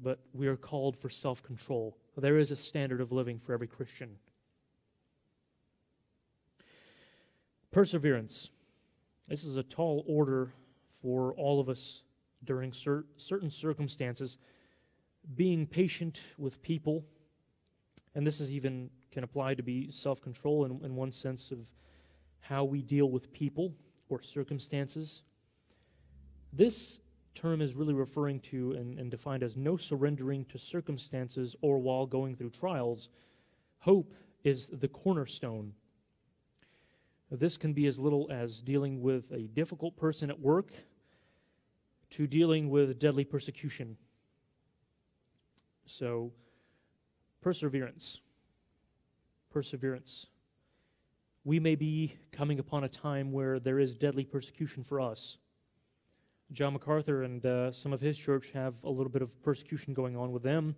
But 0.00 0.20
we 0.32 0.46
are 0.46 0.56
called 0.56 0.96
for 0.96 1.08
self 1.08 1.42
control. 1.42 1.96
There 2.20 2.38
is 2.38 2.50
a 2.50 2.56
standard 2.56 3.00
of 3.00 3.12
living 3.12 3.38
for 3.38 3.52
every 3.52 3.68
Christian. 3.68 4.16
Perseverance. 7.70 8.50
This 9.28 9.44
is 9.44 9.56
a 9.56 9.62
tall 9.62 10.04
order 10.08 10.52
for 11.00 11.32
all 11.34 11.60
of 11.60 11.68
us 11.68 12.02
during 12.42 12.72
cer- 12.72 13.04
certain 13.18 13.50
circumstances. 13.50 14.36
Being 15.36 15.64
patient 15.64 16.20
with 16.38 16.60
people, 16.60 17.04
and 18.16 18.26
this 18.26 18.40
is 18.40 18.52
even 18.52 18.90
can 19.12 19.22
apply 19.22 19.54
to 19.54 19.62
be 19.62 19.88
self 19.90 20.20
control 20.20 20.64
in, 20.64 20.80
in 20.82 20.96
one 20.96 21.12
sense 21.12 21.52
of 21.52 21.58
how 22.40 22.64
we 22.64 22.82
deal 22.82 23.10
with 23.10 23.32
people 23.32 23.74
or 24.08 24.22
circumstances. 24.22 25.22
This 26.52 26.98
term 27.38 27.62
is 27.62 27.74
really 27.74 27.94
referring 27.94 28.40
to 28.40 28.72
and, 28.72 28.98
and, 28.98 29.10
defined 29.10 29.42
as 29.44 29.56
no 29.56 29.76
surrendering 29.76 30.44
to 30.46 30.58
circumstances 30.58 31.54
or 31.60 31.78
while 31.78 32.04
going 32.04 32.34
through 32.34 32.50
trials. 32.50 33.08
Hope 33.78 34.12
is 34.42 34.68
the 34.72 34.88
cornerstone. 34.88 35.72
This 37.30 37.56
can 37.56 37.72
be 37.72 37.86
as 37.86 37.98
little 38.00 38.28
as 38.32 38.60
dealing 38.60 39.00
with 39.02 39.30
a 39.30 39.42
difficult 39.48 39.96
person 39.96 40.30
at 40.30 40.40
work 40.40 40.72
to 42.10 42.26
dealing 42.26 42.70
with 42.70 42.98
deadly 42.98 43.24
persecution. 43.24 43.96
So, 45.86 46.32
perseverance. 47.40 48.20
Perseverance. 49.50 50.26
We 51.44 51.60
may 51.60 51.76
be 51.76 52.16
coming 52.32 52.58
upon 52.58 52.84
a 52.84 52.88
time 52.88 53.30
where 53.30 53.60
there 53.60 53.78
is 53.78 53.94
deadly 53.94 54.24
persecution 54.24 54.82
for 54.82 55.00
us. 55.00 55.38
John 56.52 56.72
MacArthur 56.72 57.24
and 57.24 57.44
uh, 57.44 57.72
some 57.72 57.92
of 57.92 58.00
his 58.00 58.18
church 58.18 58.50
have 58.54 58.74
a 58.82 58.88
little 58.88 59.10
bit 59.10 59.20
of 59.20 59.40
persecution 59.42 59.92
going 59.92 60.16
on 60.16 60.32
with 60.32 60.42
them 60.42 60.74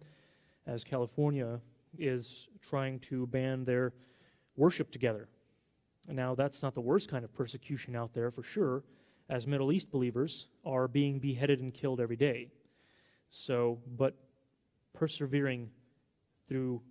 as 0.66 0.83
California 0.83 1.61
is 1.97 2.49
trying 2.68 2.99
to 3.01 3.27
ban 3.29 3.64
their 3.64 3.93
worship 4.57 4.91
together. 4.91 5.29
Now, 6.09 6.35
that's 6.35 6.62
not 6.62 6.75
the 6.75 6.81
worst 6.81 7.09
kind 7.09 7.25
of 7.25 7.33
persecution 7.33 7.95
out 7.95 8.12
there 8.12 8.33
for 8.33 8.43
sure, 8.43 8.83
as 9.29 9.47
Middle 9.47 9.71
East 9.71 9.93
believers 9.93 10.49
are 10.64 10.89
being 10.89 11.21
beheaded 11.21 11.61
and 11.61 11.73
killed 11.73 12.01
every 12.01 12.16
day. 12.16 12.49
So, 13.31 13.79
but 13.97 14.16
persevering 14.93 15.71
through 16.49 16.83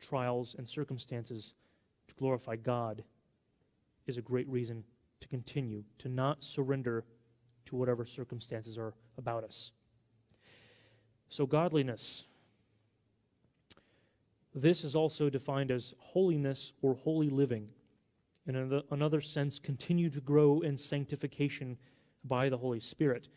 trials 0.00 0.56
and 0.58 0.68
circumstances 0.68 1.54
to 2.08 2.14
glorify 2.14 2.56
God 2.56 3.04
is 4.08 4.18
a 4.18 4.22
great 4.22 4.48
reason 4.48 4.82
to 5.20 5.28
continue, 5.28 5.84
to 5.98 6.08
not 6.08 6.42
surrender 6.42 7.04
to 7.66 7.76
whatever 7.76 8.04
circumstances 8.04 8.78
are 8.78 8.94
about 9.18 9.44
us. 9.44 9.72
So, 11.28 11.46
godliness. 11.46 12.24
This 14.54 14.84
is 14.84 14.94
also 14.94 15.28
defined 15.28 15.70
as 15.70 15.94
holiness 15.98 16.72
or 16.80 16.94
holy 16.94 17.28
living. 17.28 17.68
In 18.46 18.82
another 18.90 19.20
sense, 19.20 19.58
continue 19.58 20.08
to 20.08 20.20
grow 20.20 20.60
in 20.60 20.78
sanctification 20.78 21.76
by 22.24 22.48
the 22.48 22.56
Holy 22.56 22.80
Spirit. 22.80 23.28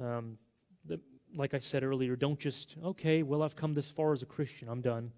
Um, 0.00 0.36
the, 0.84 1.00
like 1.34 1.54
I 1.54 1.58
said 1.58 1.84
earlier, 1.84 2.16
don't 2.16 2.38
just, 2.38 2.76
okay, 2.84 3.22
well, 3.22 3.42
I've 3.42 3.56
come 3.56 3.72
this 3.72 3.90
far 3.90 4.12
as 4.12 4.22
a 4.22 4.26
Christian, 4.26 4.68
I'm 4.68 4.80
done. 4.80 5.12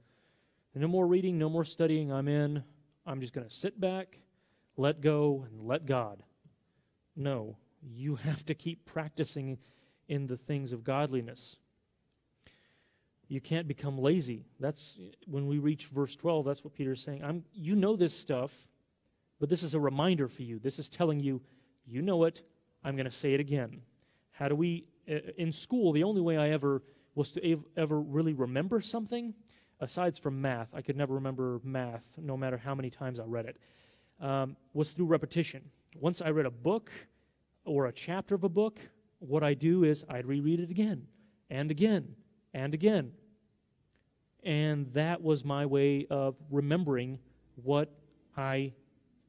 no 0.74 0.86
more 0.86 1.06
reading, 1.06 1.38
no 1.38 1.48
more 1.48 1.64
studying, 1.64 2.12
I'm 2.12 2.28
in. 2.28 2.62
I'm 3.06 3.20
just 3.20 3.32
going 3.32 3.48
to 3.48 3.52
sit 3.52 3.80
back, 3.80 4.18
let 4.76 5.00
go, 5.00 5.46
and 5.50 5.66
let 5.66 5.86
God. 5.86 6.22
No, 7.16 7.56
you 7.82 8.16
have 8.16 8.44
to 8.46 8.54
keep 8.54 8.84
practicing 8.84 9.58
in 10.08 10.26
the 10.26 10.36
things 10.36 10.72
of 10.72 10.84
godliness. 10.84 11.56
You 13.28 13.40
can't 13.40 13.68
become 13.68 13.98
lazy. 13.98 14.44
That's 14.58 14.98
when 15.26 15.46
we 15.46 15.58
reach 15.58 15.86
verse 15.86 16.16
12, 16.16 16.44
that's 16.44 16.64
what 16.64 16.74
Peter 16.74 16.92
is 16.92 17.02
saying. 17.02 17.22
I'm, 17.22 17.44
you 17.52 17.76
know 17.76 17.94
this 17.96 18.14
stuff, 18.16 18.52
but 19.38 19.48
this 19.48 19.62
is 19.62 19.74
a 19.74 19.80
reminder 19.80 20.26
for 20.26 20.42
you. 20.42 20.58
This 20.58 20.78
is 20.78 20.88
telling 20.88 21.20
you, 21.20 21.40
you 21.86 22.02
know 22.02 22.24
it, 22.24 22.42
I'm 22.82 22.96
going 22.96 23.06
to 23.06 23.12
say 23.12 23.34
it 23.34 23.40
again. 23.40 23.82
How 24.32 24.48
do 24.48 24.56
we, 24.56 24.84
in 25.38 25.52
school, 25.52 25.92
the 25.92 26.02
only 26.02 26.20
way 26.20 26.36
I 26.36 26.50
ever 26.50 26.82
was 27.14 27.32
to 27.32 27.62
ever 27.76 28.00
really 28.00 28.32
remember 28.32 28.80
something 28.80 29.34
aside 29.80 30.16
from 30.16 30.40
math, 30.40 30.68
I 30.74 30.82
could 30.82 30.96
never 30.96 31.14
remember 31.14 31.60
math 31.64 32.04
no 32.18 32.36
matter 32.36 32.56
how 32.56 32.74
many 32.74 32.90
times 32.90 33.18
I 33.18 33.24
read 33.24 33.46
it, 33.46 33.56
um, 34.20 34.56
was 34.74 34.90
through 34.90 35.06
repetition. 35.06 35.62
Once 35.98 36.20
I 36.20 36.30
read 36.30 36.46
a 36.46 36.50
book 36.50 36.90
or 37.70 37.86
a 37.86 37.92
chapter 37.92 38.34
of 38.34 38.42
a 38.42 38.48
book, 38.48 38.80
what 39.20 39.44
I 39.44 39.54
do 39.54 39.84
is 39.84 40.04
I'd 40.08 40.26
reread 40.26 40.58
it 40.58 40.70
again 40.70 41.06
and 41.50 41.70
again 41.70 42.16
and 42.52 42.74
again. 42.74 43.12
And 44.42 44.92
that 44.92 45.22
was 45.22 45.44
my 45.44 45.66
way 45.66 46.04
of 46.10 46.34
remembering 46.50 47.20
what 47.62 47.88
I 48.36 48.72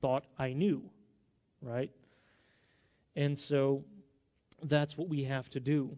thought 0.02 0.26
I 0.40 0.54
knew, 0.54 0.82
right? 1.62 1.92
And 3.16 3.38
so 3.38 3.84
that's 4.64 4.98
what 4.98 5.08
we 5.08 5.24
have 5.26 5.48
to 5.52 5.60
do 5.60 5.96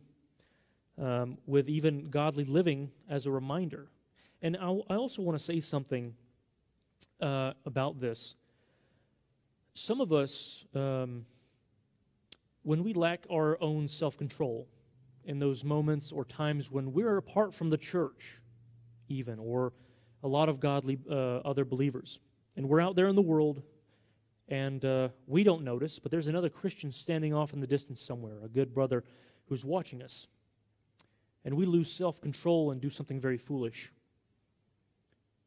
um, 1.02 1.38
with 1.46 1.70
even 1.70 2.10
godly 2.10 2.44
living 2.44 2.92
as 3.10 3.26
a 3.26 3.32
reminder. 3.32 3.88
And 4.42 4.58
I, 4.58 4.68
I 4.90 4.96
also 4.96 5.22
want 5.22 5.38
to 5.38 5.44
say 5.44 5.62
something 5.62 6.14
uh, 7.22 7.54
about 7.66 8.02
this. 8.02 8.34
Some 9.76 10.02
of 10.02 10.12
us, 10.12 10.66
um, 10.76 11.26
when 12.64 12.84
we 12.84 12.94
lack 12.94 13.26
our 13.32 13.62
own 13.62 13.88
self 13.88 14.18
control 14.18 14.68
in 15.26 15.40
those 15.40 15.64
moments 15.64 16.12
or 16.12 16.26
times 16.26 16.70
when 16.72 16.92
we're 16.92 17.18
apart 17.18 17.54
from 17.54 17.70
the 17.70 17.78
church, 17.78 18.42
even, 19.08 19.40
or 19.40 19.74
a 20.24 20.28
lot 20.28 20.50
of 20.50 20.60
godly 20.60 20.98
uh, 21.10 21.38
other 21.40 21.64
believers, 21.64 22.20
and 22.56 22.68
we're 22.68 22.82
out 22.82 22.96
there 22.96 23.08
in 23.08 23.16
the 23.16 23.22
world 23.22 23.62
and 24.50 24.84
uh, 24.84 25.10
we 25.26 25.44
don't 25.44 25.64
notice, 25.64 26.00
but 26.00 26.12
there's 26.12 26.28
another 26.28 26.50
Christian 26.50 26.92
standing 26.92 27.34
off 27.34 27.54
in 27.54 27.60
the 27.60 27.68
distance 27.68 28.02
somewhere, 28.02 28.36
a 28.44 28.48
good 28.48 28.74
brother 28.74 29.04
who's 29.48 29.64
watching 29.64 30.02
us. 30.02 30.28
And 31.46 31.56
we 31.56 31.66
lose 31.66 31.92
self 31.92 32.22
control 32.22 32.72
and 32.72 32.82
do 32.82 32.90
something 32.90 33.20
very 33.20 33.38
foolish. 33.38 33.92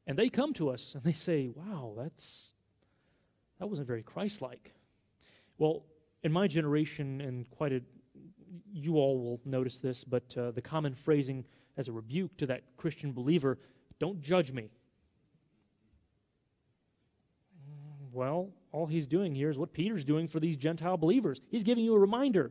And 0.07 0.19
they 0.19 0.29
come 0.29 0.53
to 0.55 0.71
us 0.71 0.95
and 0.95 1.03
they 1.03 1.13
say, 1.13 1.49
Wow, 1.55 1.95
that's, 1.97 2.53
that 3.59 3.67
wasn't 3.67 3.89
very 3.89 4.03
Christ 4.03 4.43
like. 4.43 4.73
Well, 5.59 5.85
in 6.23 6.33
my 6.33 6.47
generation, 6.47 7.21
and 7.21 7.49
quite 7.51 7.73
a, 7.73 7.81
you 8.73 8.97
all 8.97 9.19
will 9.19 9.41
notice 9.45 9.79
this, 9.79 10.05
but 10.05 10.37
uh, 10.37 10.51
the 10.51 10.63
common 10.63 10.95
phrasing 10.95 11.45
as 11.77 11.89
a 11.89 11.93
rebuke 11.93 12.37
to 12.39 12.47
that 12.47 12.63
Christian 12.77 13.13
believer 13.13 13.59
don't 13.99 14.21
judge 14.21 14.53
me. 14.53 14.71
Well, 18.13 18.51
all 18.73 18.87
he's 18.87 19.07
doing 19.07 19.35
here 19.35 19.51
is 19.51 19.59
what 19.59 19.73
Peter's 19.73 20.05
doing 20.05 20.27
for 20.27 20.41
these 20.41 20.57
Gentile 20.57 20.97
believers. 20.97 21.41
He's 21.51 21.63
giving 21.63 21.85
you 21.85 21.95
a 21.95 21.99
reminder. 21.99 22.51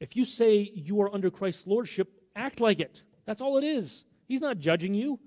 If 0.00 0.16
you 0.16 0.24
say 0.24 0.70
you 0.74 1.00
are 1.02 1.14
under 1.14 1.30
Christ's 1.30 1.66
lordship, 1.66 2.10
act 2.34 2.60
like 2.60 2.80
it. 2.80 3.02
That's 3.26 3.40
all 3.40 3.58
it 3.58 3.64
is. 3.64 4.04
He's 4.26 4.40
not 4.40 4.58
judging 4.58 4.94
you. 4.94 5.18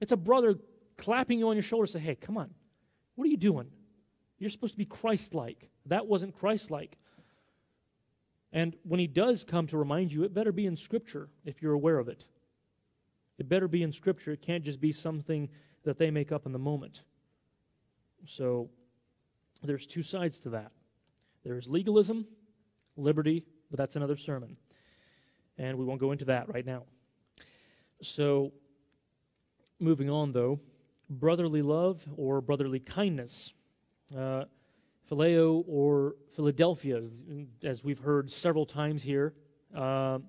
It's 0.00 0.12
a 0.12 0.16
brother 0.16 0.58
clapping 0.96 1.38
you 1.38 1.48
on 1.48 1.56
your 1.56 1.62
shoulder, 1.62 1.86
say, 1.86 2.00
"Hey, 2.00 2.14
come 2.14 2.36
on, 2.36 2.52
what 3.14 3.26
are 3.26 3.30
you 3.30 3.36
doing? 3.36 3.70
You're 4.42 4.50
supposed 4.50 4.74
to 4.74 4.78
be 4.78 4.84
Christ-like. 4.84 5.70
That 5.86 6.08
wasn't 6.08 6.34
Christ-like." 6.34 6.98
And 8.52 8.76
when 8.82 8.98
he 8.98 9.06
does 9.06 9.44
come 9.44 9.68
to 9.68 9.78
remind 9.78 10.12
you, 10.12 10.24
it 10.24 10.34
better 10.34 10.50
be 10.50 10.66
in 10.66 10.76
Scripture 10.76 11.30
if 11.44 11.62
you're 11.62 11.74
aware 11.74 11.98
of 11.98 12.08
it. 12.08 12.26
It 13.38 13.48
better 13.48 13.68
be 13.68 13.84
in 13.84 13.92
Scripture. 13.92 14.32
It 14.32 14.42
can't 14.42 14.64
just 14.64 14.80
be 14.80 14.90
something 14.92 15.48
that 15.84 15.96
they 15.96 16.10
make 16.10 16.32
up 16.32 16.44
in 16.44 16.52
the 16.52 16.58
moment. 16.58 17.02
So 18.24 18.68
there's 19.62 19.86
two 19.86 20.02
sides 20.02 20.40
to 20.40 20.50
that. 20.50 20.72
There's 21.44 21.68
legalism, 21.68 22.26
liberty, 22.96 23.44
but 23.70 23.78
that's 23.78 23.96
another 23.96 24.16
sermon. 24.16 24.56
And 25.56 25.78
we 25.78 25.84
won't 25.84 26.00
go 26.00 26.12
into 26.12 26.24
that 26.26 26.52
right 26.52 26.66
now. 26.66 26.84
So 28.00 28.52
moving 29.78 30.10
on 30.10 30.32
though, 30.32 30.60
brotherly 31.08 31.62
love 31.62 32.06
or 32.16 32.40
brotherly 32.40 32.80
kindness. 32.80 33.54
Uh, 34.16 34.44
Phileo 35.10 35.64
or 35.66 36.16
Philadelphia, 36.34 36.96
as, 36.96 37.24
as, 37.62 37.84
we've 37.84 37.98
heard 37.98 38.30
several 38.30 38.64
times 38.64 39.02
here. 39.02 39.34
Uh, 39.74 40.20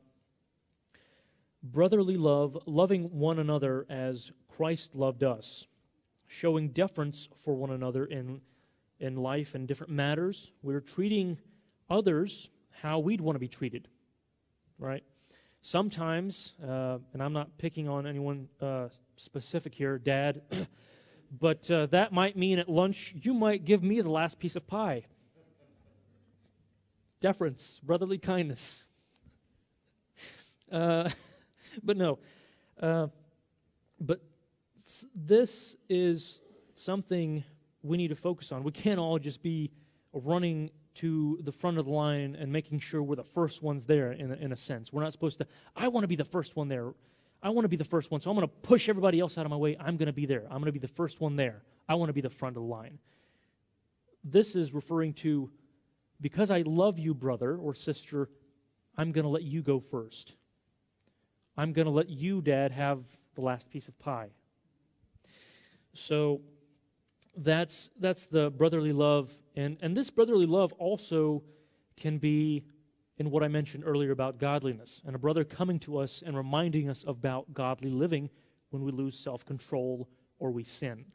brotherly 1.62 2.18
love, 2.18 2.58
loving 2.66 3.04
one 3.18 3.40
another 3.40 3.86
as 3.90 4.32
Christ 4.50 4.96
loved 4.96 5.24
us 5.24 5.68
showing 6.34 6.70
deference 6.70 7.30
for 7.44 7.54
one 7.54 7.72
another 7.72 8.06
in, 8.06 8.42
in 9.00 9.16
life 9.16 9.54
and 9.56 9.68
different 9.68 9.94
matters. 9.94 10.52
We're 10.64 10.82
treating 10.82 11.38
others 11.90 12.50
how 12.72 13.00
we'd 13.00 13.22
want 13.22 13.36
to 13.36 13.40
be 13.40 13.48
treated, 13.48 13.88
right? 14.80 15.04
Sometimes, 15.62 16.54
uh, 16.68 16.98
and 17.14 17.22
I'm 17.22 17.34
not 17.34 17.58
picking 17.58 17.88
on 17.88 18.08
anyone 18.08 18.48
uh, 18.60 18.88
specific 19.16 19.74
here, 19.76 20.00
Dad, 20.00 20.42
but 21.40 21.70
uh, 21.72 21.88
that 21.88 22.14
might 22.14 22.38
mean 22.38 22.60
at 22.60 22.70
lunch 22.70 23.14
you 23.22 23.34
might 23.34 23.66
give 23.66 23.84
me 23.84 24.02
the 24.02 24.10
last 24.10 24.40
piece 24.40 24.56
of 24.56 24.66
pie. 24.68 25.06
Deference, 27.20 27.80
brotherly 27.84 28.18
kindness. 28.18 28.86
Uh, 30.72 31.10
but 31.84 31.98
no. 31.98 32.20
Uh, 32.80 33.08
but 34.00 34.22
this 35.16 35.78
is 35.90 36.42
something 36.74 37.44
we 37.82 37.98
need 37.98 38.10
to 38.10 38.16
focus 38.16 38.52
on. 38.52 38.64
We 38.64 38.72
can't 38.72 39.00
all 39.00 39.18
just 39.18 39.42
be 39.42 39.72
running 40.12 40.70
to 40.96 41.40
the 41.44 41.52
front 41.52 41.78
of 41.78 41.86
the 41.86 41.92
line 41.92 42.36
and 42.36 42.52
making 42.52 42.80
sure 42.80 43.02
we're 43.02 43.16
the 43.16 43.24
first 43.24 43.64
ones 43.64 43.86
there 43.86 44.12
in 44.12 44.32
in 44.34 44.52
a 44.52 44.58
sense. 44.58 44.94
We're 44.94 45.02
not 45.02 45.14
supposed 45.14 45.40
to, 45.40 45.48
I 45.76 45.88
want 45.88 46.04
to 46.04 46.08
be 46.08 46.16
the 46.16 46.26
first 46.26 46.56
one 46.56 46.68
there. 46.68 46.94
I 47.44 47.50
want 47.50 47.66
to 47.66 47.70
be 47.70 47.76
the 47.76 47.84
first 47.84 48.10
one, 48.10 48.22
so 48.22 48.32
I'm 48.32 48.38
going 48.38 48.48
to 48.48 48.54
push 48.62 48.88
everybody 48.88 49.20
else 49.20 49.38
out 49.38 49.46
of 49.46 49.52
my 49.52 49.58
way. 49.58 49.76
I'm 49.78 49.98
going 49.98 50.08
to 50.08 50.14
be 50.14 50.26
there. 50.26 50.44
I'm 50.46 50.60
going 50.60 50.66
to 50.66 50.72
be 50.72 50.80
the 50.80 50.88
first 50.88 51.20
one 51.20 51.36
there. 51.36 51.62
I 51.90 51.96
want 51.96 52.10
to 52.10 52.14
be 52.14 52.22
the 52.22 52.30
front 52.30 52.56
of 52.56 52.64
the 52.64 52.70
line. 52.70 53.00
This 54.24 54.56
is 54.56 54.74
referring 54.74 55.14
to 55.16 55.52
because 56.22 56.50
I 56.50 56.62
love 56.62 56.98
you, 56.98 57.14
brother 57.14 57.58
or 57.58 57.76
sister, 57.76 58.30
I'm 58.98 59.12
going 59.12 59.26
to 59.26 59.30
let 59.30 59.44
you 59.44 59.62
go 59.62 59.82
first. 59.82 60.34
I'm 61.58 61.74
going 61.74 61.86
to 61.86 61.92
let 61.92 62.10
you, 62.10 62.42
dad, 62.42 62.72
have 62.72 63.04
the 63.36 63.42
last 63.42 63.70
piece 63.70 63.90
of 63.90 64.00
pie. 64.00 64.30
So 65.94 66.42
that's 67.36 67.90
that's 68.00 68.26
the 68.26 68.52
brotherly 68.52 68.94
love 68.94 69.32
and 69.56 69.78
and 69.82 69.98
this 69.98 70.12
brotherly 70.12 70.46
love 70.46 70.72
also 70.74 71.42
can 71.98 72.20
be 72.20 72.64
in 73.18 73.30
what 73.30 73.44
I 73.44 73.48
mentioned 73.48 73.84
earlier 73.86 74.12
about 74.12 74.40
godliness 74.40 75.02
and 75.06 75.16
a 75.16 75.20
brother 75.20 75.44
coming 75.44 75.80
to 75.80 75.98
us 75.98 76.24
and 76.26 76.36
reminding 76.36 76.90
us 76.90 77.04
about 77.08 77.54
godly 77.54 77.92
living 77.92 78.30
when 78.70 78.84
we 78.84 78.92
lose 78.92 79.18
self-control 79.18 80.10
or 80.40 80.52
we 80.52 80.64
sin. 80.64 81.06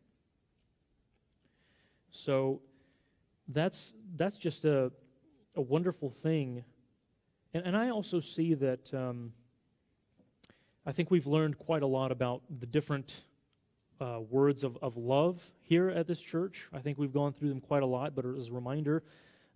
So 2.11 2.62
that's 3.49 3.92
that's 4.16 4.38
just 4.38 4.64
a 4.64 4.92
a 5.55 5.61
wonderful 5.61 6.11
thing. 6.11 6.64
And, 7.53 7.66
and 7.66 7.76
I 7.76 7.90
also 7.90 8.20
see 8.20 8.55
that 8.55 8.94
um, 8.94 9.32
I 10.86 10.92
think 10.92 11.11
we've 11.11 11.26
learned 11.26 11.59
quite 11.59 11.82
a 11.82 11.86
lot 11.86 12.12
about 12.12 12.42
the 12.61 12.66
different 12.66 13.22
uh, 14.01 14.20
words 14.30 14.62
of, 14.62 14.78
of 14.80 14.96
love 14.96 15.42
here 15.62 15.90
at 15.90 16.07
this 16.07 16.20
church. 16.20 16.68
I 16.72 16.78
think 16.78 16.96
we've 16.96 17.12
gone 17.12 17.32
through 17.32 17.49
them 17.49 17.61
quite 17.61 17.82
a 17.82 17.86
lot, 17.86 18.14
but 18.14 18.24
as 18.24 18.49
a 18.49 18.53
reminder, 18.53 19.03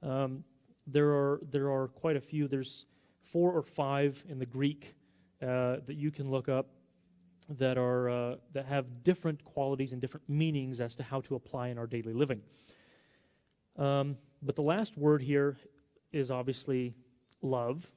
um, 0.02 0.44
there 0.86 1.10
are 1.10 1.40
there 1.50 1.70
are 1.70 1.88
quite 1.88 2.16
a 2.16 2.20
few. 2.20 2.48
There's 2.48 2.86
four 3.22 3.52
or 3.52 3.62
five 3.62 4.22
in 4.28 4.38
the 4.38 4.46
Greek 4.46 4.94
uh, 5.40 5.76
that 5.86 5.96
you 5.96 6.10
can 6.10 6.30
look 6.30 6.48
up 6.48 6.68
that 7.48 7.78
are 7.78 8.08
uh, 8.08 8.36
that 8.52 8.66
have 8.66 9.04
different 9.04 9.44
qualities 9.44 9.92
and 9.92 10.00
different 10.00 10.28
meanings 10.28 10.80
as 10.80 10.94
to 10.96 11.02
how 11.02 11.20
to 11.22 11.34
apply 11.34 11.68
in 11.68 11.78
our 11.78 11.86
daily 11.86 12.12
living. 12.12 12.40
Um, 13.76 14.16
but 14.42 14.56
the 14.56 14.62
last 14.62 14.96
word 14.96 15.22
here 15.22 15.56
is 16.12 16.30
obviously 16.30 16.94
love, 17.40 17.90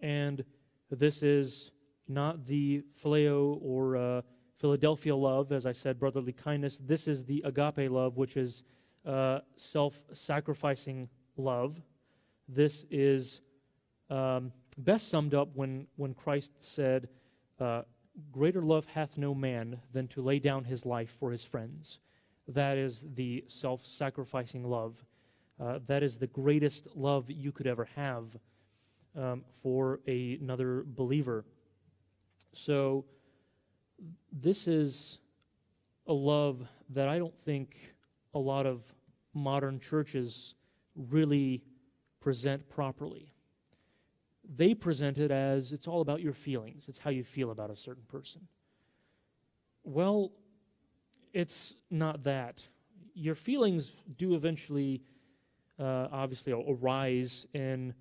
and 0.00 0.44
this 0.90 1.22
is 1.22 1.72
not 2.08 2.46
the 2.46 2.82
phileo 3.02 3.58
or 3.62 3.96
uh, 3.96 4.22
Philadelphia 4.56 5.14
love, 5.14 5.52
as 5.52 5.66
I 5.66 5.72
said, 5.72 6.00
brotherly 6.00 6.32
kindness. 6.32 6.78
This 6.78 7.06
is 7.06 7.24
the 7.24 7.42
agape 7.44 7.90
love, 7.90 8.16
which 8.16 8.36
is 8.36 8.62
uh, 9.06 9.40
self 9.56 10.02
sacrificing 10.12 11.08
love. 11.36 11.80
This 12.48 12.86
is 12.90 13.40
um, 14.08 14.52
best 14.78 15.08
summed 15.08 15.34
up 15.34 15.50
when, 15.54 15.86
when 15.96 16.14
Christ 16.14 16.52
said, 16.58 17.08
uh, 17.60 17.82
Greater 18.32 18.62
love 18.62 18.84
hath 18.86 19.16
no 19.16 19.32
man 19.32 19.80
than 19.92 20.08
to 20.08 20.22
lay 20.22 20.40
down 20.40 20.64
his 20.64 20.84
life 20.84 21.14
for 21.20 21.30
his 21.30 21.44
friends. 21.44 22.00
That 22.48 22.76
is 22.76 23.04
the 23.14 23.44
self 23.46 23.86
sacrificing 23.86 24.64
love. 24.68 25.04
Uh, 25.60 25.78
that 25.86 26.02
is 26.02 26.18
the 26.18 26.26
greatest 26.26 26.88
love 26.96 27.30
you 27.30 27.52
could 27.52 27.66
ever 27.68 27.88
have 27.94 28.24
um, 29.16 29.44
for 29.62 30.00
a, 30.08 30.36
another 30.40 30.84
believer. 30.84 31.44
So, 32.52 33.04
this 34.32 34.66
is 34.66 35.18
a 36.06 36.12
love 36.12 36.66
that 36.90 37.08
I 37.08 37.18
don't 37.18 37.38
think 37.44 37.76
a 38.34 38.38
lot 38.38 38.66
of 38.66 38.82
modern 39.34 39.78
churches 39.78 40.54
really 40.96 41.62
present 42.28 42.68
properly. 42.68 43.32
They 44.54 44.74
present 44.74 45.16
it 45.16 45.30
as 45.30 45.72
it's 45.72 45.88
all 45.88 46.02
about 46.02 46.20
your 46.20 46.34
feelings, 46.34 46.84
it's 46.86 46.98
how 46.98 47.08
you 47.08 47.24
feel 47.24 47.50
about 47.50 47.70
a 47.70 47.76
certain 47.76 48.02
person. 48.06 48.42
Well, 49.82 50.32
it's 51.32 51.74
not 51.90 52.24
that. 52.24 52.62
Your 53.14 53.34
feelings 53.34 53.96
do 54.18 54.34
eventually, 54.34 55.00
uh, 55.80 56.08
obviously, 56.12 56.52
arise 56.52 57.46
in 57.54 57.94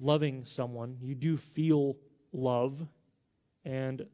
loving 0.00 0.44
someone. 0.44 0.96
You 1.00 1.14
do 1.14 1.36
feel 1.36 1.98
love. 2.32 2.84
And 3.64 4.06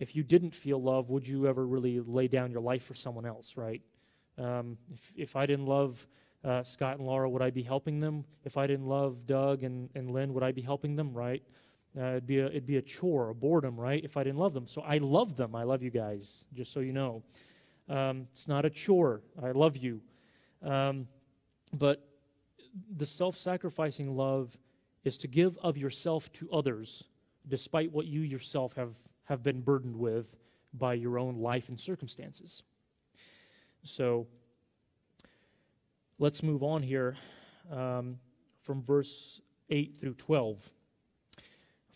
if 0.00 0.16
you 0.16 0.24
didn't 0.24 0.54
feel 0.54 0.82
love, 0.82 1.08
would 1.08 1.28
you 1.28 1.46
ever 1.46 1.64
really 1.64 2.00
lay 2.00 2.26
down 2.26 2.50
your 2.50 2.62
life 2.62 2.82
for 2.82 2.96
someone 2.96 3.26
else, 3.26 3.56
right? 3.56 3.80
Um, 4.38 4.76
if, 4.92 5.12
if 5.14 5.36
I 5.36 5.46
didn't 5.46 5.66
love 5.66 6.04
uh, 6.44 6.62
Scott 6.62 6.98
and 6.98 7.06
Laura, 7.06 7.28
would 7.28 7.42
I 7.42 7.50
be 7.50 7.62
helping 7.62 8.00
them? 8.00 8.24
If 8.44 8.56
I 8.56 8.66
didn't 8.66 8.86
love 8.86 9.26
Doug 9.26 9.62
and, 9.62 9.88
and 9.94 10.10
Lynn, 10.10 10.34
would 10.34 10.42
I 10.42 10.52
be 10.52 10.60
helping 10.60 10.94
them, 10.94 11.14
right? 11.14 11.42
Uh, 11.98 12.02
it'd, 12.04 12.26
be 12.26 12.40
a, 12.40 12.46
it'd 12.46 12.66
be 12.66 12.76
a 12.76 12.82
chore, 12.82 13.30
a 13.30 13.34
boredom, 13.34 13.78
right? 13.78 14.04
If 14.04 14.16
I 14.16 14.24
didn't 14.24 14.38
love 14.38 14.52
them. 14.52 14.66
So 14.66 14.82
I 14.82 14.98
love 14.98 15.36
them. 15.36 15.54
I 15.54 15.62
love 15.62 15.82
you 15.82 15.90
guys, 15.90 16.44
just 16.52 16.72
so 16.72 16.80
you 16.80 16.92
know. 16.92 17.22
Um, 17.88 18.26
it's 18.32 18.48
not 18.48 18.64
a 18.64 18.70
chore. 18.70 19.22
I 19.42 19.52
love 19.52 19.76
you. 19.76 20.00
Um, 20.62 21.06
but 21.72 22.06
the 22.96 23.06
self 23.06 23.36
sacrificing 23.36 24.16
love 24.16 24.56
is 25.04 25.18
to 25.18 25.28
give 25.28 25.56
of 25.58 25.76
yourself 25.76 26.32
to 26.32 26.50
others, 26.50 27.04
despite 27.48 27.92
what 27.92 28.06
you 28.06 28.20
yourself 28.20 28.74
have, 28.74 28.94
have 29.24 29.42
been 29.42 29.60
burdened 29.60 29.96
with 29.96 30.26
by 30.72 30.94
your 30.94 31.18
own 31.18 31.36
life 31.36 31.68
and 31.68 31.80
circumstances. 31.80 32.62
So 33.82 34.26
let's 36.18 36.42
move 36.42 36.62
on 36.62 36.82
here 36.82 37.16
um, 37.72 38.18
from 38.62 38.82
verse 38.82 39.40
8 39.70 39.96
through 40.00 40.14
12. 40.14 40.70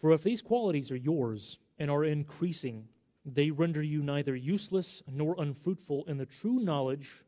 For 0.00 0.12
if 0.12 0.22
these 0.22 0.42
qualities 0.42 0.90
are 0.90 0.96
yours 0.96 1.58
and 1.78 1.90
are 1.90 2.04
increasing, 2.04 2.88
they 3.24 3.50
render 3.50 3.82
you 3.82 4.02
neither 4.02 4.34
useless 4.34 5.02
nor 5.10 5.36
unfruitful 5.38 6.04
in 6.06 6.16
the 6.16 6.26
true 6.26 6.60
knowledge 6.60 7.24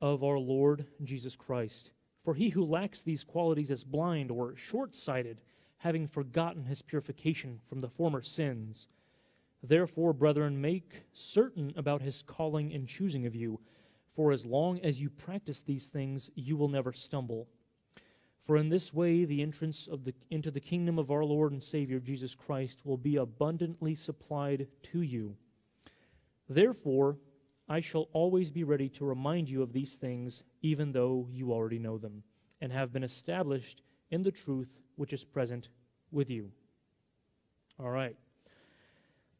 of 0.00 0.22
our 0.22 0.38
Lord 0.38 0.86
Jesus 1.02 1.36
Christ. 1.36 1.90
For 2.24 2.34
he 2.34 2.50
who 2.50 2.64
lacks 2.64 3.02
these 3.02 3.24
qualities 3.24 3.70
is 3.70 3.84
blind 3.84 4.30
or 4.30 4.56
short 4.56 4.94
sighted, 4.94 5.40
having 5.78 6.06
forgotten 6.06 6.64
his 6.64 6.82
purification 6.82 7.60
from 7.68 7.80
the 7.80 7.88
former 7.88 8.22
sins. 8.22 8.88
Therefore, 9.62 10.12
brethren, 10.12 10.60
make 10.60 11.02
certain 11.12 11.72
about 11.76 12.02
his 12.02 12.22
calling 12.22 12.72
and 12.72 12.88
choosing 12.88 13.26
of 13.26 13.34
you. 13.34 13.60
For 14.14 14.30
as 14.30 14.46
long 14.46 14.80
as 14.80 15.00
you 15.00 15.10
practice 15.10 15.60
these 15.60 15.86
things, 15.86 16.30
you 16.34 16.56
will 16.56 16.68
never 16.68 16.92
stumble. 16.92 17.48
For 18.46 18.56
in 18.56 18.68
this 18.68 18.92
way, 18.92 19.24
the 19.24 19.42
entrance 19.42 19.88
of 19.88 20.04
the, 20.04 20.14
into 20.30 20.50
the 20.50 20.60
kingdom 20.60 20.98
of 20.98 21.10
our 21.10 21.24
Lord 21.24 21.52
and 21.52 21.62
Savior 21.62 21.98
Jesus 21.98 22.34
Christ 22.34 22.80
will 22.84 22.98
be 22.98 23.16
abundantly 23.16 23.94
supplied 23.94 24.68
to 24.84 25.00
you. 25.00 25.36
Therefore, 26.48 27.16
I 27.68 27.80
shall 27.80 28.08
always 28.12 28.50
be 28.50 28.62
ready 28.62 28.90
to 28.90 29.06
remind 29.06 29.48
you 29.48 29.62
of 29.62 29.72
these 29.72 29.94
things, 29.94 30.42
even 30.60 30.92
though 30.92 31.26
you 31.30 31.52
already 31.52 31.78
know 31.78 31.96
them, 31.96 32.22
and 32.60 32.70
have 32.70 32.92
been 32.92 33.04
established 33.04 33.82
in 34.10 34.22
the 34.22 34.30
truth 34.30 34.68
which 34.96 35.14
is 35.14 35.24
present 35.24 35.70
with 36.12 36.28
you. 36.28 36.50
All 37.80 37.90
right. 37.90 38.16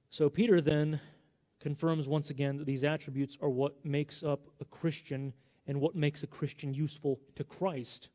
So, 0.09 0.31
Peter 0.31 0.61
then 0.61 1.01
confirms 1.65 2.07
once 2.07 2.29
again 2.29 2.59
that 2.59 2.67
these 2.67 2.85
attributes 2.85 3.39
are 3.41 3.49
what 3.49 3.83
makes 3.87 4.23
up 4.23 4.49
a 4.61 4.67
Christian 4.67 5.33
and 5.67 5.81
what 5.81 5.97
makes 5.97 6.23
a 6.23 6.27
Christian 6.27 6.75
useful 6.75 7.19
to 7.37 7.43
Christ. 7.43 8.11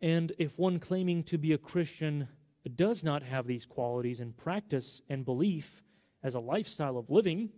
And 0.00 0.32
if 0.38 0.56
one 0.56 0.78
claiming 0.78 1.24
to 1.24 1.38
be 1.38 1.54
a 1.54 1.58
Christian 1.58 2.28
does 2.76 3.02
not 3.02 3.24
have 3.24 3.48
these 3.48 3.66
qualities 3.66 4.20
in 4.20 4.32
practice 4.32 5.02
and 5.08 5.24
belief 5.24 5.82
as 6.22 6.36
a 6.36 6.40
lifestyle 6.40 6.98
of 6.98 7.10
living, 7.10 7.50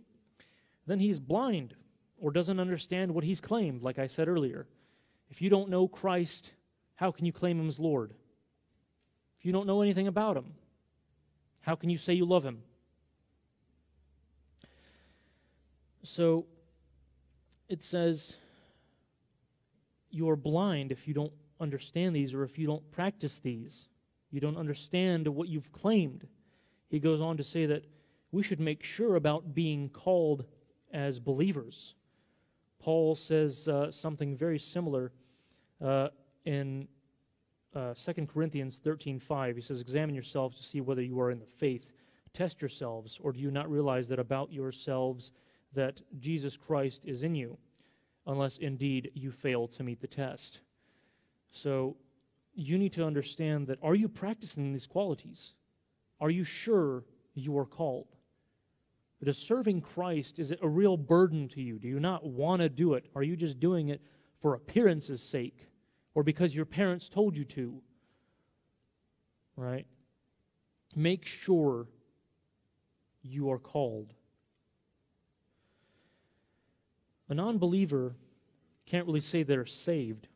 then 0.87 0.97
he's 0.97 1.19
blind 1.19 1.75
or 2.17 2.31
doesn't 2.31 2.59
understand 2.59 3.13
what 3.13 3.23
he's 3.23 3.39
claimed, 3.39 3.83
like 3.83 3.99
I 3.99 4.07
said 4.07 4.27
earlier. 4.27 4.65
If 5.29 5.39
you 5.39 5.51
don't 5.51 5.69
know 5.69 5.87
Christ, 5.87 6.51
how 6.95 7.11
can 7.11 7.27
you 7.27 7.31
claim 7.31 7.59
him 7.59 7.67
as 7.67 7.77
Lord? 7.77 8.11
If 9.37 9.45
you 9.45 9.51
don't 9.51 9.67
know 9.67 9.83
anything 9.83 10.07
about 10.07 10.35
him, 10.35 10.55
how 11.59 11.75
can 11.75 11.91
you 11.91 11.99
say 11.99 12.13
you 12.13 12.25
love 12.25 12.43
him? 12.43 12.63
So 16.03 16.45
it 17.69 17.81
says, 17.81 18.37
You're 20.09 20.35
blind 20.35 20.91
if 20.91 21.07
you 21.07 21.13
don't 21.13 21.33
understand 21.59 22.15
these 22.15 22.33
or 22.33 22.43
if 22.43 22.57
you 22.57 22.67
don't 22.67 22.89
practice 22.91 23.37
these. 23.37 23.87
You 24.31 24.39
don't 24.39 24.57
understand 24.57 25.27
what 25.27 25.47
you've 25.47 25.71
claimed. 25.71 26.27
He 26.89 26.99
goes 26.99 27.21
on 27.21 27.37
to 27.37 27.43
say 27.43 27.65
that 27.65 27.85
we 28.31 28.43
should 28.43 28.59
make 28.59 28.83
sure 28.83 29.15
about 29.15 29.53
being 29.53 29.89
called 29.89 30.45
as 30.91 31.19
believers. 31.19 31.95
Paul 32.79 33.15
says 33.15 33.67
uh, 33.67 33.91
something 33.91 34.35
very 34.35 34.59
similar 34.59 35.11
uh, 35.83 36.09
in 36.45 36.87
uh, 37.73 37.93
2 37.93 38.27
Corinthians 38.27 38.79
13:5. 38.83 39.55
He 39.55 39.61
says, 39.61 39.81
"Examine 39.81 40.15
yourselves 40.15 40.57
to 40.57 40.63
see 40.63 40.81
whether 40.81 41.01
you 41.01 41.19
are 41.19 41.31
in 41.31 41.39
the 41.39 41.45
faith. 41.45 41.91
Test 42.33 42.61
yourselves, 42.61 43.19
or 43.21 43.31
do 43.31 43.39
you 43.39 43.51
not 43.51 43.69
realize 43.69 44.07
that 44.09 44.19
about 44.19 44.51
yourselves 44.51 45.31
that 45.73 46.01
Jesus 46.19 46.57
Christ 46.57 47.03
is 47.05 47.23
in 47.23 47.35
you, 47.35 47.57
unless 48.25 48.57
indeed 48.57 49.11
you 49.13 49.31
fail 49.31 49.67
to 49.69 49.83
meet 49.83 49.99
the 49.99 50.07
test?" 50.07 50.61
So 51.51 51.97
you 52.53 52.77
need 52.77 52.93
to 52.93 53.05
understand 53.05 53.67
that 53.67 53.79
are 53.81 53.95
you 53.95 54.09
practicing 54.09 54.71
these 54.71 54.87
qualities? 54.87 55.53
Are 56.19 56.31
you 56.31 56.43
sure 56.43 57.05
you 57.35 57.57
are 57.57 57.65
called? 57.65 58.17
Is 59.21 59.37
serving 59.37 59.81
Christ, 59.81 60.39
is 60.39 60.51
it 60.51 60.59
a 60.61 60.69
real 60.69 60.95
burden 60.95 61.47
to 61.49 61.61
you? 61.61 61.79
Do 61.79 61.87
you 61.87 61.99
not 61.99 62.25
want 62.25 62.61
to 62.61 62.69
do 62.69 62.93
it? 62.93 63.07
Are 63.15 63.23
you 63.23 63.35
just 63.35 63.59
doing 63.59 63.89
it 63.89 64.01
for 64.39 64.53
appearance's 64.53 65.21
sake 65.21 65.67
or 66.13 66.23
because 66.23 66.55
your 66.55 66.65
parents 66.65 67.09
told 67.09 67.35
you 67.35 67.45
to? 67.45 67.81
Right? 69.55 69.87
Make 70.95 71.25
sure 71.25 71.87
you 73.23 73.49
are 73.51 73.59
called. 73.59 74.13
A 77.29 77.33
non 77.33 77.57
believer 77.57 78.15
can't 78.85 79.05
really 79.05 79.19
say 79.19 79.43
they're 79.43 79.65
saved 79.65 80.27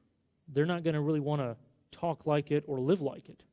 they're 0.54 0.66
not 0.66 0.84
going 0.84 0.94
to 0.94 1.02
really 1.02 1.20
want 1.20 1.42
to 1.42 1.56
talk 1.92 2.26
like 2.26 2.52
it 2.52 2.64
or 2.68 2.80
live 2.80 3.02
like 3.02 3.30
it. 3.30 3.44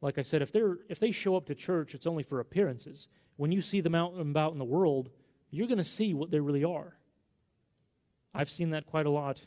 Like 0.00 0.18
I 0.18 0.22
said, 0.22 0.42
if 0.42 0.52
they're 0.52 0.78
if 0.88 0.98
they 0.98 1.10
show 1.10 1.36
up 1.36 1.46
to 1.46 1.54
church, 1.54 1.94
it's 1.94 2.06
only 2.06 2.22
for 2.22 2.40
appearances. 2.40 3.08
When 3.36 3.52
you 3.52 3.62
see 3.62 3.80
them 3.80 3.94
out 3.94 4.12
and 4.12 4.30
about 4.30 4.52
in 4.52 4.58
the 4.58 4.64
world, 4.64 5.10
you're 5.50 5.66
going 5.66 5.78
to 5.78 5.84
see 5.84 6.14
what 6.14 6.30
they 6.30 6.40
really 6.40 6.64
are. 6.64 6.96
I've 8.34 8.50
seen 8.50 8.70
that 8.70 8.86
quite 8.86 9.06
a 9.06 9.10
lot 9.10 9.40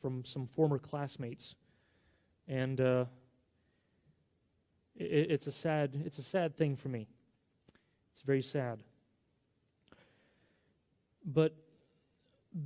from 0.00 0.24
some 0.24 0.46
former 0.46 0.78
classmates, 0.78 1.54
and 2.46 2.80
uh, 2.80 3.04
it, 4.96 5.30
it's 5.30 5.46
a 5.46 5.52
sad 5.52 6.02
it's 6.04 6.18
a 6.18 6.22
sad 6.22 6.56
thing 6.56 6.76
for 6.76 6.88
me. 6.88 7.08
It's 8.12 8.22
very 8.22 8.42
sad. 8.42 8.82
But 11.24 11.54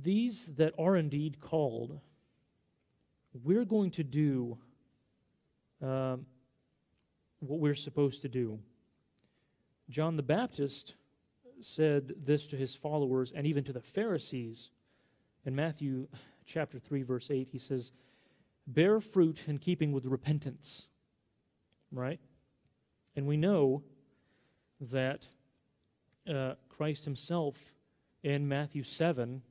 these 0.01 0.47
that 0.55 0.73
are 0.79 0.95
indeed 0.95 1.39
called 1.41 1.99
we're 3.43 3.65
going 3.65 3.91
to 3.91 4.03
do 4.03 4.57
um, 5.81 6.25
what 7.39 7.59
we're 7.59 7.75
supposed 7.75 8.21
to 8.21 8.29
do. 8.29 8.59
John 9.89 10.15
the 10.15 10.23
Baptist 10.23 10.95
said 11.61 12.13
this 12.25 12.47
to 12.47 12.55
his 12.55 12.75
followers 12.75 13.31
and 13.35 13.45
even 13.47 13.63
to 13.63 13.73
the 13.73 13.81
Pharisees. 13.81 14.69
In 15.45 15.55
Matthew 15.55 16.07
chapter 16.45 16.77
3, 16.77 17.03
verse 17.03 17.31
8, 17.31 17.47
he 17.51 17.57
says, 17.57 17.91
Bear 18.67 18.99
fruit 18.99 19.43
in 19.47 19.57
keeping 19.57 19.91
with 19.91 20.05
repentance. 20.05 20.87
Right? 21.91 22.19
And 23.15 23.27
we 23.27 23.37
know 23.37 23.83
that 24.79 25.27
uh, 26.29 26.53
Christ 26.69 27.05
himself 27.05 27.57
in 28.23 28.47
Matthew 28.47 28.83
7 28.83 29.41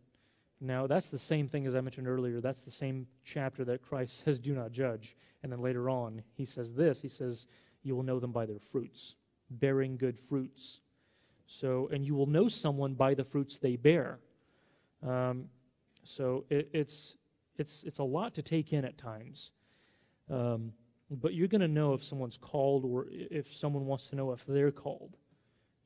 now, 0.61 0.87
that's 0.87 1.09
the 1.09 1.19
same 1.19 1.49
thing 1.49 1.67
as 1.67 1.75
I 1.75 1.81
mentioned 1.81 2.07
earlier. 2.07 2.41
That's 2.41 2.65
the 2.65 2.71
same 2.71 3.07
chapter 3.25 3.65
that 3.65 3.83
Christ 3.83 4.23
says, 4.25 4.39
Do 4.39 4.55
not 4.55 4.73
judge. 4.73 5.17
And 5.43 5.51
then 5.51 5.63
later 5.63 5.89
on, 5.89 6.23
he 6.37 6.45
says 6.45 6.75
this 6.75 7.01
He 7.01 7.09
says, 7.09 7.47
You 7.83 7.97
will 7.97 8.03
know 8.03 8.21
them 8.21 8.33
by 8.33 8.47
their 8.47 8.59
fruits, 8.59 9.17
bearing 9.51 9.97
good 9.97 10.19
fruits. 10.19 10.81
So, 11.47 11.89
and 11.93 12.05
you 12.05 12.15
will 12.15 12.27
know 12.27 12.49
someone 12.49 12.95
by 12.95 13.15
the 13.15 13.25
fruits 13.25 13.59
they 13.59 13.77
bear. 13.77 14.21
Um, 15.07 15.47
so 16.05 16.45
it, 16.49 16.69
it's, 16.73 17.17
it's, 17.57 17.83
it's 17.83 17.99
a 17.99 18.05
lot 18.05 18.35
to 18.35 18.43
take 18.43 18.73
in 18.73 18.85
at 18.85 18.97
times. 18.97 19.51
Um, 20.31 20.73
but 21.11 21.35
you're 21.35 21.49
going 21.49 21.61
to 21.61 21.69
know 21.69 21.93
if 21.95 22.05
someone's 22.05 22.37
called 22.37 22.85
or 22.85 23.07
if 23.11 23.53
someone 23.53 23.87
wants 23.87 24.09
to 24.09 24.17
know 24.17 24.31
if 24.31 24.45
they're 24.47 24.71
called. 24.71 25.17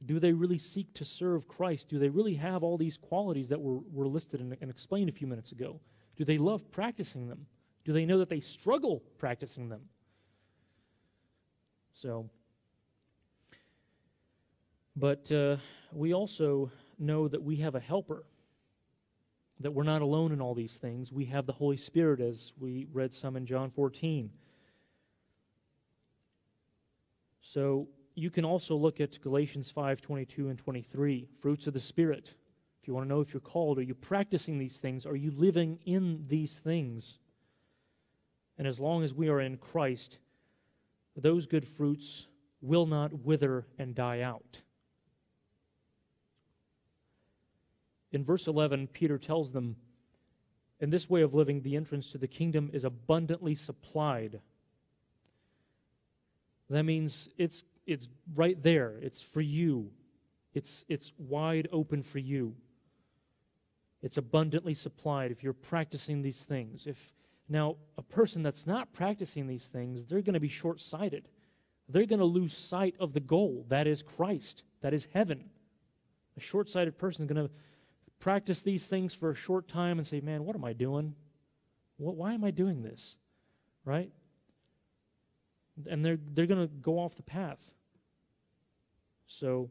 Do 0.07 0.19
they 0.19 0.33
really 0.33 0.59
seek 0.59 0.93
to 0.95 1.05
serve 1.05 1.49
Christ? 1.49 1.89
Do 1.89 1.99
they 1.99 2.09
really 2.09 2.35
have 2.35 2.63
all 2.63 2.77
these 2.77 2.97
qualities 2.97 3.49
that 3.49 3.61
were, 3.61 3.79
were 3.93 4.07
listed 4.07 4.41
and, 4.41 4.57
and 4.61 4.71
explained 4.71 5.09
a 5.09 5.13
few 5.13 5.27
minutes 5.27 5.53
ago? 5.53 5.81
Do 6.17 6.25
they 6.25 6.39
love 6.39 6.71
practicing 6.71 7.29
them? 7.29 7.47
Do 7.85 7.93
they 7.93 8.05
know 8.05 8.19
that 8.19 8.29
they 8.29 8.41
struggle 8.41 9.03
practicing 9.19 9.69
them? 9.69 9.83
So, 11.93 12.29
but 14.97 15.31
uh, 15.31 15.57
we 15.93 16.13
also 16.13 16.71
know 16.99 17.29
that 17.29 17.43
we 17.43 17.57
have 17.57 17.75
a 17.75 17.81
helper, 17.81 18.25
that 19.61 19.71
we're 19.71 19.85
not 19.85 20.03
alone 20.03 20.33
in 20.33 20.41
all 20.41 20.55
these 20.55 20.77
things. 20.77 21.13
We 21.13 21.25
have 21.27 21.47
the 21.47 21.53
Holy 21.53 21.77
Spirit, 21.77 22.21
as 22.21 22.53
we 22.59 22.87
read 22.93 23.13
some 23.13 23.37
in 23.37 23.47
John 23.47 23.71
14. 23.71 24.31
So 27.41 27.89
you 28.15 28.31
can 28.31 28.45
also 28.45 28.77
look 28.77 29.01
at 29.01 29.21
Galatians 29.21 29.71
5 29.71 30.01
22 30.01 30.49
and 30.49 30.59
23, 30.59 31.29
fruits 31.41 31.67
of 31.67 31.75
the 31.75 31.81
Spirit. 31.81 32.35
If 32.81 32.89
you 32.89 32.95
want 32.95 33.07
to 33.07 33.09
know 33.09 33.21
if 33.21 33.33
you're 33.33 33.41
called, 33.41 33.79
are 33.79 33.83
you 33.83 33.95
practicing 33.95 34.59
these 34.59 34.77
things? 34.77 35.07
Are 35.07 35.17
you 35.17 35.31
living 35.31 35.79
in 35.87 36.25
these 36.29 36.59
things? 36.59 37.19
And 38.59 38.67
as 38.67 38.79
long 38.79 39.03
as 39.03 39.15
we 39.15 39.29
are 39.29 39.41
in 39.41 39.57
Christ, 39.57 40.19
those 41.17 41.47
good 41.47 41.67
fruits 41.67 42.29
will 42.61 42.87
not 42.87 43.13
wither 43.25 43.67
and 43.79 43.95
die 43.95 44.21
out. 44.21 44.61
In 48.13 48.25
verse 48.25 48.47
11, 48.47 48.89
Peter 48.89 49.19
tells 49.19 49.51
them, 49.51 49.77
In 50.79 50.91
this 50.91 51.11
way 51.11 51.23
of 51.23 51.35
living, 51.35 51.63
the 51.63 51.77
entrance 51.77 52.13
to 52.13 52.19
the 52.19 52.29
kingdom 52.29 52.71
is 52.73 52.85
abundantly 52.85 53.55
supplied. 53.55 54.41
That 56.71 56.85
means 56.85 57.29
it's, 57.37 57.65
it's 57.87 58.09
right 58.35 58.61
there, 58.63 58.99
it's 59.01 59.21
for 59.21 59.41
you, 59.41 59.91
it's, 60.55 60.85
it's 60.89 61.13
wide 61.19 61.69
open 61.73 62.03
for 62.03 62.19
you. 62.19 62.55
It's 64.03 64.19
abundantly 64.19 64.75
supplied 64.75 65.31
if 65.31 65.43
you're 65.43 65.55
practicing 65.55 66.21
these 66.21 66.43
things. 66.43 66.87
If 66.87 67.15
now 67.49 67.77
a 67.97 68.03
person 68.03 68.43
that's 68.43 68.67
not 68.67 68.93
practicing 68.93 69.47
these 69.47 69.67
things, 69.67 70.05
they're 70.05 70.21
going 70.21 70.35
to 70.35 70.41
be 70.41 70.49
short-sighted. 70.49 71.29
They're 71.89 72.07
going 72.07 72.19
to 72.19 72.25
lose 72.25 72.57
sight 72.57 72.95
of 73.01 73.15
the 73.15 73.21
goal, 73.21 73.65
that 73.69 73.87
is 73.87 74.03
Christ, 74.03 74.63
that 74.83 74.95
is 74.95 75.09
heaven. 75.13 75.51
A 76.37 76.41
short-sighted 76.41 76.99
person 76.99 77.25
is 77.25 77.33
going 77.33 77.49
to 77.49 77.55
practice 78.21 78.61
these 78.61 78.87
things 78.87 79.15
for 79.15 79.31
a 79.31 79.35
short 79.35 79.69
time 79.69 79.99
and 79.99 80.07
say, 80.07 80.21
"Man, 80.21 80.45
what 80.45 80.57
am 80.57 80.65
I 80.65 80.73
doing? 80.73 81.15
What, 81.97 82.17
why 82.17 82.35
am 82.35 82.45
I 82.45 82.51
doing 82.51 82.83
this?" 82.83 83.17
Right? 83.85 84.11
And 85.89 86.05
they're 86.05 86.19
they're 86.33 86.47
going 86.47 86.67
to 86.67 86.73
go 86.75 86.99
off 86.99 87.15
the 87.17 87.23
path. 87.23 87.59
So, 89.27 89.71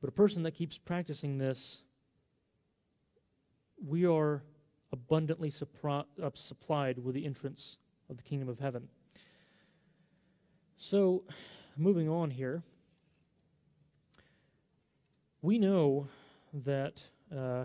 but 0.00 0.08
a 0.08 0.12
person 0.12 0.42
that 0.44 0.52
keeps 0.52 0.78
practicing 0.78 1.38
this, 1.38 1.82
we 3.84 4.06
are 4.06 4.42
abundantly 4.92 5.50
suppri- 5.50 6.04
uh, 6.22 6.30
supplied 6.34 6.98
with 6.98 7.14
the 7.14 7.24
entrance 7.24 7.78
of 8.08 8.16
the 8.16 8.22
kingdom 8.22 8.48
of 8.48 8.58
heaven. 8.58 8.88
So, 10.76 11.24
moving 11.76 12.08
on 12.08 12.30
here, 12.30 12.62
we 15.42 15.58
know 15.58 16.08
that 16.52 17.02
uh, 17.34 17.64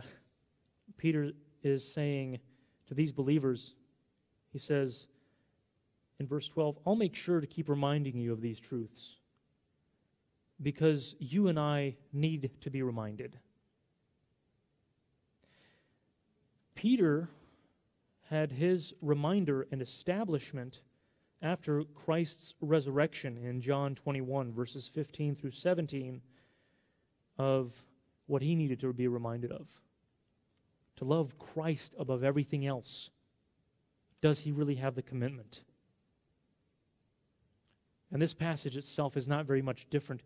Peter 0.98 1.32
is 1.64 1.92
saying 1.92 2.40
to 2.88 2.94
these 2.94 3.12
believers, 3.12 3.74
he 4.52 4.60
says 4.60 5.08
in 6.20 6.28
verse 6.28 6.48
12, 6.48 6.78
I'll 6.86 6.96
make 6.96 7.16
sure 7.16 7.42
to 7.42 7.48
keep 7.48 7.70
reminding 7.70 8.18
you 8.18 8.32
of 8.32 8.42
these 8.42 8.60
truths 8.60 9.18
because 10.62 11.16
you 11.20 11.48
and 11.48 11.60
I 11.60 11.96
need 12.14 12.52
to 12.62 12.70
be 12.70 12.82
reminded. 12.82 13.38
Peter 16.76 17.30
had 18.30 18.52
his 18.52 18.94
reminder 19.02 19.68
and 19.72 19.82
establishment 19.82 20.82
after 21.42 21.84
Christ's 21.84 22.56
resurrection 22.62 23.38
in 23.38 23.62
John 23.62 23.96
21, 23.96 24.54
verses 24.54 24.88
15 24.88 25.36
through 25.36 25.52
17, 25.52 26.22
of 27.38 27.84
what 28.28 28.42
he 28.42 28.56
needed 28.56 28.80
to 28.80 28.94
be 28.94 29.08
reminded 29.08 29.52
of. 29.52 29.68
To 30.98 31.06
love 31.06 31.38
Christ 31.38 31.94
above 32.00 32.24
everything 32.24 32.66
else. 32.66 33.10
Does 34.22 34.40
he 34.40 34.52
really 34.52 34.76
have 34.76 34.96
the 34.96 35.02
commitment? 35.02 35.62
And 38.16 38.22
this 38.22 38.34
passage 38.34 38.78
itself 38.78 39.18
is 39.18 39.28
not 39.28 39.46
very 39.46 39.62
much 39.62 39.90
different. 39.90 40.22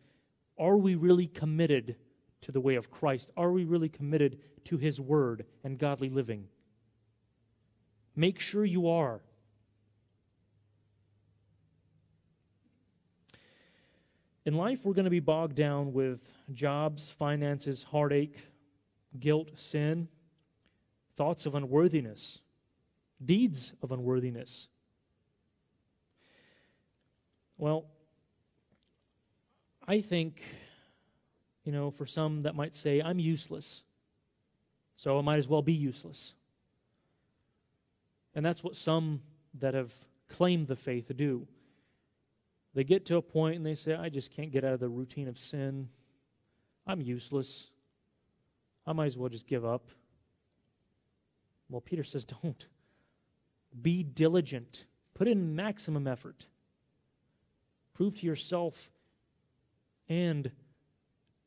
Are 0.60 0.78
we 0.78 0.94
really 0.94 1.26
committed 1.26 1.96
to 2.42 2.52
the 2.52 2.62
way 2.62 2.76
of 2.76 2.92
Christ? 2.92 3.32
Are 3.36 3.52
we 3.52 3.64
really 3.66 3.90
committed 3.90 4.38
to 4.66 4.78
his 4.78 5.02
word 5.02 5.44
and 5.64 5.76
godly 5.76 6.12
living? 6.12 6.46
Make 8.16 8.40
sure 8.40 8.64
you 8.64 8.90
are. 8.90 9.22
In 14.46 14.54
life, 14.54 14.86
we're 14.86 14.94
going 14.94 15.06
to 15.06 15.10
be 15.10 15.20
bogged 15.20 15.56
down 15.56 15.92
with 15.92 16.22
jobs, 16.54 17.10
finances, 17.10 17.82
heartache, 17.82 18.38
guilt, 19.20 19.50
sin, 19.56 20.08
thoughts 21.16 21.48
of 21.48 21.56
unworthiness, 21.56 22.42
deeds 23.26 23.74
of 23.82 23.92
unworthiness. 23.92 24.68
Well, 27.60 27.84
I 29.86 29.99
think, 29.99 30.41
you 31.66 31.74
know, 31.74 31.91
for 31.91 32.05
some 32.05 32.43
that 32.43 32.55
might 32.55 32.74
say, 32.74 33.01
I'm 33.01 33.20
useless, 33.20 33.84
so 34.95 35.20
I 35.20 35.22
might 35.22 35.39
as 35.39 35.49
well 35.49 35.62
be 35.62 35.74
useless. 35.74 36.36
And 38.34 38.45
that's 38.45 38.64
what 38.64 38.78
some 38.78 39.22
that 39.60 39.74
have 39.74 39.93
claimed 40.30 40.68
the 40.68 40.78
faith 40.78 41.12
do. 41.18 41.45
They 42.76 42.86
get 42.86 43.05
to 43.07 43.18
a 43.18 43.22
point 43.22 43.57
and 43.57 43.66
they 43.66 43.76
say, 43.76 43.93
I 43.93 44.07
just 44.07 44.32
can't 44.32 44.51
get 44.51 44.64
out 44.64 44.72
of 44.72 44.80
the 44.80 44.88
routine 44.88 45.28
of 45.28 45.38
sin. 45.38 45.89
I'm 46.88 47.01
useless. 47.01 47.72
I 48.88 48.93
might 48.93 49.07
as 49.07 49.18
well 49.18 49.28
just 49.28 49.47
give 49.47 49.66
up. 49.66 49.89
Well, 51.70 51.82
Peter 51.82 52.05
says, 52.05 52.24
don't. 52.41 52.68
Be 53.82 54.01
diligent. 54.01 54.86
Put 55.14 55.28
in 55.28 55.57
maximum 55.57 56.07
effort. 56.07 56.47
Prove 58.00 58.16
to 58.16 58.26
yourself 58.26 58.89
and 60.08 60.50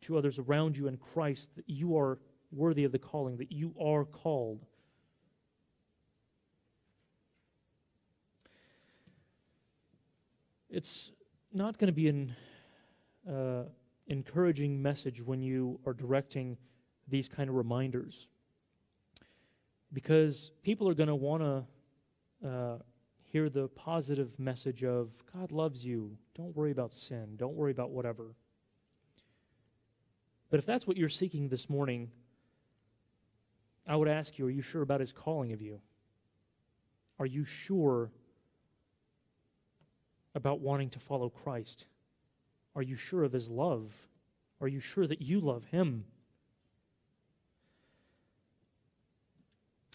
to 0.02 0.18
others 0.18 0.38
around 0.38 0.76
you 0.76 0.86
in 0.86 0.98
Christ 0.98 1.48
that 1.56 1.64
you 1.66 1.96
are 1.96 2.18
worthy 2.50 2.84
of 2.84 2.92
the 2.92 2.98
calling, 2.98 3.38
that 3.38 3.50
you 3.50 3.74
are 3.80 4.04
called. 4.04 4.66
It's 10.68 11.10
not 11.54 11.78
going 11.78 11.86
to 11.86 11.94
be 11.94 12.08
an 12.08 12.36
uh, 13.26 13.62
encouraging 14.08 14.82
message 14.82 15.22
when 15.22 15.40
you 15.40 15.80
are 15.86 15.94
directing 15.94 16.58
these 17.08 17.30
kind 17.30 17.48
of 17.48 17.56
reminders 17.56 18.28
because 19.90 20.50
people 20.62 20.86
are 20.86 20.94
going 20.94 21.08
to 21.08 21.14
want 21.14 21.42
to 22.42 22.46
uh, 22.46 22.76
hear 23.32 23.48
the 23.48 23.68
positive 23.68 24.38
message 24.38 24.84
of 24.84 25.10
God 25.32 25.52
loves 25.52 25.86
you. 25.86 26.18
Don't 26.36 26.54
worry 26.54 26.70
about 26.70 26.92
sin. 26.92 27.34
Don't 27.36 27.54
worry 27.54 27.70
about 27.70 27.90
whatever. 27.90 28.34
But 30.50 30.58
if 30.58 30.66
that's 30.66 30.86
what 30.86 30.98
you're 30.98 31.08
seeking 31.08 31.48
this 31.48 31.70
morning, 31.70 32.10
I 33.86 33.96
would 33.96 34.08
ask 34.08 34.38
you, 34.38 34.46
are 34.46 34.50
you 34.50 34.60
sure 34.60 34.82
about 34.82 35.00
his 35.00 35.14
calling 35.14 35.54
of 35.54 35.62
you? 35.62 35.80
Are 37.18 37.24
you 37.24 37.46
sure 37.46 38.10
about 40.34 40.60
wanting 40.60 40.90
to 40.90 40.98
follow 40.98 41.30
Christ? 41.30 41.86
Are 42.76 42.82
you 42.82 42.96
sure 42.96 43.24
of 43.24 43.32
his 43.32 43.48
love? 43.48 43.94
Are 44.60 44.68
you 44.68 44.80
sure 44.80 45.06
that 45.06 45.22
you 45.22 45.40
love 45.40 45.64
him? 45.64 46.04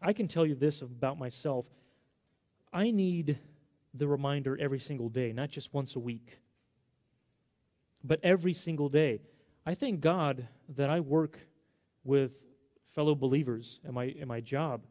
I 0.01 0.13
can 0.13 0.27
tell 0.27 0.45
you 0.45 0.55
this 0.55 0.81
about 0.81 1.19
myself. 1.19 1.67
I 2.71 2.91
need 2.91 3.39
the 3.93 4.07
reminder 4.07 4.57
every 4.59 4.79
single 4.79 5.09
day, 5.09 5.33
not 5.33 5.49
just 5.49 5.73
once 5.73 5.95
a 5.95 5.99
week, 5.99 6.39
but 8.03 8.19
every 8.23 8.53
single 8.53 8.89
day. 8.89 9.21
I 9.65 9.73
thank 9.73 10.01
God 10.01 10.47
that 10.75 10.89
I 10.89 10.99
work 10.99 11.39
with 12.03 12.31
fellow 12.93 13.15
believers 13.15 13.79
in 13.87 13.93
my, 13.93 14.05
in 14.05 14.27
my 14.27 14.39
job. 14.41 14.81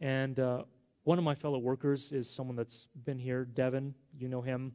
And 0.00 0.38
uh, 0.38 0.64
one 1.04 1.18
of 1.18 1.24
my 1.24 1.34
fellow 1.34 1.58
workers 1.58 2.12
is 2.12 2.28
someone 2.28 2.56
that's 2.56 2.88
been 3.04 3.18
here, 3.18 3.44
Devin. 3.44 3.94
You 4.18 4.28
know 4.28 4.42
him. 4.42 4.72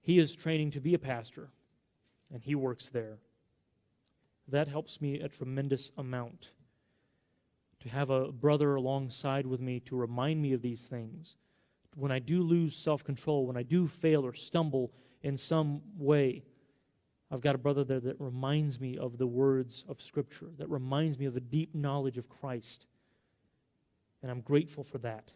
He 0.00 0.18
is 0.18 0.34
training 0.34 0.72
to 0.72 0.80
be 0.80 0.94
a 0.94 0.98
pastor, 0.98 1.50
and 2.32 2.42
he 2.42 2.54
works 2.54 2.88
there. 2.88 3.18
That 4.48 4.68
helps 4.68 5.00
me 5.00 5.20
a 5.20 5.28
tremendous 5.28 5.92
amount. 5.96 6.50
To 7.82 7.88
have 7.88 8.10
a 8.10 8.30
brother 8.30 8.76
alongside 8.76 9.46
with 9.46 9.60
me 9.60 9.80
to 9.80 9.96
remind 9.96 10.40
me 10.40 10.52
of 10.52 10.62
these 10.62 10.82
things. 10.82 11.36
When 11.96 12.12
I 12.12 12.20
do 12.20 12.42
lose 12.42 12.76
self 12.76 13.02
control, 13.02 13.46
when 13.46 13.56
I 13.56 13.64
do 13.64 13.88
fail 13.88 14.24
or 14.24 14.34
stumble 14.34 14.92
in 15.22 15.36
some 15.36 15.82
way, 15.98 16.44
I've 17.30 17.40
got 17.40 17.54
a 17.54 17.58
brother 17.58 17.82
there 17.82 17.98
that 18.00 18.20
reminds 18.20 18.80
me 18.80 18.96
of 18.98 19.18
the 19.18 19.26
words 19.26 19.84
of 19.88 20.00
Scripture, 20.00 20.46
that 20.58 20.68
reminds 20.68 21.18
me 21.18 21.26
of 21.26 21.34
the 21.34 21.40
deep 21.40 21.74
knowledge 21.74 22.18
of 22.18 22.28
Christ. 22.28 22.86
And 24.22 24.30
I'm 24.30 24.42
grateful 24.42 24.84
for 24.84 24.98
that. 24.98 25.32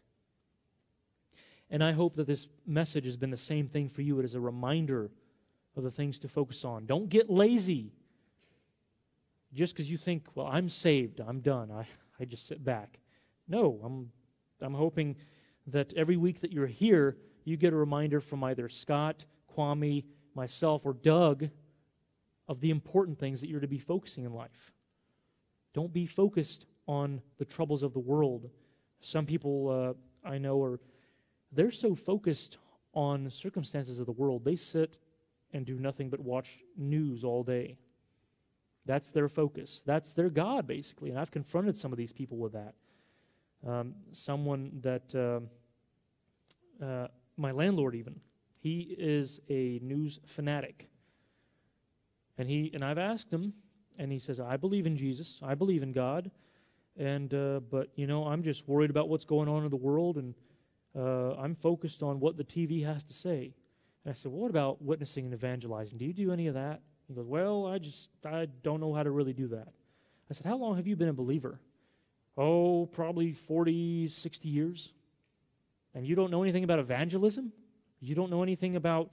And 1.68 1.82
I 1.82 1.90
hope 1.92 2.14
that 2.14 2.28
this 2.28 2.46
message 2.64 3.06
has 3.06 3.16
been 3.16 3.30
the 3.30 3.36
same 3.36 3.66
thing 3.66 3.88
for 3.88 4.02
you. 4.02 4.20
It 4.20 4.24
is 4.24 4.36
a 4.36 4.40
reminder 4.40 5.10
of 5.74 5.82
the 5.82 5.90
things 5.90 6.18
to 6.20 6.28
focus 6.28 6.64
on. 6.64 6.86
Don't 6.86 7.08
get 7.08 7.28
lazy. 7.28 7.92
just 9.52 9.74
because 9.74 9.90
you 9.90 9.98
think, 9.98 10.26
well, 10.36 10.46
I'm 10.46 10.68
saved, 10.68 11.20
I'm 11.20 11.40
done, 11.40 11.72
I, 11.72 11.86
I 12.20 12.24
just 12.24 12.46
sit 12.46 12.64
back. 12.64 12.98
No, 13.48 13.80
I'm, 13.84 14.10
I'm 14.60 14.74
hoping 14.74 15.16
that 15.68 15.92
every 15.94 16.16
week 16.16 16.40
that 16.40 16.52
you're 16.52 16.66
here, 16.66 17.16
you 17.44 17.56
get 17.56 17.72
a 17.72 17.76
reminder 17.76 18.20
from 18.20 18.42
either 18.44 18.68
Scott, 18.68 19.24
Kwame, 19.56 20.04
myself, 20.34 20.82
or 20.84 20.94
Doug 20.94 21.48
of 22.48 22.60
the 22.60 22.70
important 22.70 23.18
things 23.18 23.40
that 23.40 23.48
you're 23.48 23.60
to 23.60 23.66
be 23.66 23.78
focusing 23.78 24.24
in 24.24 24.32
life. 24.32 24.72
Don't 25.74 25.92
be 25.92 26.06
focused 26.06 26.66
on 26.86 27.20
the 27.38 27.44
troubles 27.44 27.82
of 27.82 27.92
the 27.92 27.98
world. 28.00 28.48
Some 29.00 29.26
people 29.26 29.96
uh, 30.24 30.28
I 30.28 30.38
know 30.38 30.62
are 30.62 30.80
they're 31.52 31.70
so 31.70 31.94
focused 31.94 32.58
on 32.94 33.30
circumstances 33.30 33.98
of 33.98 34.06
the 34.06 34.12
world, 34.12 34.44
they 34.44 34.56
sit 34.56 34.96
and 35.52 35.66
do 35.66 35.78
nothing 35.78 36.08
but 36.08 36.20
watch 36.20 36.58
news 36.76 37.24
all 37.24 37.42
day. 37.42 37.76
That's 38.86 39.08
their 39.08 39.28
focus. 39.28 39.82
That's 39.84 40.12
their 40.12 40.30
God, 40.30 40.66
basically. 40.66 41.10
And 41.10 41.18
I've 41.18 41.30
confronted 41.30 41.76
some 41.76 41.92
of 41.92 41.98
these 41.98 42.12
people 42.12 42.38
with 42.38 42.52
that. 42.52 42.74
Um, 43.66 43.94
someone 44.12 44.70
that, 44.82 45.14
uh, 45.14 46.84
uh, 46.84 47.08
my 47.36 47.50
landlord, 47.50 47.96
even, 47.96 48.20
he 48.58 48.94
is 48.98 49.40
a 49.48 49.80
news 49.82 50.20
fanatic. 50.24 50.88
And, 52.38 52.48
he, 52.48 52.70
and 52.74 52.84
I've 52.84 52.98
asked 52.98 53.30
him, 53.30 53.52
and 53.98 54.12
he 54.12 54.18
says, 54.18 54.38
I 54.38 54.56
believe 54.56 54.86
in 54.86 54.96
Jesus, 54.96 55.40
I 55.42 55.54
believe 55.54 55.82
in 55.82 55.92
God, 55.92 56.30
and, 56.98 57.32
uh, 57.34 57.60
but, 57.70 57.90
you 57.96 58.06
know, 58.06 58.24
I'm 58.24 58.42
just 58.42 58.68
worried 58.68 58.90
about 58.90 59.08
what's 59.08 59.24
going 59.24 59.48
on 59.48 59.64
in 59.64 59.70
the 59.70 59.76
world, 59.76 60.16
and 60.16 60.34
uh, 60.96 61.34
I'm 61.34 61.54
focused 61.54 62.02
on 62.02 62.20
what 62.20 62.36
the 62.36 62.44
TV 62.44 62.84
has 62.84 63.04
to 63.04 63.14
say. 63.14 63.54
And 64.04 64.12
I 64.12 64.14
said, 64.14 64.32
well, 64.32 64.42
what 64.42 64.50
about 64.50 64.82
witnessing 64.82 65.24
and 65.24 65.34
evangelizing? 65.34 65.98
Do 65.98 66.04
you 66.04 66.12
do 66.12 66.32
any 66.32 66.46
of 66.46 66.54
that? 66.54 66.80
He 67.08 67.14
goes, 67.14 67.26
Well, 67.26 67.66
I 67.66 67.78
just, 67.78 68.10
I 68.24 68.46
don't 68.62 68.80
know 68.80 68.94
how 68.94 69.02
to 69.02 69.10
really 69.10 69.32
do 69.32 69.48
that. 69.48 69.68
I 70.30 70.34
said, 70.34 70.46
How 70.46 70.56
long 70.56 70.76
have 70.76 70.86
you 70.86 70.96
been 70.96 71.08
a 71.08 71.12
believer? 71.12 71.60
Oh, 72.36 72.86
probably 72.86 73.32
40, 73.32 74.08
60 74.08 74.48
years. 74.48 74.92
And 75.94 76.06
you 76.06 76.14
don't 76.14 76.30
know 76.30 76.42
anything 76.42 76.64
about 76.64 76.78
evangelism? 76.78 77.52
You 78.00 78.14
don't 78.14 78.30
know 78.30 78.42
anything 78.42 78.76
about 78.76 79.10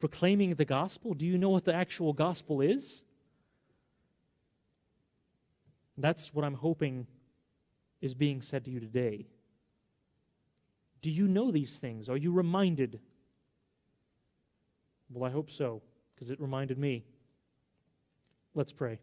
proclaiming 0.00 0.54
the 0.54 0.64
gospel? 0.64 1.14
Do 1.14 1.26
you 1.26 1.38
know 1.38 1.50
what 1.50 1.64
the 1.64 1.74
actual 1.74 2.12
gospel 2.12 2.60
is? 2.60 3.02
That's 5.96 6.34
what 6.34 6.44
I'm 6.44 6.54
hoping 6.54 7.06
is 8.00 8.14
being 8.14 8.42
said 8.42 8.64
to 8.64 8.70
you 8.70 8.80
today. 8.80 9.26
Do 11.00 11.10
you 11.10 11.28
know 11.28 11.52
these 11.52 11.78
things? 11.78 12.08
Are 12.08 12.16
you 12.16 12.32
reminded? 12.32 12.98
Well, 15.10 15.30
I 15.30 15.32
hope 15.32 15.50
so, 15.50 15.82
because 16.14 16.30
it 16.30 16.40
reminded 16.40 16.78
me. 16.78 17.04
Let's 18.56 18.72
pray. 18.72 19.00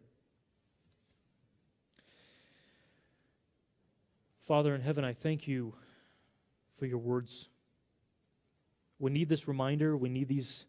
Father 4.46 4.74
in 4.74 4.80
heaven, 4.80 5.04
I 5.04 5.12
thank 5.12 5.46
you 5.46 5.74
for 6.78 6.86
your 6.86 6.98
words. 6.98 7.50
We 8.98 9.10
need 9.10 9.28
this 9.28 9.46
reminder. 9.46 9.94
We 9.94 10.08
need 10.08 10.28
these 10.28 10.64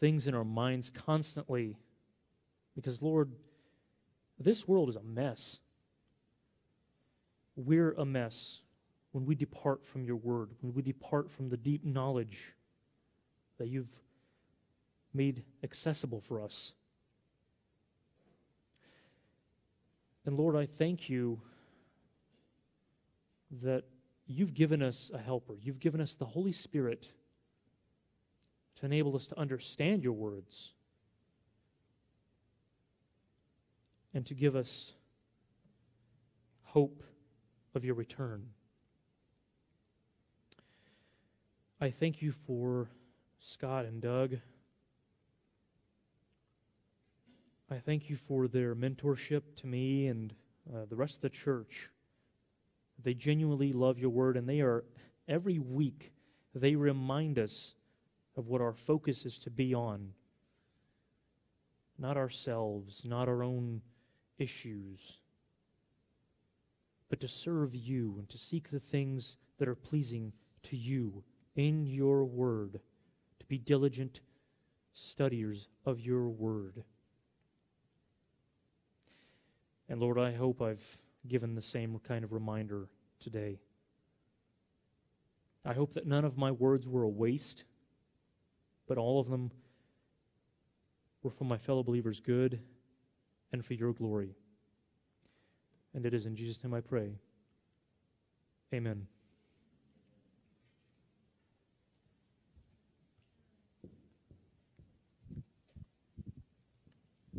things 0.00 0.26
in 0.26 0.34
our 0.34 0.44
minds 0.44 0.90
constantly. 0.90 1.76
Because, 2.74 3.00
Lord, 3.00 3.30
this 4.40 4.66
world 4.66 4.88
is 4.88 4.96
a 4.96 5.02
mess. 5.02 5.60
We're 7.54 7.92
a 7.92 8.04
mess 8.04 8.62
when 9.12 9.24
we 9.24 9.36
depart 9.36 9.84
from 9.84 10.04
your 10.04 10.16
word, 10.16 10.50
when 10.62 10.74
we 10.74 10.82
depart 10.82 11.30
from 11.30 11.48
the 11.48 11.56
deep 11.56 11.84
knowledge 11.84 12.54
that 13.58 13.68
you've 13.68 14.00
made 15.14 15.44
accessible 15.62 16.20
for 16.20 16.42
us. 16.42 16.72
And 20.30 20.38
Lord, 20.38 20.54
I 20.54 20.64
thank 20.64 21.08
you 21.08 21.40
that 23.62 23.82
you've 24.28 24.54
given 24.54 24.80
us 24.80 25.10
a 25.12 25.18
helper. 25.18 25.56
You've 25.60 25.80
given 25.80 26.00
us 26.00 26.14
the 26.14 26.24
Holy 26.24 26.52
Spirit 26.52 27.08
to 28.78 28.86
enable 28.86 29.16
us 29.16 29.26
to 29.26 29.36
understand 29.40 30.04
your 30.04 30.12
words 30.12 30.70
and 34.14 34.24
to 34.26 34.34
give 34.34 34.54
us 34.54 34.92
hope 36.62 37.02
of 37.74 37.84
your 37.84 37.96
return. 37.96 38.50
I 41.80 41.90
thank 41.90 42.22
you 42.22 42.30
for 42.30 42.88
Scott 43.40 43.84
and 43.84 44.00
Doug. 44.00 44.36
I 47.72 47.78
thank 47.78 48.10
you 48.10 48.16
for 48.16 48.48
their 48.48 48.74
mentorship 48.74 49.42
to 49.56 49.66
me 49.68 50.08
and 50.08 50.34
uh, 50.74 50.86
the 50.88 50.96
rest 50.96 51.16
of 51.16 51.20
the 51.22 51.30
church. 51.30 51.88
They 53.00 53.14
genuinely 53.14 53.72
love 53.72 53.96
your 53.96 54.10
word, 54.10 54.36
and 54.36 54.48
they 54.48 54.60
are, 54.60 54.84
every 55.28 55.60
week, 55.60 56.12
they 56.52 56.74
remind 56.74 57.38
us 57.38 57.74
of 58.36 58.48
what 58.48 58.60
our 58.60 58.72
focus 58.72 59.24
is 59.24 59.38
to 59.40 59.50
be 59.50 59.72
on. 59.72 60.10
Not 61.96 62.16
ourselves, 62.16 63.04
not 63.04 63.28
our 63.28 63.44
own 63.44 63.82
issues, 64.36 65.20
but 67.08 67.20
to 67.20 67.28
serve 67.28 67.74
you 67.74 68.16
and 68.18 68.28
to 68.30 68.38
seek 68.38 68.70
the 68.70 68.80
things 68.80 69.36
that 69.58 69.68
are 69.68 69.76
pleasing 69.76 70.32
to 70.64 70.76
you 70.76 71.22
in 71.54 71.86
your 71.86 72.24
word, 72.24 72.80
to 73.38 73.46
be 73.46 73.58
diligent 73.58 74.20
studiers 74.92 75.68
of 75.86 76.00
your 76.00 76.28
word. 76.28 76.82
And 79.90 80.00
Lord, 80.00 80.18
I 80.18 80.32
hope 80.32 80.62
I've 80.62 80.98
given 81.26 81.56
the 81.56 81.60
same 81.60 81.98
kind 82.06 82.22
of 82.24 82.32
reminder 82.32 82.88
today. 83.18 83.58
I 85.64 85.74
hope 85.74 85.94
that 85.94 86.06
none 86.06 86.24
of 86.24 86.38
my 86.38 86.52
words 86.52 86.88
were 86.88 87.02
a 87.02 87.08
waste, 87.08 87.64
but 88.86 88.98
all 88.98 89.18
of 89.18 89.28
them 89.28 89.50
were 91.24 91.30
for 91.30 91.44
my 91.44 91.58
fellow 91.58 91.82
believers' 91.82 92.20
good 92.20 92.60
and 93.52 93.64
for 93.64 93.74
your 93.74 93.92
glory. 93.92 94.36
And 95.92 96.06
it 96.06 96.14
is 96.14 96.24
in 96.24 96.36
Jesus' 96.36 96.62
name 96.62 96.72
I 96.72 96.80
pray. 96.80 97.18
Amen. 98.72 99.08